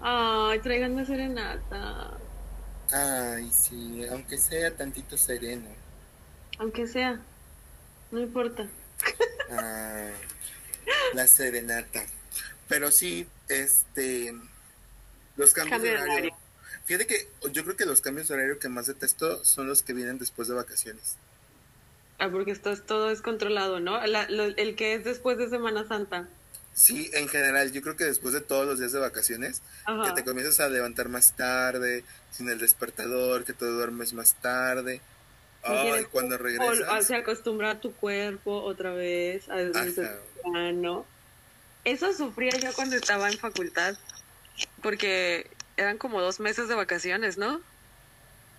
Ay, 0.02 0.60
tráiganme 0.60 1.06
serenata. 1.06 2.18
Ay, 2.92 3.50
sí, 3.52 4.06
aunque 4.12 4.38
sea 4.38 4.76
tantito 4.76 5.18
sereno. 5.18 5.70
Aunque 6.60 6.88
sea. 6.88 7.20
No 8.12 8.20
importa. 8.20 8.68
Ah, 9.52 10.10
la 11.14 11.28
serenata. 11.28 12.04
Pero 12.68 12.92
sí, 12.92 13.28
este, 13.50 14.34
los 15.38 15.54
cambios 15.54 15.72
Cambio 15.76 15.92
de 15.92 15.98
horario. 15.98 16.14
horario. 16.14 16.36
Fíjate 16.86 17.08
que 17.08 17.30
yo 17.52 17.64
creo 17.64 17.76
que 17.78 17.86
los 17.86 18.02
cambios 18.02 18.28
de 18.28 18.34
horario 18.36 18.60
que 18.60 18.70
más 18.70 18.88
detesto 18.88 19.44
son 19.46 19.68
los 19.68 19.84
que 19.84 19.94
vienen 19.94 20.18
después 20.18 20.48
de 20.48 20.54
vacaciones. 20.56 21.16
Ah, 22.20 22.30
porque 22.32 22.52
estás 22.52 22.86
todo 22.86 23.10
descontrolado, 23.10 23.80
¿no? 23.80 24.06
La- 24.08 24.30
lo- 24.30 24.46
el 24.46 24.76
que 24.76 24.96
es 24.96 25.04
después 25.04 25.38
de 25.38 25.50
Semana 25.50 25.88
Santa. 25.88 26.28
Sí, 26.74 27.10
en 27.14 27.28
general, 27.28 27.72
yo 27.72 27.82
creo 27.82 27.96
que 27.96 28.06
después 28.06 28.34
de 28.34 28.42
todos 28.42 28.66
los 28.68 28.80
días 28.80 28.92
de 28.92 29.00
vacaciones, 29.00 29.62
Ajá. 29.86 30.04
que 30.14 30.22
te 30.22 30.24
comienzas 30.28 30.60
a 30.60 30.70
levantar 30.70 31.10
más 31.10 31.34
tarde, 31.36 32.04
sin 32.32 32.50
el 32.50 32.60
despertador, 32.60 33.44
que 33.46 33.54
te 33.54 33.66
duermes 33.66 34.14
más 34.14 34.36
tarde. 34.36 35.02
No 35.68 35.74
Ay, 35.74 35.82
tienes 35.84 36.08
cuando 36.08 36.38
regresas. 36.38 37.06
Se 37.08 37.16
acostumbra 37.16 37.72
a 37.72 37.80
tu 37.82 37.94
cuerpo 37.94 38.62
otra 38.64 38.94
vez 38.94 39.50
a 39.50 39.58
temprano. 39.58 41.06
Eso 41.84 42.14
sufría 42.14 42.52
yo 42.60 42.72
cuando 42.74 42.96
estaba 42.96 43.30
en 43.32 43.38
facultad, 43.38 43.96
porque 44.82 45.50
eran 45.78 45.98
como 45.98 46.22
dos 46.22 46.40
meses 46.40 46.68
de 46.68 46.76
vacaciones, 46.76 47.38
¿no? 47.38 47.62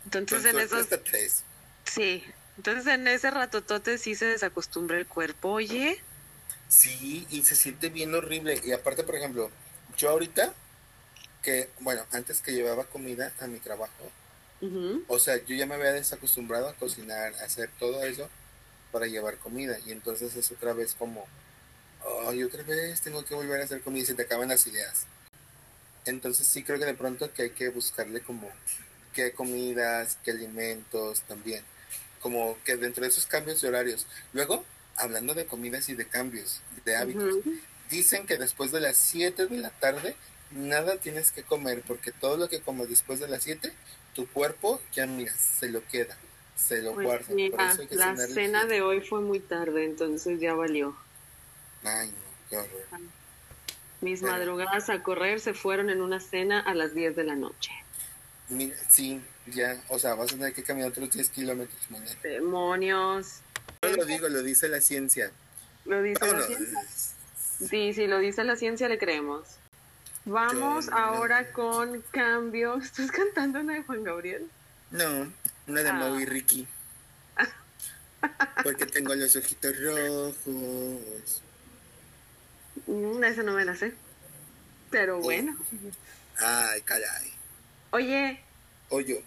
Entonces 0.05 0.43
Con 0.43 0.47
en 0.47 0.59
esos, 0.61 0.81
hasta 0.83 1.03
tres. 1.03 1.45
sí, 1.85 2.25
entonces 2.57 2.87
en 2.87 3.07
ese 3.09 3.31
ratotote 3.31 3.99
sí 3.99 4.15
se 4.15 4.27
desacostumbra 4.27 4.99
el 4.99 5.07
cuerpo, 5.07 5.51
oye. 5.51 6.03
Sí, 6.69 7.27
y 7.31 7.43
se 7.45 7.57
siente 7.57 7.89
bien 7.89 8.15
horrible. 8.15 8.61
Y 8.65 8.73
aparte, 8.73 9.05
por 9.05 9.17
ejemplo, 9.17 9.51
yo 9.97 10.11
ahorita, 10.11 10.55
que, 11.43 11.71
bueno, 11.81 12.05
antes 12.13 12.41
que 12.41 12.53
llevaba 12.53 12.85
comida 12.85 13.33
a 13.41 13.47
mi 13.47 13.61
trabajo, 13.61 14.13
o 15.07 15.19
sea, 15.19 15.37
yo 15.45 15.55
ya 15.55 15.67
me 15.67 15.77
había 15.77 15.93
desacostumbrado 15.93 16.69
a 16.69 16.75
cocinar, 16.75 17.35
a 17.37 17.45
hacer 17.45 17.71
todo 17.79 18.03
eso 18.05 18.29
para 18.93 19.07
llevar 19.07 19.39
comida. 19.39 19.79
Y 19.87 19.93
entonces 19.93 20.35
es 20.37 20.51
otra 20.53 20.73
vez 20.73 20.95
como, 20.95 21.27
ay, 22.29 22.43
otra 22.45 22.63
vez 22.65 23.01
tengo 23.01 23.25
que 23.25 23.35
volver 23.35 23.61
a 23.61 23.65
hacer 23.65 23.83
comida 23.83 24.03
y 24.03 24.07
se 24.07 24.15
te 24.15 24.23
acaban 24.23 24.49
las 24.49 24.67
ideas. 24.67 25.07
Entonces 26.09 26.47
sí 26.47 26.63
creo 26.63 26.79
que 26.79 26.87
de 26.87 26.95
pronto 26.95 27.33
que 27.33 27.43
hay 27.43 27.51
que 27.51 27.69
buscarle 27.69 28.21
como 28.21 28.51
qué 29.13 29.33
comidas, 29.33 30.19
qué 30.25 30.31
alimentos 30.31 31.21
también. 31.23 31.63
Como 32.21 32.57
que 32.65 32.77
dentro 32.77 33.03
de 33.03 33.11
esos 33.11 33.27
cambios 33.27 33.61
de 33.61 33.69
horarios. 33.69 34.07
Luego, 34.33 34.65
hablando 34.97 35.35
de 35.35 35.45
comidas 35.45 35.89
y 35.89 35.95
de 35.95 36.07
cambios, 36.07 36.63
de 36.85 36.97
hábitos, 36.97 37.37
dicen 37.91 38.27
que 38.27 38.39
después 38.39 38.73
de 38.73 38.81
las 38.81 38.97
7 38.97 39.47
de 39.47 39.59
la 39.59 39.71
tarde 39.71 40.17
nada 40.51 40.97
tienes 40.97 41.31
que 41.31 41.43
comer 41.43 41.83
porque 41.87 42.11
todo 42.11 42.39
lo 42.39 42.49
que 42.49 42.61
comes 42.61 42.89
después 42.89 43.21
de 43.21 43.29
las 43.29 43.43
7, 43.43 43.71
tu 44.15 44.27
cuerpo 44.29 44.81
ya 44.95 45.07
mira, 45.07 45.35
se 45.37 45.69
lo 45.69 45.87
queda, 45.89 46.17
se 46.57 46.81
lo 46.81 46.95
Pues 46.95 47.07
guarda. 47.07 47.27
Por 47.27 47.37
mira, 47.37 47.71
eso 47.71 47.83
hay 47.83 47.87
que 47.87 47.97
la 47.97 48.17
cena 48.17 48.65
de 48.65 48.81
hoy 48.81 49.03
fue 49.03 49.21
muy 49.21 49.41
tarde, 49.41 49.85
entonces 49.85 50.41
ya 50.41 50.55
valió. 50.55 50.97
Ay, 51.85 52.09
no, 52.09 52.49
qué 52.49 52.57
horror. 52.57 52.87
Mis 54.01 54.23
madrugadas 54.23 54.89
a 54.91 55.03
correr 55.03 55.41
se 55.41 55.55
fueron 55.55 55.91
en 55.91 56.01
una 56.03 56.21
cena 56.21 56.61
a 56.61 56.75
las 56.75 56.95
10 56.95 57.17
de 57.17 57.25
la 57.25 57.35
noche. 57.35 57.73
Mira, 58.49 58.77
sí, 58.89 59.21
ya, 59.47 59.83
o 59.89 59.99
sea, 59.99 60.15
vas 60.15 60.33
a 60.33 60.37
tener 60.37 60.53
que 60.55 60.63
caminar 60.63 60.91
otros 60.91 61.11
10 61.11 61.31
kilómetros 61.31 61.91
mañana. 61.91 62.19
Demonios. 62.23 63.41
No 63.83 63.89
lo 63.91 64.05
digo, 64.05 64.29
lo 64.29 64.43
dice 64.43 64.69
la 64.69 64.81
ciencia. 64.81 65.31
¿Lo 65.85 66.01
dice 66.03 66.27
la 66.33 66.43
ciencia? 66.43 66.81
Sí, 67.69 67.93
sí, 67.93 68.07
lo 68.07 68.19
dice 68.19 68.45
la 68.45 68.57
ciencia, 68.57 68.89
le 68.89 68.99
creemos. 68.99 69.47
Vamos 70.25 70.87
Yo 70.87 70.91
no. 70.93 70.97
ahora 70.97 71.53
con 71.53 72.01
cambio. 72.13 72.77
¿Estás 72.79 73.11
cantando 73.11 73.61
una 73.61 73.75
de 73.75 73.83
Juan 73.83 74.05
Gabriel? 74.05 74.49
No, 74.91 75.33
una 75.67 75.83
de 75.83 75.89
Ah. 75.89 75.93
Mau 75.95 76.19
y 76.21 76.25
Ricky. 76.25 76.67
Porque 78.63 78.87
tengo 78.87 79.15
los 79.15 79.35
ojitos 79.37 79.75
rojos. 79.81 81.43
Mm, 82.87 83.25
esa 83.25 83.43
no 83.43 83.53
me 83.53 83.65
la 83.65 83.77
sé. 83.77 83.93
Pero 84.91 85.21
bueno. 85.21 85.57
Ay, 86.39 86.81
caray. 86.83 87.33
Oye, 87.91 88.41
Oye, 88.91 89.23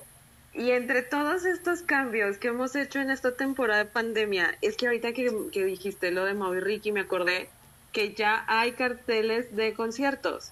y 0.54 0.72
entre 0.72 1.02
todos 1.02 1.46
estos 1.46 1.82
cambios 1.82 2.38
que 2.38 2.50
hemos 2.50 2.76
hecho 2.76 3.00
en 3.00 3.10
esta 3.10 3.36
temporada 3.36 3.86
de 3.86 3.90
pandemia, 3.90 4.58
es 4.62 4.76
que 4.76 4.88
ahorita 4.88 5.14
que, 5.14 5.32
que 5.52 5.66
dijiste 5.66 6.12
lo 6.12 6.26
de 6.26 6.34
Mau 6.34 6.54
y 6.54 6.60
Ricky, 6.60 6.92
me 6.92 7.02
acordé 7.02 7.50
que 7.94 8.14
ya 8.14 8.44
hay 8.48 8.74
carteles 8.74 9.56
de 9.56 9.74
conciertos. 9.74 10.52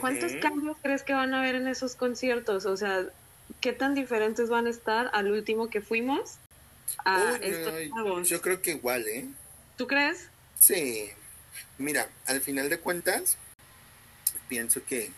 ¿Cuántos 0.00 0.32
cambios 0.42 0.76
crees 0.82 1.04
que 1.04 1.12
van 1.12 1.32
a 1.32 1.40
haber 1.40 1.54
en 1.54 1.68
esos 1.68 1.94
conciertos? 1.94 2.66
O 2.66 2.76
sea, 2.76 3.06
¿qué 3.60 3.72
tan 3.72 3.94
diferentes 3.94 4.48
van 4.48 4.66
a 4.66 4.70
estar 4.70 5.10
al 5.12 5.30
último 5.30 5.70
que 5.70 5.80
fuimos 5.80 6.38
a 7.04 7.38
estos 7.40 7.74
nuevos? 7.90 8.28
yo 8.28 8.40
creo 8.40 8.60
que 8.60 8.72
igual, 8.72 9.06
¿eh? 9.06 9.26
¿Tú 9.76 9.86
crees? 9.86 10.28
Sí. 10.58 11.10
Mira, 11.78 12.08
al 12.26 12.40
final 12.40 12.68
de 12.70 12.78
cuentas, 12.78 13.36
pienso 14.48 14.84
que 14.84 15.10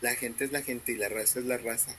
la 0.00 0.14
gente 0.14 0.44
es 0.44 0.52
la 0.52 0.62
gente 0.62 0.92
y 0.92 0.96
la 0.96 1.08
raza 1.08 1.38
es 1.40 1.44
la 1.46 1.58
raza. 1.58 1.92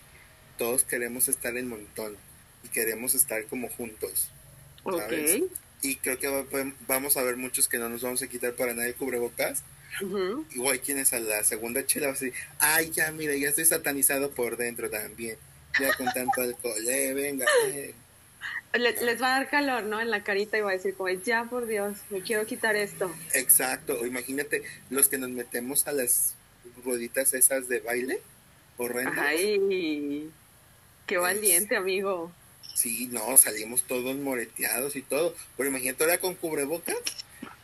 Todos 0.58 0.84
queremos 0.84 1.28
estar 1.28 1.56
en 1.58 1.68
montón 1.68 2.18
y 2.64 2.70
queremos 2.70 3.16
estar 3.16 3.46
como 3.46 3.70
juntos. 3.70 4.30
¿sabes? 4.84 5.42
Ok. 5.42 5.52
Y 5.82 5.96
creo 5.98 6.20
que 6.20 6.28
va- 6.28 6.46
vamos 6.88 7.16
a 7.18 7.24
ver 7.24 7.38
muchos 7.38 7.68
que 7.68 7.78
no 7.78 7.88
nos 7.90 8.02
vamos 8.02 8.22
a 8.22 8.28
quitar 8.28 8.54
para 8.54 8.74
nada 8.74 8.88
el 8.88 8.96
cubrebocas. 8.96 9.64
Ujú. 10.02 10.46
Igual 10.52 10.74
hay 10.74 10.80
quienes 10.80 11.14
a 11.14 11.20
la 11.20 11.44
segunda 11.44 11.86
chela 11.86 12.08
va 12.08 12.12
a 12.12 12.16
decir, 12.16 12.34
ay, 12.60 12.92
ya, 12.92 13.12
mira, 13.12 13.36
ya 13.36 13.50
estoy 13.50 13.66
satanizado 13.66 14.32
por 14.32 14.58
dentro 14.58 14.90
también. 14.90 15.38
Ya 15.80 15.94
con 15.96 16.08
tanto 16.14 16.42
alcohol, 16.42 16.88
eh, 16.88 17.14
venga. 17.14 17.46
eh". 17.68 17.94
Le- 18.74 19.02
les 19.04 19.22
va 19.22 19.36
a 19.36 19.40
dar 19.40 19.50
calor, 19.50 19.84
¿no? 19.84 20.00
En 20.00 20.12
la 20.12 20.24
carita 20.24 20.58
y 20.58 20.62
va 20.62 20.70
a 20.70 20.74
decir 20.74 20.94
como, 20.94 21.10
ya 21.10 21.46
por 21.46 21.66
Dios, 21.66 21.98
me 22.10 22.22
quiero 22.22 22.46
quitar 22.46 22.76
esto. 22.76 23.12
Exacto, 23.34 24.00
o 24.00 24.06
imagínate 24.06 24.64
los 24.90 25.10
que 25.10 25.18
nos 25.18 25.30
metemos 25.30 25.88
a 25.88 25.92
las 25.92 26.36
rueditas 26.86 27.34
esas 27.34 27.68
de 27.68 27.80
baile, 27.80 28.22
horrendas. 28.78 29.18
Ay, 29.18 30.30
qué 31.08 31.18
valiente, 31.18 31.76
amigo. 31.76 32.32
Sí, 32.76 33.08
no, 33.12 33.36
salimos 33.38 33.84
todos 33.84 34.16
moreteados 34.18 34.96
y 34.96 35.02
todo. 35.02 35.36
Pero 35.58 35.70
imagínate 35.70 36.04
ahora 36.04 36.20
con 36.20 36.36
cubrebocas, 36.36 36.96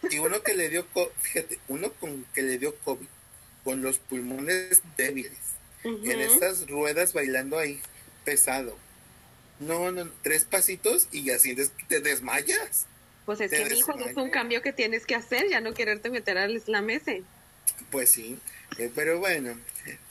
Y 0.10 0.20
uno 0.20 0.42
que 0.44 0.54
le 0.56 0.70
dio, 0.70 0.86
fíjate, 1.22 1.60
uno 1.68 1.92
con 1.94 2.26
que 2.34 2.42
le 2.42 2.58
dio 2.58 2.76
COVID, 2.80 3.08
con 3.64 3.82
los 3.82 3.98
pulmones 3.98 4.82
débiles, 4.98 5.38
en 5.84 6.22
estas 6.22 6.68
ruedas 6.68 7.14
bailando 7.14 7.58
ahí, 7.58 7.80
pesado. 8.24 8.78
No, 9.60 9.92
no, 9.92 10.10
tres 10.22 10.44
pasitos 10.44 11.08
y 11.12 11.30
así 11.30 11.56
te 11.88 12.02
desmayas. 12.02 12.88
Pues 13.26 13.42
es 13.42 13.52
que, 13.52 13.66
mi 13.66 13.80
hijo, 13.80 13.98
es 13.98 14.16
un 14.18 14.30
cambio 14.30 14.62
que 14.62 14.72
tienes 14.72 15.06
que 15.06 15.16
hacer, 15.16 15.50
ya 15.50 15.62
no 15.62 15.74
quererte 15.74 16.10
meter 16.10 16.38
al 16.38 16.60
slam 16.62 16.90
ese. 16.92 17.24
Pues 17.90 18.12
sí, 18.12 18.38
eh, 18.78 18.92
pero 18.94 19.20
bueno, 19.20 19.58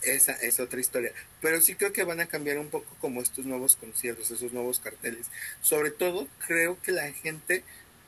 esa 0.03 0.33
es 0.33 0.59
otra 0.59 0.81
historia. 0.81 1.13
Pero 1.41 1.61
sí 1.61 1.77
creo 1.77 1.93
que 1.93 2.03
van 2.03 2.21
a 2.21 2.27
cambiar 2.27 2.59
un 2.59 2.69
poco 2.69 2.97
como 3.01 3.23
estos 3.23 3.47
nuevos 3.47 3.77
conciertos, 3.77 4.31
esos 4.31 4.53
nuevos 4.53 4.81
carteles. 4.81 5.27
Sobre 5.61 5.91
todo, 5.91 6.27
creo 6.47 6.81
que 6.83 6.91
la 6.91 7.13
gente 7.13 7.63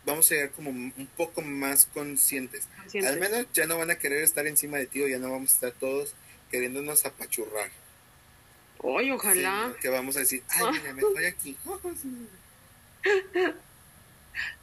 vamos 0.05 0.31
a 0.31 0.35
llegar 0.35 0.51
como 0.51 0.71
un 0.71 1.09
poco 1.17 1.43
más 1.43 1.87
conscientes. 1.87 2.67
Al 2.95 3.19
menos 3.21 3.47
ya 3.53 3.67
no 3.67 3.79
van 3.79 3.91
a 3.91 3.99
querer 3.99 4.23
estar 4.23 4.47
encima 4.47 4.79
de 4.79 4.87
ti 4.87 5.03
o 5.03 5.09
ya 5.09 5.19
no 5.19 5.31
vamos 5.31 5.51
a 5.51 5.55
estar 5.55 5.73
todos 5.73 6.15
queriéndonos 6.51 7.05
apachurrar. 7.05 7.71
Ojalá. 8.79 9.75
que 9.81 9.89
vamos 9.89 10.17
a 10.17 10.21
decir, 10.21 10.43
ay, 10.49 10.65
mira, 10.73 10.93
me 10.95 11.03
estoy 11.03 11.25
aquí. 11.25 11.57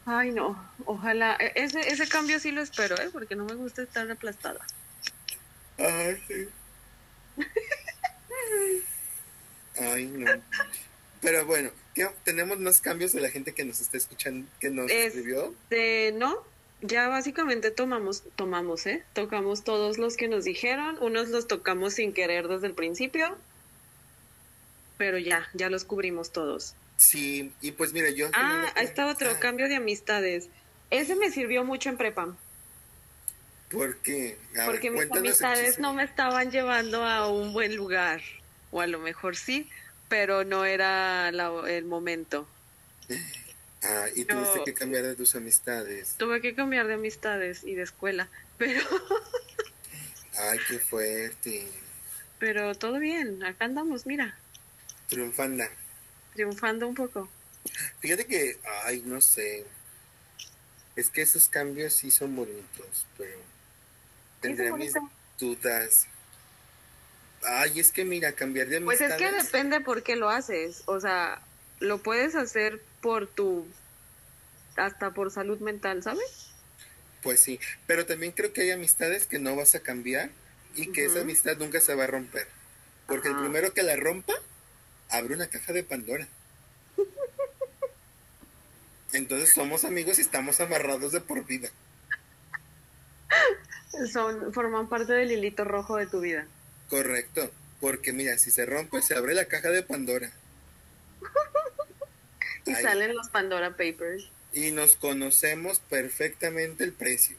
Ay, 0.05 0.32
no, 0.32 0.70
ojalá. 0.86 1.38
E, 1.39 1.53
ese, 1.55 1.80
ese 1.80 2.07
cambio 2.07 2.39
sí 2.39 2.51
lo 2.51 2.61
espero, 2.61 2.95
¿eh? 2.99 3.09
Porque 3.11 3.36
no 3.36 3.45
me 3.45 3.55
gusta 3.55 3.84
estar 3.84 4.09
aplastada. 4.09 4.66
Ay, 5.78 6.22
sí. 6.28 6.47
Ay, 9.80 10.05
no. 10.07 10.32
Pero 11.22 11.45
bueno, 11.45 11.72
¿tenemos 12.24 12.59
más 12.59 12.82
cambios 12.82 13.14
de 13.14 13.22
la 13.22 13.30
gente 13.30 13.53
que 13.53 13.64
nos 13.64 13.80
está 13.80 13.97
escuchando, 13.97 14.47
que 14.59 14.70
nos 14.70 14.91
escribió? 14.91 15.55
no, 16.16 16.43
ya 16.82 17.07
básicamente 17.07 17.72
tomamos, 17.72 18.24
tomamos, 18.36 18.86
¿eh? 18.86 19.03
Tocamos 19.14 19.64
todos 19.64 19.97
los 19.97 20.18
que 20.18 20.28
nos 20.28 20.43
dijeron. 20.43 20.97
Unos 20.99 21.30
los 21.30 21.47
tocamos 21.47 21.93
sin 21.93 22.11
querer 22.14 22.49
desde 22.49 22.68
el 22.68 22.74
principio. 22.74 23.38
Pero 25.04 25.18
ya, 25.18 25.49
ya 25.54 25.70
los 25.70 25.84
cubrimos 25.84 26.32
todos. 26.32 26.76
Sí, 26.95 27.51
y 27.60 27.72
pues 27.74 27.91
mira, 27.91 28.10
yo... 28.10 28.30
Ah, 28.32 28.72
ahí 28.74 28.86
está 28.86 29.08
otro, 29.08 29.30
ah. 29.32 29.38
cambio 29.38 29.68
de 29.68 29.76
amistades. 29.76 30.47
Ese 30.91 31.18
me 31.18 31.30
sirvió 31.30 31.66
mucho 31.66 31.89
en 31.89 31.97
prepa. 31.97 32.34
¿Por 33.70 33.97
qué? 33.97 34.38
Porque 34.66 34.91
mis 34.91 35.12
amistades 35.12 35.78
no 35.78 35.93
me 35.93 36.06
estaban 36.06 36.51
llevando 36.51 37.04
a 37.04 37.28
un 37.28 37.51
buen 37.51 37.76
lugar. 37.76 38.22
O 38.72 38.80
a 38.80 38.88
lo 38.88 38.99
mejor 38.99 39.36
sí, 39.36 39.70
pero 40.08 40.45
no 40.45 40.64
era 40.64 41.28
el 41.28 41.84
momento. 41.84 42.47
Ah, 43.86 44.06
y 44.16 44.24
tuviste 44.24 44.64
que 44.64 44.74
cambiar 44.74 45.04
de 45.04 45.14
tus 45.14 45.36
amistades. 45.36 46.16
Tuve 46.18 46.39
que 46.39 46.56
cambiar 46.56 46.88
de 46.88 46.93
amistades 46.93 47.66
y 47.66 47.76
de 47.76 47.82
escuela, 47.82 48.30
pero... 48.58 48.80
Ay, 50.38 50.58
qué 50.70 50.80
fuerte. 50.80 51.68
Pero 52.39 52.76
todo 52.76 52.99
bien, 52.99 53.43
acá 53.43 53.66
andamos, 53.66 54.06
mira. 54.06 54.38
Triunfando 55.14 55.64
triunfando 56.34 56.88
un 56.88 56.95
poco. 56.95 57.30
Fíjate 57.99 58.26
que, 58.26 58.57
ay, 58.86 59.03
no 59.05 59.22
sé. 59.22 59.66
Es 60.95 61.09
que 61.09 61.22
esos 61.22 61.49
cambios 61.49 61.93
sí 61.93 62.11
son 62.11 62.36
bonitos, 62.36 63.05
pero 63.18 63.38
tendré 64.41 64.72
mis 64.74 64.93
dudas. 65.39 66.07
Ay, 67.43 67.80
es 67.80 67.91
que 67.91 68.05
mira, 68.05 68.34
cambiar 68.34 68.68
de 68.68 68.78
amistades... 68.78 69.16
Pues 69.18 69.22
es 69.22 69.32
que 69.32 69.43
depende 69.43 69.82
por 69.82 70.03
qué 70.03 70.16
lo 70.16 70.30
haces. 70.30 70.84
O 70.86 70.99
sea, 70.99 71.41
lo 71.80 71.97
puedes 71.97 72.36
hacer 72.36 72.82
por 73.01 73.28
tu... 73.28 73.66
hasta 74.76 75.11
por 75.11 75.32
salud 75.32 75.59
mental, 75.59 76.03
¿sabes? 76.03 76.49
Pues 77.22 77.39
sí, 77.39 77.59
pero 77.88 78.05
también 78.05 78.34
creo 78.34 78.53
que 78.53 78.61
hay 78.61 78.72
amistades 78.72 79.26
que 79.26 79.39
no 79.39 79.55
vas 79.55 79.76
a 79.76 79.80
cambiar 79.80 80.30
y 80.76 80.91
que 80.91 81.05
esa 81.05 81.22
amistad 81.22 81.57
nunca 81.57 81.80
se 81.80 81.95
va 81.95 82.03
a 82.03 82.07
romper. 82.07 82.47
Porque 83.07 83.30
el 83.30 83.38
primero 83.38 83.74
que 83.74 83.84
la 83.84 83.95
rompa 83.95 84.34
abre 85.14 85.36
una 85.36 85.47
caja 85.47 85.74
de 85.74 85.84
Pandora. 85.84 86.28
Entonces 89.14 89.53
somos 89.53 89.86
amigos 89.86 90.18
y 90.18 90.22
estamos 90.22 90.59
amarrados 90.59 91.11
de 91.11 91.22
por 91.22 91.45
vida. 91.45 91.70
Son, 94.11 94.51
forman 94.53 94.89
parte 94.89 95.14
del 95.14 95.32
hilito 95.32 95.64
rojo 95.64 95.97
de 95.97 96.07
tu 96.07 96.20
vida. 96.20 96.47
Correcto, 96.89 97.51
porque 97.80 98.11
mira, 98.11 98.38
si 98.39 98.49
se 98.49 98.66
rompe, 98.66 99.01
se 99.03 99.16
abre 99.16 99.36
la 99.36 99.45
caja 99.45 99.70
de 99.70 99.84
Pandora. 99.84 100.32
y 102.66 102.74
salen 102.74 103.16
los 103.16 103.30
Pandora 103.30 103.70
Papers. 103.72 104.30
Y 104.51 104.72
nos 104.72 104.95
conocemos 104.95 105.80
perfectamente 105.80 106.84
el 106.84 106.93
precio. 106.93 107.38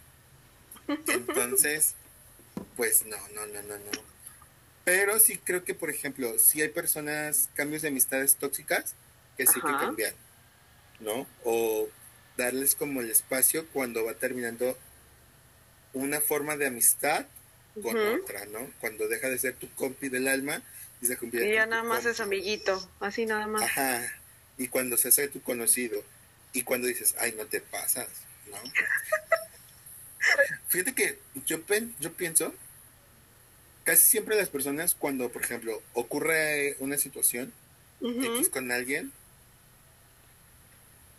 Entonces, 1.08 1.94
pues 2.76 3.04
no, 3.04 3.16
no, 3.34 3.46
no, 3.46 3.62
no, 3.62 3.78
no. 3.78 4.13
Pero 4.84 5.18
sí 5.18 5.38
creo 5.38 5.64
que, 5.64 5.74
por 5.74 5.90
ejemplo, 5.90 6.38
si 6.38 6.60
hay 6.60 6.68
personas, 6.68 7.48
cambios 7.54 7.82
de 7.82 7.88
amistades 7.88 8.36
tóxicas, 8.36 8.94
que 9.36 9.46
sí 9.46 9.54
que 9.54 9.60
cambian, 9.60 10.14
¿no? 11.00 11.26
O 11.44 11.88
darles 12.36 12.74
como 12.74 13.00
el 13.00 13.10
espacio 13.10 13.66
cuando 13.72 14.04
va 14.04 14.14
terminando 14.14 14.76
una 15.94 16.20
forma 16.20 16.56
de 16.56 16.66
amistad 16.66 17.26
con 17.82 17.96
otra, 17.96 18.44
¿no? 18.46 18.70
Cuando 18.80 19.08
deja 19.08 19.28
de 19.28 19.38
ser 19.38 19.56
tu 19.56 19.68
compi 19.70 20.08
del 20.08 20.28
alma 20.28 20.62
y 21.00 21.06
se 21.06 21.16
convierte 21.16 21.50
y 21.50 21.54
ya 21.54 21.66
nada 21.66 21.82
más 21.82 22.04
es 22.04 22.20
amiguito, 22.20 22.88
así 23.00 23.26
nada 23.26 23.46
más. 23.46 23.62
Ajá. 23.62 24.02
Y 24.58 24.68
cuando 24.68 24.96
se 24.96 25.08
hace 25.08 25.28
tu 25.28 25.42
conocido 25.42 26.02
y 26.52 26.62
cuando 26.62 26.86
dices, 26.86 27.14
ay, 27.18 27.34
no 27.36 27.46
te 27.46 27.60
pasas, 27.60 28.08
¿no? 28.50 28.56
Fíjate 30.68 30.94
que 30.94 31.18
yo, 31.46 31.58
yo 32.00 32.12
pienso 32.12 32.54
casi 33.84 34.04
siempre 34.04 34.36
las 34.36 34.48
personas 34.48 34.94
cuando, 34.94 35.30
por 35.30 35.42
ejemplo, 35.42 35.80
ocurre 35.92 36.76
una 36.80 36.98
situación 36.98 37.52
X 38.00 38.48
con 38.48 38.72
alguien, 38.72 39.12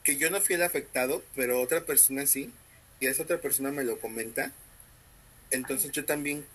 que 0.04 0.18
yo 0.18 0.30
no 0.30 0.42
fui 0.42 0.56
el 0.56 0.64
afectado, 0.64 1.24
pero 1.36 1.62
otra 1.62 1.86
persona 1.86 2.28
sí, 2.28 2.52
y 3.00 3.08
esa 3.08 3.24
otra 3.24 3.40
persona 3.40 3.72
me 3.72 3.84
lo 3.84 4.00
comenta, 4.00 4.52
entonces 5.52 5.92
yo 5.92 6.06
también 6.06 6.46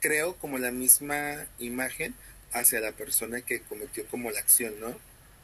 creo 0.00 0.34
como 0.36 0.58
la 0.58 0.70
misma 0.70 1.46
imagen 1.58 2.14
hacia 2.52 2.80
la 2.80 2.92
persona 2.92 3.42
que 3.42 3.60
cometió 3.60 4.06
como 4.06 4.30
la 4.30 4.40
acción, 4.40 4.78
¿no? 4.80 4.94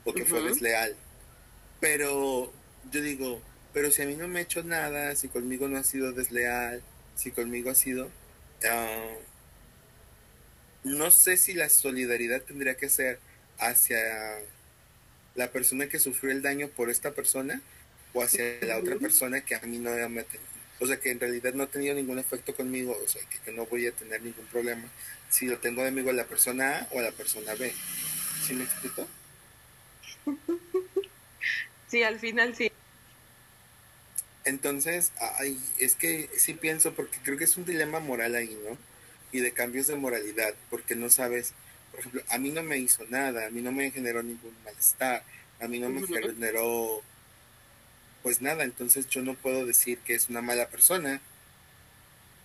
O 0.04 0.12
que 0.12 0.24
fue 0.24 0.42
desleal. 0.42 0.96
Pero 1.80 2.52
yo 2.90 3.00
digo, 3.00 3.40
pero 3.72 3.90
si 3.90 4.02
a 4.02 4.06
mí 4.06 4.16
no 4.16 4.28
me 4.28 4.40
ha 4.40 4.42
hecho 4.42 4.62
nada, 4.62 5.14
si 5.14 5.28
conmigo 5.28 5.68
no 5.68 5.78
ha 5.78 5.84
sido 5.84 6.12
desleal, 6.12 6.82
si 7.16 7.30
conmigo 7.30 7.70
ha 7.70 7.74
sido... 7.74 8.10
Ah, 8.68 9.14
no 10.87 11.11
sé 11.11 11.37
si 11.37 11.53
la 11.53 11.68
solidaridad 11.68 12.43
tendría 12.43 12.76
que 12.76 12.89
ser 12.89 13.18
hacia 13.59 13.99
la 15.34 15.51
persona 15.51 15.89
que 15.89 15.99
sufrió 15.99 16.30
el 16.32 16.43
daño 16.43 16.68
por 16.68 16.91
esta 16.91 17.11
persona 17.11 17.61
o 18.14 18.22
hacia 18.22 18.59
la 18.62 18.78
otra 18.78 18.97
persona 18.97 19.41
que 19.41 19.55
a 19.55 19.61
mí 19.61 19.78
no 19.78 19.91
me 20.09 20.24
o 20.78 20.87
sea 20.87 20.99
que 20.99 21.11
en 21.11 21.20
realidad 21.20 21.55
no 21.55 21.64
ha 21.64 21.68
tenido 21.68 21.95
ningún 21.95 22.18
efecto 22.18 22.55
conmigo, 22.55 22.97
o 23.03 23.09
sea 23.09 23.22
que, 23.45 23.51
no 23.53 23.66
voy 23.66 23.87
a 23.87 23.93
tener 23.93 24.22
ningún 24.22 24.47
problema 24.47 24.84
si 25.30 25.47
lo 25.47 25.59
tengo 25.59 25.82
de 25.82 25.89
amigo 25.89 26.11
a 26.11 26.12
la 26.12 26.26
persona 26.26 26.78
A 26.78 26.89
o 26.93 27.01
a 27.01 27.03
la 27.03 27.12
persona 27.12 27.55
B. 27.55 27.72
¿Sí 28.47 28.55
me 28.55 28.64
explico? 28.64 29.07
Sí, 31.89 32.03
al 32.03 32.18
final 32.18 32.57
sí. 32.57 32.72
Entonces, 34.45 35.12
ay, 35.39 35.57
es 35.78 35.95
que 35.95 36.28
sí 36.37 36.55
pienso, 36.55 36.95
porque 36.95 37.16
creo 37.22 37.39
que 37.39 37.45
es 37.45 37.57
un 37.57 37.64
dilema 37.64 38.01
moral 38.01 38.34
ahí, 38.34 38.59
¿no? 38.68 38.76
Y 39.33 39.41
de 39.41 39.53
cambios 39.53 39.87
de 39.87 39.97
moralidad, 39.97 40.55
porque 40.70 40.95
no 40.95 41.11
sabes, 41.11 41.53
por 41.91 42.01
ejemplo, 42.01 42.22
a 42.29 42.39
mí 42.39 42.51
no 42.51 42.62
me 42.62 42.79
hizo 42.79 43.05
nada, 43.09 43.47
a 43.47 43.51
mí 43.51 43.61
no 43.61 43.72
me 43.72 43.91
generó 43.91 44.22
ningún 44.22 44.55
malestar, 44.64 45.24
a 45.61 45.68
mí 45.68 45.79
no 45.79 45.89
me 45.89 46.07
generó 46.07 47.03
pues 48.22 48.43
nada, 48.43 48.64
entonces 48.64 49.09
yo 49.09 49.22
no 49.22 49.35
puedo 49.35 49.64
decir 49.64 49.99
que 49.99 50.14
es 50.14 50.29
una 50.29 50.43
mala 50.43 50.68
persona. 50.68 51.20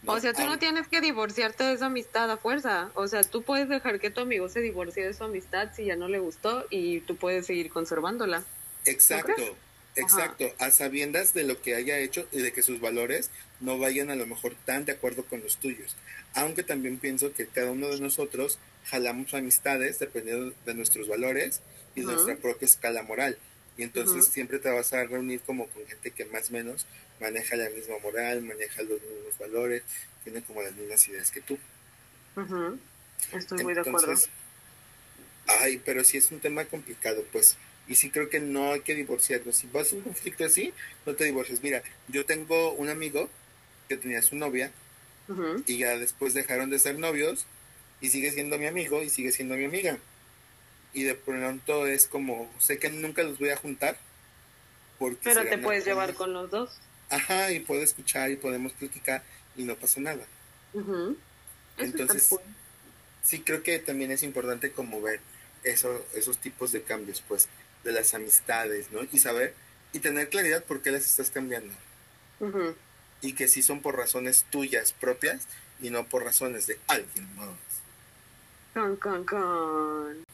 o 0.05 0.19
sea, 0.19 0.31
tú 0.31 0.43
no 0.43 0.59
tienes 0.59 0.87
que 0.87 1.01
divorciarte 1.01 1.63
de 1.63 1.73
esa 1.73 1.87
amistad 1.87 2.29
a 2.29 2.37
fuerza. 2.37 2.91
O 2.93 3.07
sea, 3.07 3.23
tú 3.23 3.41
puedes 3.41 3.67
dejar 3.67 3.99
que 3.99 4.11
tu 4.11 4.21
amigo 4.21 4.47
se 4.47 4.59
divorcie 4.59 5.03
de 5.03 5.15
su 5.15 5.23
amistad 5.23 5.69
si 5.75 5.85
ya 5.85 5.95
no 5.95 6.07
le 6.07 6.19
gustó 6.19 6.67
y 6.69 6.99
tú 6.99 7.15
puedes 7.15 7.47
seguir 7.47 7.71
conservándola. 7.71 8.43
Exacto. 8.85 9.57
Exacto, 9.95 10.53
a 10.59 10.71
sabiendas 10.71 11.33
de 11.33 11.43
lo 11.43 11.61
que 11.61 11.75
haya 11.75 11.99
hecho 11.99 12.27
y 12.31 12.41
de 12.41 12.53
que 12.53 12.61
sus 12.61 12.79
valores 12.79 13.29
no 13.59 13.77
vayan 13.77 14.09
a 14.09 14.15
lo 14.15 14.25
mejor 14.25 14.55
tan 14.65 14.85
de 14.85 14.93
acuerdo 14.93 15.25
con 15.25 15.41
los 15.41 15.57
tuyos. 15.57 15.97
Aunque 16.33 16.63
también 16.63 16.97
pienso 16.97 17.33
que 17.33 17.47
cada 17.47 17.71
uno 17.71 17.89
de 17.89 17.99
nosotros 17.99 18.57
jalamos 18.85 19.33
amistades 19.33 19.99
dependiendo 19.99 20.55
de 20.65 20.73
nuestros 20.73 21.07
valores 21.07 21.61
y 21.95 22.01
de 22.01 22.07
nuestra 22.07 22.37
propia 22.37 22.65
escala 22.65 23.03
moral. 23.03 23.37
Y 23.77 23.83
entonces 23.83 24.27
siempre 24.27 24.59
te 24.59 24.69
vas 24.69 24.93
a 24.93 25.03
reunir 25.03 25.41
como 25.41 25.67
con 25.67 25.85
gente 25.85 26.11
que 26.11 26.25
más 26.25 26.49
o 26.49 26.53
menos 26.53 26.85
maneja 27.19 27.55
la 27.55 27.69
misma 27.69 27.97
moral, 27.99 28.41
maneja 28.41 28.81
los 28.83 29.01
mismos 29.01 29.37
valores, 29.39 29.83
tiene 30.23 30.41
como 30.41 30.61
las 30.61 30.73
mismas 30.73 31.07
ideas 31.07 31.31
que 31.31 31.41
tú. 31.41 31.57
Estoy 33.33 33.63
muy 33.63 33.73
de 33.73 33.81
acuerdo. 33.81 34.13
Ay, 35.47 35.81
pero 35.83 36.03
sí 36.03 36.17
es 36.17 36.31
un 36.31 36.39
tema 36.39 36.65
complicado, 36.65 37.25
pues 37.31 37.57
Y 37.91 37.95
sí 37.95 38.09
creo 38.09 38.29
que 38.29 38.39
no 38.39 38.71
hay 38.71 38.79
que 38.79 38.95
divorciarnos. 38.95 39.53
Si 39.53 39.67
vas 39.67 39.91
a 39.91 39.97
un 39.97 40.03
conflicto 40.03 40.45
así, 40.45 40.73
no 41.05 41.13
te 41.13 41.25
divorcies. 41.25 41.61
Mira, 41.61 41.83
yo 42.07 42.25
tengo 42.25 42.71
un 42.71 42.87
amigo 42.87 43.29
que 43.89 43.97
tenía 43.97 44.21
su 44.21 44.37
novia 44.37 44.71
y 45.67 45.77
ya 45.77 45.97
después 45.97 46.33
dejaron 46.33 46.69
de 46.69 46.79
ser 46.79 46.97
novios 46.97 47.45
y 47.99 48.07
sigue 48.07 48.31
siendo 48.31 48.57
mi 48.57 48.65
amigo 48.65 49.03
y 49.03 49.09
sigue 49.09 49.33
siendo 49.33 49.57
mi 49.57 49.65
amiga. 49.65 49.97
Y 50.93 51.03
de 51.03 51.15
pronto 51.15 51.85
es 51.85 52.07
como, 52.07 52.49
sé 52.59 52.79
que 52.79 52.89
nunca 52.89 53.23
los 53.23 53.39
voy 53.39 53.49
a 53.49 53.57
juntar. 53.57 53.97
Porque 54.97 55.19
Pero 55.25 55.43
te 55.43 55.57
puedes 55.57 55.83
llevar 55.83 56.13
con 56.13 56.31
los 56.31 56.49
dos. 56.49 56.79
Ajá, 57.09 57.51
y 57.51 57.59
puedo 57.59 57.81
escuchar 57.81 58.31
y 58.31 58.37
podemos 58.37 58.71
platicar 58.71 59.21
y 59.57 59.63
no 59.63 59.75
pasa 59.75 59.99
nada. 59.99 60.25
Entonces, 61.77 62.37
sí 63.21 63.41
creo 63.41 63.63
que 63.63 63.79
también 63.79 64.11
es 64.11 64.23
importante 64.23 64.71
como 64.71 65.01
ver 65.01 65.19
eso, 65.65 66.05
esos 66.13 66.37
tipos 66.37 66.71
de 66.71 66.83
cambios, 66.83 67.21
pues, 67.27 67.49
de 67.83 67.91
las 67.91 68.13
amistades, 68.13 68.91
¿no? 68.91 69.01
Y 69.11 69.19
saber 69.19 69.53
y 69.93 69.99
tener 69.99 70.29
claridad 70.29 70.63
por 70.63 70.81
qué 70.81 70.91
las 70.91 71.05
estás 71.05 71.31
cambiando. 71.31 71.73
Y 73.21 73.33
que 73.33 73.47
sí 73.47 73.61
son 73.61 73.81
por 73.81 73.97
razones 73.97 74.45
tuyas 74.49 74.93
propias 74.93 75.47
y 75.81 75.89
no 75.89 76.07
por 76.07 76.23
razones 76.23 76.67
de 76.67 76.79
alguien 76.87 77.35
más. 77.35 77.49
Con, 78.73 78.95
con, 78.95 79.25
con. 79.25 80.25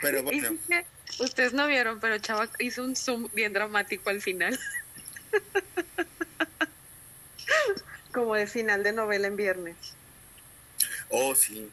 Pero 0.00 0.22
bueno. 0.22 0.58
Ustedes 1.20 1.54
no 1.54 1.66
vieron, 1.66 2.00
pero 2.00 2.18
Chava 2.18 2.48
hizo 2.58 2.84
un 2.84 2.96
zoom 2.96 3.28
bien 3.32 3.52
dramático 3.52 4.10
al 4.10 4.20
final. 4.20 4.58
Como 8.12 8.34
de 8.34 8.46
final 8.46 8.82
de 8.82 8.92
novela 8.92 9.28
en 9.28 9.36
viernes. 9.36 9.76
Oh, 11.08 11.34
sí. 11.34 11.70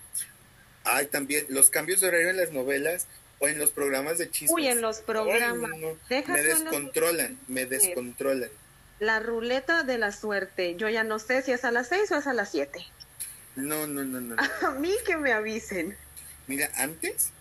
Ay, 0.84 1.08
también 1.08 1.46
los 1.50 1.70
cambios 1.70 2.00
de 2.00 2.08
horario 2.08 2.30
en 2.30 2.38
las 2.38 2.52
novelas 2.52 3.08
o 3.40 3.48
en 3.48 3.60
los 3.60 3.72
programas 3.72 4.18
de 4.18 4.30
chismes. 4.30 4.52
Uy, 4.52 4.68
en 4.68 4.82
los 4.82 5.00
programas. 5.00 5.72
Me 6.10 6.42
descontrolan, 6.42 7.40
me 7.48 7.66
descontrolan. 7.66 8.50
La 9.00 9.20
ruleta 9.20 9.84
de 9.84 9.98
la 9.98 10.12
suerte. 10.12 10.76
Yo 10.76 10.90
ya 10.90 11.04
no 11.04 11.20
sé 11.20 11.42
si 11.42 11.52
es 11.52 11.66
a 11.66 11.72
las 11.72 11.90
seis 11.90 12.12
o 12.12 12.18
es 12.18 12.28
a 12.28 12.34
las 12.34 12.52
siete. 12.52 12.86
No, 13.56 13.88
no, 13.88 14.04
no, 14.04 14.22
no. 14.22 14.36
A 14.68 14.72
mí 14.72 14.94
que 15.06 15.18
me 15.18 15.34
avisen. 15.34 15.98
Mira, 16.48 16.70
antes, 16.76 17.32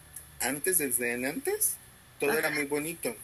antes, 0.41 0.79
desde 0.79 1.13
en 1.13 1.27
antes, 1.27 1.75
todo 2.19 2.33
era 2.33 2.51
muy 2.51 2.65
bonito. 2.65 3.15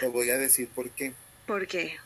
Te 0.00 0.08
voy 0.08 0.30
a 0.30 0.38
decir 0.38 0.68
por 0.68 0.90
qué. 0.90 1.12
¿Por 1.46 1.66
qué? 1.66 1.96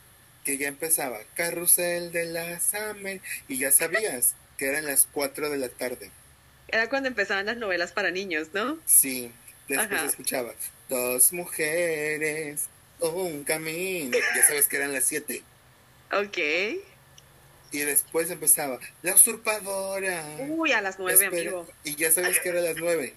Que 0.45 0.59
ya 0.59 0.69
empezaba 0.69 1.19
Carrusel 1.35 2.13
de 2.13 2.27
las 2.27 2.75
Américas 2.75 3.29
y 3.49 3.59
ya 3.59 3.71
sabías 3.71 4.35
que 4.59 4.67
eran 4.67 4.87
las 4.87 5.07
cuatro 5.11 5.49
de 5.49 5.59
la 5.59 5.69
tarde. 5.69 6.11
Era 6.69 6.89
cuando 6.89 7.09
empezaban 7.09 7.47
las 7.47 7.57
novelas 7.57 7.93
para 7.93 8.11
niños, 8.11 8.49
¿no? 8.53 8.79
Sí. 8.85 9.33
Después 9.77 10.03
escuchaba 10.03 10.53
dos 10.89 11.33
mujeres, 11.33 12.67
un 12.99 13.45
camino. 13.45 14.17
Ya 14.35 14.47
sabes 14.47 14.67
que 14.67 14.77
eran 14.77 14.93
las 14.93 15.05
siete. 15.05 15.43
Ok. 16.13 16.39
Y 17.73 17.79
después 17.79 18.29
empezaba 18.31 18.81
La 19.03 19.15
usurpadora. 19.15 20.25
Uy, 20.49 20.73
a 20.73 20.81
las 20.81 20.99
nueve, 20.99 21.25
amigo. 21.27 21.69
Y 21.85 21.95
ya 21.95 22.11
sabes 22.11 22.41
que 22.41 22.49
era 22.49 22.61
las 22.61 22.77
nueve. 22.79 23.15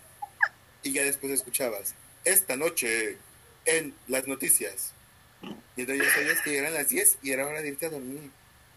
Y 0.83 0.91
ya 0.91 1.03
después 1.03 1.31
escuchabas 1.31 1.95
Esta 2.23 2.55
noche 2.55 3.17
en 3.65 3.95
las 4.07 4.27
noticias. 4.27 4.91
Y 5.75 5.81
entonces 5.81 6.05
ya 6.05 6.13
sabías 6.13 6.41
que 6.41 6.57
eran 6.57 6.73
las 6.73 6.89
diez 6.89 7.17
y 7.23 7.31
era 7.31 7.47
hora 7.47 7.61
de 7.61 7.69
irte 7.69 7.87
a 7.87 7.89
dormir. 7.89 8.29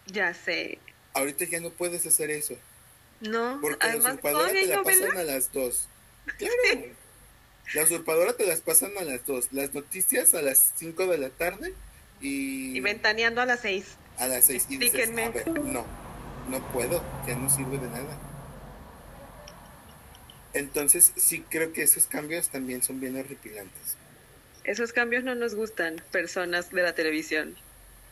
Ya 0.07 0.33
sé. 0.33 0.79
Ahorita 1.13 1.45
ya 1.45 1.61
no 1.61 1.71
puedes 1.71 2.07
hacer 2.07 2.31
eso. 2.31 2.57
No, 3.21 3.59
porque 3.61 3.87
la 3.87 3.97
usurpadora 3.97 4.51
te 4.51 4.67
la 4.67 4.83
pasan 4.83 5.17
a 5.17 5.23
las 5.25 5.53
dos. 5.53 5.89
Claro. 6.39 7.06
La 7.75 7.83
usurpadora 7.83 8.35
te 8.35 8.47
las 8.47 8.61
pasan 8.61 8.93
a 8.99 9.03
las 9.03 9.27
dos. 9.27 9.49
Las 9.53 9.75
noticias 9.75 10.35
a 10.35 10.43
las 10.43 10.73
cinco 10.77 11.07
de 11.07 11.19
la 11.19 11.31
tarde 11.31 11.75
y. 12.21 12.77
Y 12.77 12.81
ventaneando 12.81 13.41
a 13.41 13.47
las 13.47 13.61
seis. 13.61 13.87
A 14.19 14.27
las 14.27 14.45
seis. 14.45 14.67
Y 14.69 14.79
dices, 14.79 15.11
a 15.11 15.31
ver, 15.31 15.49
no, 15.49 15.85
no 16.49 16.73
puedo, 16.73 17.03
ya 17.27 17.37
no 17.37 17.51
sirve 17.51 17.79
de 17.79 17.89
nada. 17.89 18.19
Entonces, 20.55 21.13
sí 21.17 21.45
creo 21.51 21.73
que 21.73 21.83
esos 21.83 22.07
cambios 22.07 22.49
también 22.49 22.83
son 22.83 22.99
bien 22.99 23.19
horripilantes. 23.19 23.97
Esos 24.65 24.93
cambios 24.93 25.23
no 25.23 25.35
nos 25.35 25.55
gustan, 25.55 26.03
personas 26.11 26.71
de 26.71 26.83
la 26.83 26.95
televisión. 26.95 27.57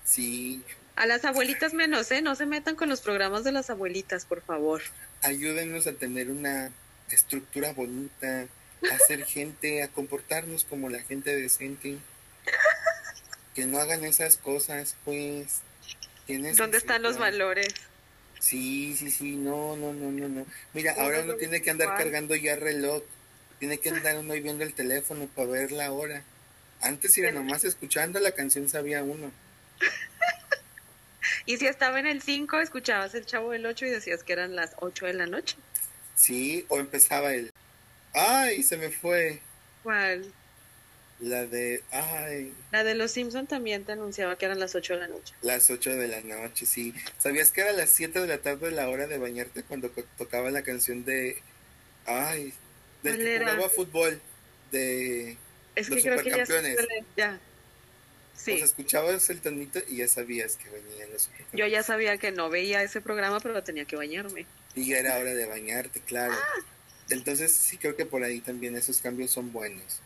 Sí. 0.04 0.62
A 0.94 1.06
las 1.06 1.24
abuelitas 1.24 1.72
menos, 1.72 2.10
¿eh? 2.12 2.22
No 2.22 2.34
se 2.36 2.46
metan 2.46 2.76
con 2.76 2.88
los 2.88 3.00
programas 3.00 3.44
de 3.44 3.52
las 3.52 3.70
abuelitas, 3.70 4.26
por 4.26 4.42
favor. 4.42 4.82
Ayúdenos 5.22 5.86
a 5.86 5.94
tener 5.94 6.30
una 6.30 6.70
estructura 7.10 7.72
bonita, 7.72 8.46
a 8.90 8.98
ser 8.98 9.24
gente, 9.24 9.82
a 9.82 9.88
comportarnos 9.88 10.64
como 10.64 10.88
la 10.88 11.00
gente 11.00 11.34
decente. 11.34 11.98
Que 13.54 13.66
no 13.66 13.78
hagan 13.78 14.04
esas 14.04 14.36
cosas, 14.36 14.96
pues. 15.04 15.60
¿Dónde 16.56 16.78
están 16.78 17.02
los 17.02 17.18
valores? 17.18 17.74
Sí, 18.44 18.94
sí, 18.94 19.10
sí, 19.10 19.36
no, 19.36 19.74
no, 19.76 19.94
no, 19.94 20.10
no, 20.10 20.28
no. 20.28 20.46
Mira, 20.74 20.94
ahora 20.98 21.22
uno 21.22 21.34
tiene 21.36 21.62
que 21.62 21.70
andar 21.70 21.96
cargando 21.96 22.36
ya 22.36 22.56
reloj, 22.56 23.02
tiene 23.58 23.78
que 23.78 23.88
andar 23.88 24.18
uno 24.18 24.34
viendo 24.34 24.64
el 24.64 24.74
teléfono 24.74 25.26
para 25.34 25.48
ver 25.48 25.72
la 25.72 25.92
hora. 25.92 26.22
Antes 26.82 27.16
era 27.16 27.32
nomás 27.32 27.64
escuchando 27.64 28.20
la 28.20 28.32
canción 28.32 28.68
sabía 28.68 29.02
uno. 29.02 29.32
y 31.46 31.56
si 31.56 31.66
estaba 31.66 31.98
en 31.98 32.06
el 32.06 32.20
5, 32.20 32.60
escuchabas 32.60 33.14
el 33.14 33.24
chavo 33.24 33.52
del 33.52 33.64
8 33.64 33.86
y 33.86 33.88
decías 33.88 34.22
que 34.22 34.34
eran 34.34 34.54
las 34.54 34.72
8 34.78 35.06
de 35.06 35.14
la 35.14 35.26
noche. 35.26 35.56
Sí, 36.14 36.66
o 36.68 36.78
empezaba 36.78 37.32
el... 37.32 37.50
¡Ay, 38.14 38.62
se 38.62 38.76
me 38.76 38.90
fue! 38.90 39.40
¿Cuál? 39.82 40.32
La 41.20 41.46
de, 41.46 41.82
ay. 41.90 42.52
La 42.72 42.84
de 42.84 42.94
los 42.94 43.12
Simpson 43.12 43.46
también 43.46 43.84
te 43.84 43.92
anunciaba 43.92 44.36
que 44.36 44.46
eran 44.46 44.58
las 44.58 44.74
8 44.74 44.94
de 44.94 45.00
la 45.00 45.08
noche. 45.08 45.34
Las 45.42 45.70
8 45.70 45.90
de 45.96 46.08
la 46.08 46.20
noche, 46.20 46.66
sí. 46.66 46.94
¿Sabías 47.18 47.50
que 47.50 47.60
era 47.60 47.72
las 47.72 47.90
7 47.90 48.20
de 48.20 48.26
la 48.26 48.38
tarde 48.38 48.70
la 48.70 48.88
hora 48.88 49.06
de 49.06 49.18
bañarte 49.18 49.62
cuando 49.62 49.90
tocaba 50.18 50.50
la 50.50 50.62
canción 50.62 51.04
de, 51.04 51.36
ay, 52.06 52.52
del 53.02 53.18
que 53.18 53.38
jugaba 53.38 53.68
fútbol 53.68 54.20
de 54.72 55.36
es 55.76 55.90
que 55.90 56.00
creo 56.00 56.22
que 56.22 56.30
ya, 56.30 56.44
ya. 57.16 57.40
Sí. 58.36 58.52
Pues 58.52 58.62
escuchabas 58.64 59.30
el 59.30 59.40
tonito 59.40 59.80
y 59.88 59.96
ya 59.96 60.08
sabías 60.08 60.56
que 60.56 60.68
venían 60.68 61.10
los 61.12 61.30
Yo 61.52 61.66
ya 61.66 61.82
sabía 61.82 62.18
que 62.18 62.32
no 62.32 62.50
veía 62.50 62.82
ese 62.82 63.00
programa, 63.00 63.40
pero 63.40 63.62
tenía 63.62 63.84
que 63.84 63.96
bañarme. 63.96 64.46
Y 64.74 64.88
ya 64.88 64.98
era 64.98 65.18
hora 65.18 65.34
de 65.34 65.46
bañarte, 65.46 66.00
claro. 66.00 66.34
Ah. 66.34 66.64
Entonces 67.10 67.52
sí 67.52 67.76
creo 67.76 67.96
que 67.96 68.06
por 68.06 68.22
ahí 68.24 68.40
también 68.40 68.76
esos 68.76 69.00
cambios 69.00 69.30
son 69.30 69.52
buenos. 69.52 70.00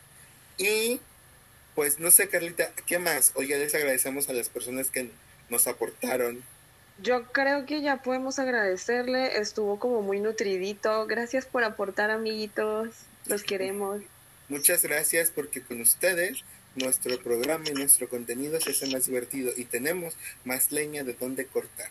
Y 0.57 1.01
pues 1.75 2.01
no 2.01 2.11
sé, 2.11 2.29
Carlita, 2.29 2.73
¿qué 2.87 2.99
más? 2.99 3.33
Hoy 3.35 3.49
ya 3.49 3.57
les 3.57 3.75
agradecemos 3.75 4.29
a 4.29 4.33
las 4.33 4.49
personas 4.49 4.91
que 4.91 5.11
nos 5.49 5.67
aportaron. 5.69 6.43
Yo 7.01 7.31
creo 7.31 7.65
que 7.67 7.81
ya 7.81 8.03
podemos 8.03 8.41
agradecerle, 8.41 9.39
estuvo 9.39 9.79
como 9.79 10.03
muy 10.03 10.19
nutridito. 10.19 11.07
Gracias 11.07 11.47
por 11.47 11.63
aportar, 11.63 12.11
amiguitos. 12.11 12.89
Los 13.27 13.45
queremos. 13.45 14.03
Muchas 14.49 14.83
gracias 14.83 15.31
porque 15.31 15.63
con 15.63 15.81
ustedes 15.81 16.43
nuestro 16.75 17.17
programa 17.23 17.65
y 17.69 17.75
nuestro 17.75 18.09
contenido 18.09 18.61
se 18.61 18.71
hace 18.71 18.87
más 18.89 19.07
divertido 19.07 19.53
y 19.57 19.65
tenemos 19.65 20.17
más 20.45 20.73
leña 20.73 21.05
de 21.05 21.13
donde 21.13 21.47
cortar. 21.47 21.91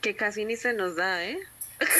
Que 0.00 0.16
casi 0.16 0.44
ni 0.44 0.56
se 0.56 0.72
nos 0.72 0.96
da, 0.96 1.24
¿eh? 1.24 1.38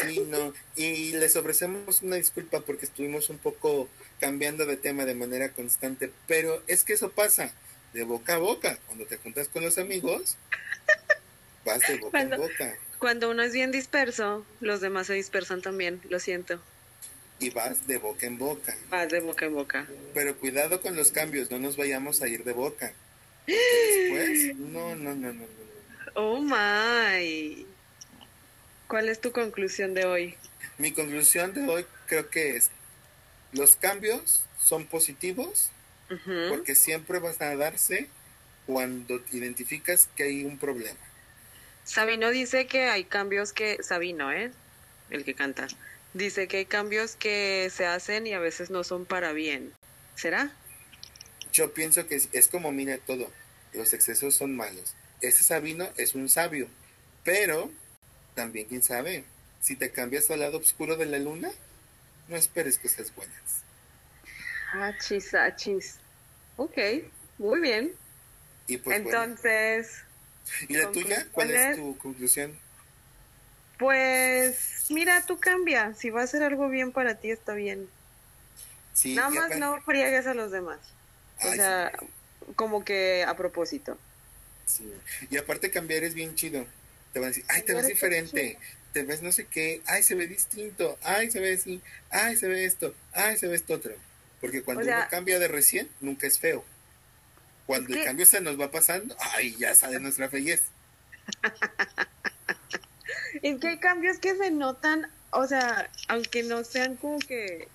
Sí, 0.02 0.20
no. 0.28 0.52
Y 0.76 1.12
les 1.12 1.36
ofrecemos 1.36 2.02
una 2.02 2.16
disculpa 2.16 2.60
porque 2.60 2.86
estuvimos 2.86 3.30
un 3.30 3.38
poco 3.38 3.88
cambiando 4.20 4.66
de 4.66 4.76
tema 4.76 5.04
de 5.04 5.14
manera 5.14 5.50
constante, 5.50 6.10
pero 6.26 6.62
es 6.66 6.84
que 6.84 6.92
eso 6.92 7.10
pasa 7.10 7.52
de 7.92 8.04
boca 8.04 8.34
a 8.34 8.38
boca. 8.38 8.78
Cuando 8.86 9.06
te 9.06 9.16
juntas 9.16 9.48
con 9.48 9.62
los 9.62 9.78
amigos, 9.78 10.36
vas 11.64 11.80
de 11.86 11.98
boca 11.98 12.20
a 12.20 12.36
boca. 12.36 12.76
Cuando 12.98 13.30
uno 13.30 13.42
es 13.42 13.52
bien 13.52 13.72
disperso, 13.72 14.46
los 14.60 14.80
demás 14.80 15.08
se 15.08 15.14
dispersan 15.14 15.60
también, 15.60 16.00
lo 16.08 16.20
siento. 16.20 16.60
Y 17.40 17.50
vas 17.50 17.86
de 17.88 17.98
boca 17.98 18.26
en 18.26 18.38
boca. 18.38 18.76
Vas 18.90 19.08
de 19.08 19.20
boca 19.20 19.46
en 19.46 19.54
boca. 19.54 19.86
Pero 20.14 20.36
cuidado 20.36 20.80
con 20.80 20.94
los 20.94 21.10
cambios, 21.10 21.50
no 21.50 21.58
nos 21.58 21.76
vayamos 21.76 22.22
a 22.22 22.28
ir 22.28 22.44
de 22.44 22.52
boca. 22.52 22.92
después, 23.46 24.56
no, 24.56 24.94
no, 24.94 25.14
no, 25.16 25.32
no, 25.32 25.32
no. 25.32 25.62
Oh 26.14 26.40
my. 26.40 27.66
¿Cuál 28.92 29.08
es 29.08 29.22
tu 29.22 29.32
conclusión 29.32 29.94
de 29.94 30.04
hoy? 30.04 30.36
Mi 30.76 30.92
conclusión 30.92 31.54
de 31.54 31.66
hoy 31.66 31.86
creo 32.08 32.28
que 32.28 32.56
es 32.56 32.68
los 33.52 33.74
cambios 33.74 34.42
son 34.62 34.84
positivos 34.84 35.70
porque 36.50 36.74
siempre 36.74 37.18
van 37.18 37.34
a 37.40 37.56
darse 37.56 38.08
cuando 38.66 39.24
identificas 39.32 40.10
que 40.14 40.24
hay 40.24 40.44
un 40.44 40.58
problema. 40.58 41.00
Sabino 41.84 42.28
dice 42.28 42.66
que 42.66 42.82
hay 42.82 43.04
cambios 43.04 43.54
que, 43.54 43.82
Sabino, 43.82 44.30
¿eh? 44.30 44.52
El 45.08 45.24
que 45.24 45.32
canta, 45.32 45.68
dice 46.12 46.46
que 46.46 46.58
hay 46.58 46.66
cambios 46.66 47.16
que 47.16 47.72
se 47.74 47.86
hacen 47.86 48.26
y 48.26 48.34
a 48.34 48.40
veces 48.40 48.68
no 48.68 48.84
son 48.84 49.06
para 49.06 49.32
bien. 49.32 49.72
¿Será? 50.16 50.52
Yo 51.50 51.72
pienso 51.72 52.06
que 52.06 52.20
es, 52.30 52.48
como 52.48 52.72
mira 52.72 52.98
todo, 52.98 53.32
los 53.72 53.94
excesos 53.94 54.34
son 54.34 54.54
malos. 54.54 54.92
Ese 55.22 55.44
Sabino 55.44 55.88
es 55.96 56.14
un 56.14 56.28
sabio, 56.28 56.68
pero 57.24 57.70
también 58.34 58.66
quién 58.66 58.82
sabe, 58.82 59.24
si 59.60 59.76
te 59.76 59.90
cambias 59.90 60.30
al 60.30 60.40
lado 60.40 60.58
oscuro 60.58 60.96
de 60.96 61.06
la 61.06 61.18
luna, 61.18 61.50
no 62.28 62.36
esperes 62.36 62.78
cosas 62.78 63.14
buenas. 63.14 63.62
Achis, 64.72 65.34
achis. 65.34 65.96
Ok, 66.56 66.78
muy 67.38 67.60
bien. 67.60 67.92
Y 68.66 68.78
pues 68.78 68.98
Entonces... 68.98 69.98
¿Y 70.68 70.76
la 70.76 70.90
tuya? 70.90 71.26
¿Cuál 71.32 71.50
es 71.50 71.76
tu 71.76 71.96
conclusión? 71.98 72.58
Pues 73.78 74.86
mira, 74.90 75.24
tú 75.24 75.38
cambia. 75.38 75.94
Si 75.94 76.10
va 76.10 76.22
a 76.22 76.26
ser 76.26 76.42
algo 76.42 76.68
bien 76.68 76.92
para 76.92 77.14
ti, 77.14 77.30
está 77.30 77.54
bien. 77.54 77.88
Nada 79.04 79.30
más 79.30 79.56
no 79.58 79.80
friegues 79.82 80.26
a 80.26 80.34
los 80.34 80.50
demás. 80.50 80.78
o 81.42 81.52
sea, 81.52 81.92
como 82.56 82.84
que 82.84 83.24
a 83.26 83.36
propósito. 83.36 83.96
Sí. 84.66 84.92
Y 85.30 85.36
aparte 85.36 85.70
cambiar 85.70 86.04
es 86.04 86.14
bien 86.14 86.34
chido. 86.34 86.66
Te 87.12 87.20
van 87.20 87.26
a 87.26 87.28
decir, 87.28 87.44
ay, 87.48 87.62
te 87.62 87.74
ves 87.74 87.86
diferente, 87.86 88.58
te 88.92 89.02
ves 89.02 89.22
no 89.22 89.32
sé 89.32 89.46
qué, 89.46 89.82
ay, 89.86 90.02
se 90.02 90.14
ve 90.14 90.26
distinto, 90.26 90.98
ay, 91.02 91.30
se 91.30 91.40
ve 91.40 91.54
así, 91.54 91.80
ay, 92.10 92.36
se 92.36 92.48
ve 92.48 92.64
esto, 92.64 92.94
ay, 93.12 93.36
se 93.36 93.48
ve 93.48 93.56
esto 93.56 93.74
otro. 93.74 93.94
Porque 94.40 94.62
cuando 94.62 94.84
uno 94.84 95.06
cambia 95.10 95.38
de 95.38 95.48
recién, 95.48 95.88
nunca 96.00 96.26
es 96.26 96.38
feo. 96.38 96.64
Cuando 97.66 97.94
el 97.94 98.04
cambio 98.04 98.26
se 98.26 98.40
nos 98.40 98.60
va 98.60 98.70
pasando, 98.70 99.16
ay, 99.18 99.56
ya 99.56 99.74
sale 99.74 100.00
nuestra 100.00 100.28
feyez. 100.28 100.62
es 103.42 103.60
que 103.60 103.68
hay 103.68 103.78
cambios 103.78 104.18
que 104.18 104.36
se 104.36 104.50
notan, 104.50 105.10
o 105.30 105.46
sea, 105.46 105.90
aunque 106.08 106.42
no 106.42 106.64
sean 106.64 106.96
como 106.96 107.18
que 107.18 107.68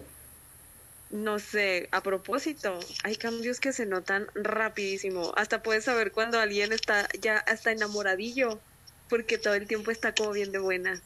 no 1.09 1.39
sé, 1.39 1.87
a 1.91 2.01
propósito, 2.01 2.79
hay 3.03 3.15
cambios 3.15 3.59
que 3.59 3.71
se 3.71 3.85
notan 3.85 4.27
rapidísimo. 4.35 5.33
Hasta 5.37 5.63
puedes 5.63 5.85
saber 5.85 6.11
cuando 6.11 6.39
alguien 6.39 6.73
está 6.73 7.07
ya 7.19 7.37
hasta 7.37 7.71
enamoradillo, 7.71 8.59
porque 9.09 9.37
todo 9.37 9.53
el 9.55 9.67
tiempo 9.67 9.91
está 9.91 10.13
como 10.13 10.31
bien 10.31 10.51
de 10.51 10.59
buena. 10.59 11.01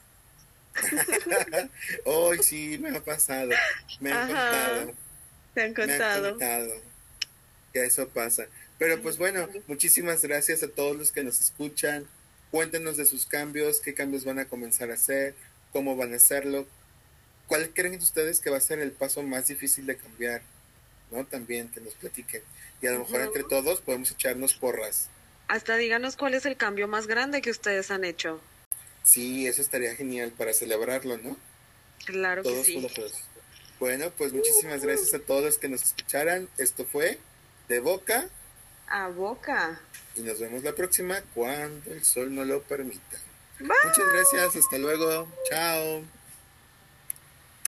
Hoy 2.04 2.42
sí, 2.42 2.78
me 2.78 2.96
ha 2.96 3.00
pasado. 3.02 3.50
Me 4.00 4.12
han 4.12 4.28
contado. 4.28 4.94
Me 5.54 5.62
han 5.62 5.74
contado. 5.74 6.22
Me 6.22 6.26
han 6.26 6.38
contado 6.38 6.92
que 7.72 7.84
eso 7.84 8.08
pasa. 8.08 8.46
Pero 8.78 9.00
pues 9.00 9.16
bueno, 9.16 9.48
muchísimas 9.66 10.22
gracias 10.22 10.62
a 10.62 10.68
todos 10.68 10.96
los 10.96 11.12
que 11.12 11.24
nos 11.24 11.40
escuchan. 11.40 12.06
Cuéntenos 12.50 12.96
de 12.96 13.06
sus 13.06 13.24
cambios, 13.26 13.80
qué 13.80 13.94
cambios 13.94 14.24
van 14.24 14.38
a 14.38 14.44
comenzar 14.44 14.90
a 14.90 14.94
hacer, 14.94 15.34
cómo 15.72 15.96
van 15.96 16.12
a 16.12 16.16
hacerlo, 16.16 16.66
¿Cuál 17.52 17.68
creen 17.68 17.96
ustedes 17.96 18.40
que 18.40 18.48
va 18.48 18.56
a 18.56 18.60
ser 18.60 18.78
el 18.78 18.92
paso 18.92 19.22
más 19.22 19.48
difícil 19.48 19.84
de 19.84 19.96
cambiar? 19.96 20.40
¿No? 21.10 21.26
También 21.26 21.68
que 21.68 21.82
nos 21.82 21.92
platiquen. 21.92 22.42
Y 22.80 22.86
a 22.86 22.92
lo 22.92 23.00
mejor 23.00 23.20
entre 23.20 23.44
todos 23.44 23.82
podemos 23.82 24.10
echarnos 24.10 24.54
porras. 24.54 25.10
Hasta 25.52 25.76
díganos 25.76 26.16
cuál 26.16 26.32
es 26.32 26.46
el 26.46 26.56
cambio 26.56 26.88
más 26.88 27.06
grande 27.06 27.42
que 27.42 27.50
ustedes 27.50 27.90
han 27.90 28.04
hecho. 28.04 28.40
Sí, 29.02 29.46
eso 29.46 29.60
estaría 29.60 29.94
genial 29.94 30.32
para 30.32 30.54
celebrarlo, 30.54 31.18
¿no? 31.18 31.36
Claro 32.06 32.42
que 32.42 32.64
sí. 32.64 32.88
Bueno, 33.78 34.10
pues 34.16 34.32
muchísimas 34.32 34.80
gracias 34.80 35.12
a 35.12 35.18
todos 35.18 35.58
que 35.58 35.68
nos 35.68 35.82
escucharan. 35.82 36.48
Esto 36.56 36.86
fue 36.86 37.18
De 37.68 37.80
Boca 37.80 38.30
a 38.88 39.08
Boca. 39.08 39.78
Y 40.16 40.22
nos 40.22 40.40
vemos 40.40 40.62
la 40.62 40.74
próxima 40.74 41.20
cuando 41.34 41.92
el 41.92 42.02
sol 42.02 42.34
no 42.34 42.46
lo 42.46 42.62
permita. 42.62 43.18
Muchas 43.58 44.10
gracias, 44.10 44.56
hasta 44.56 44.78
luego. 44.78 45.28
Chao. 45.50 46.02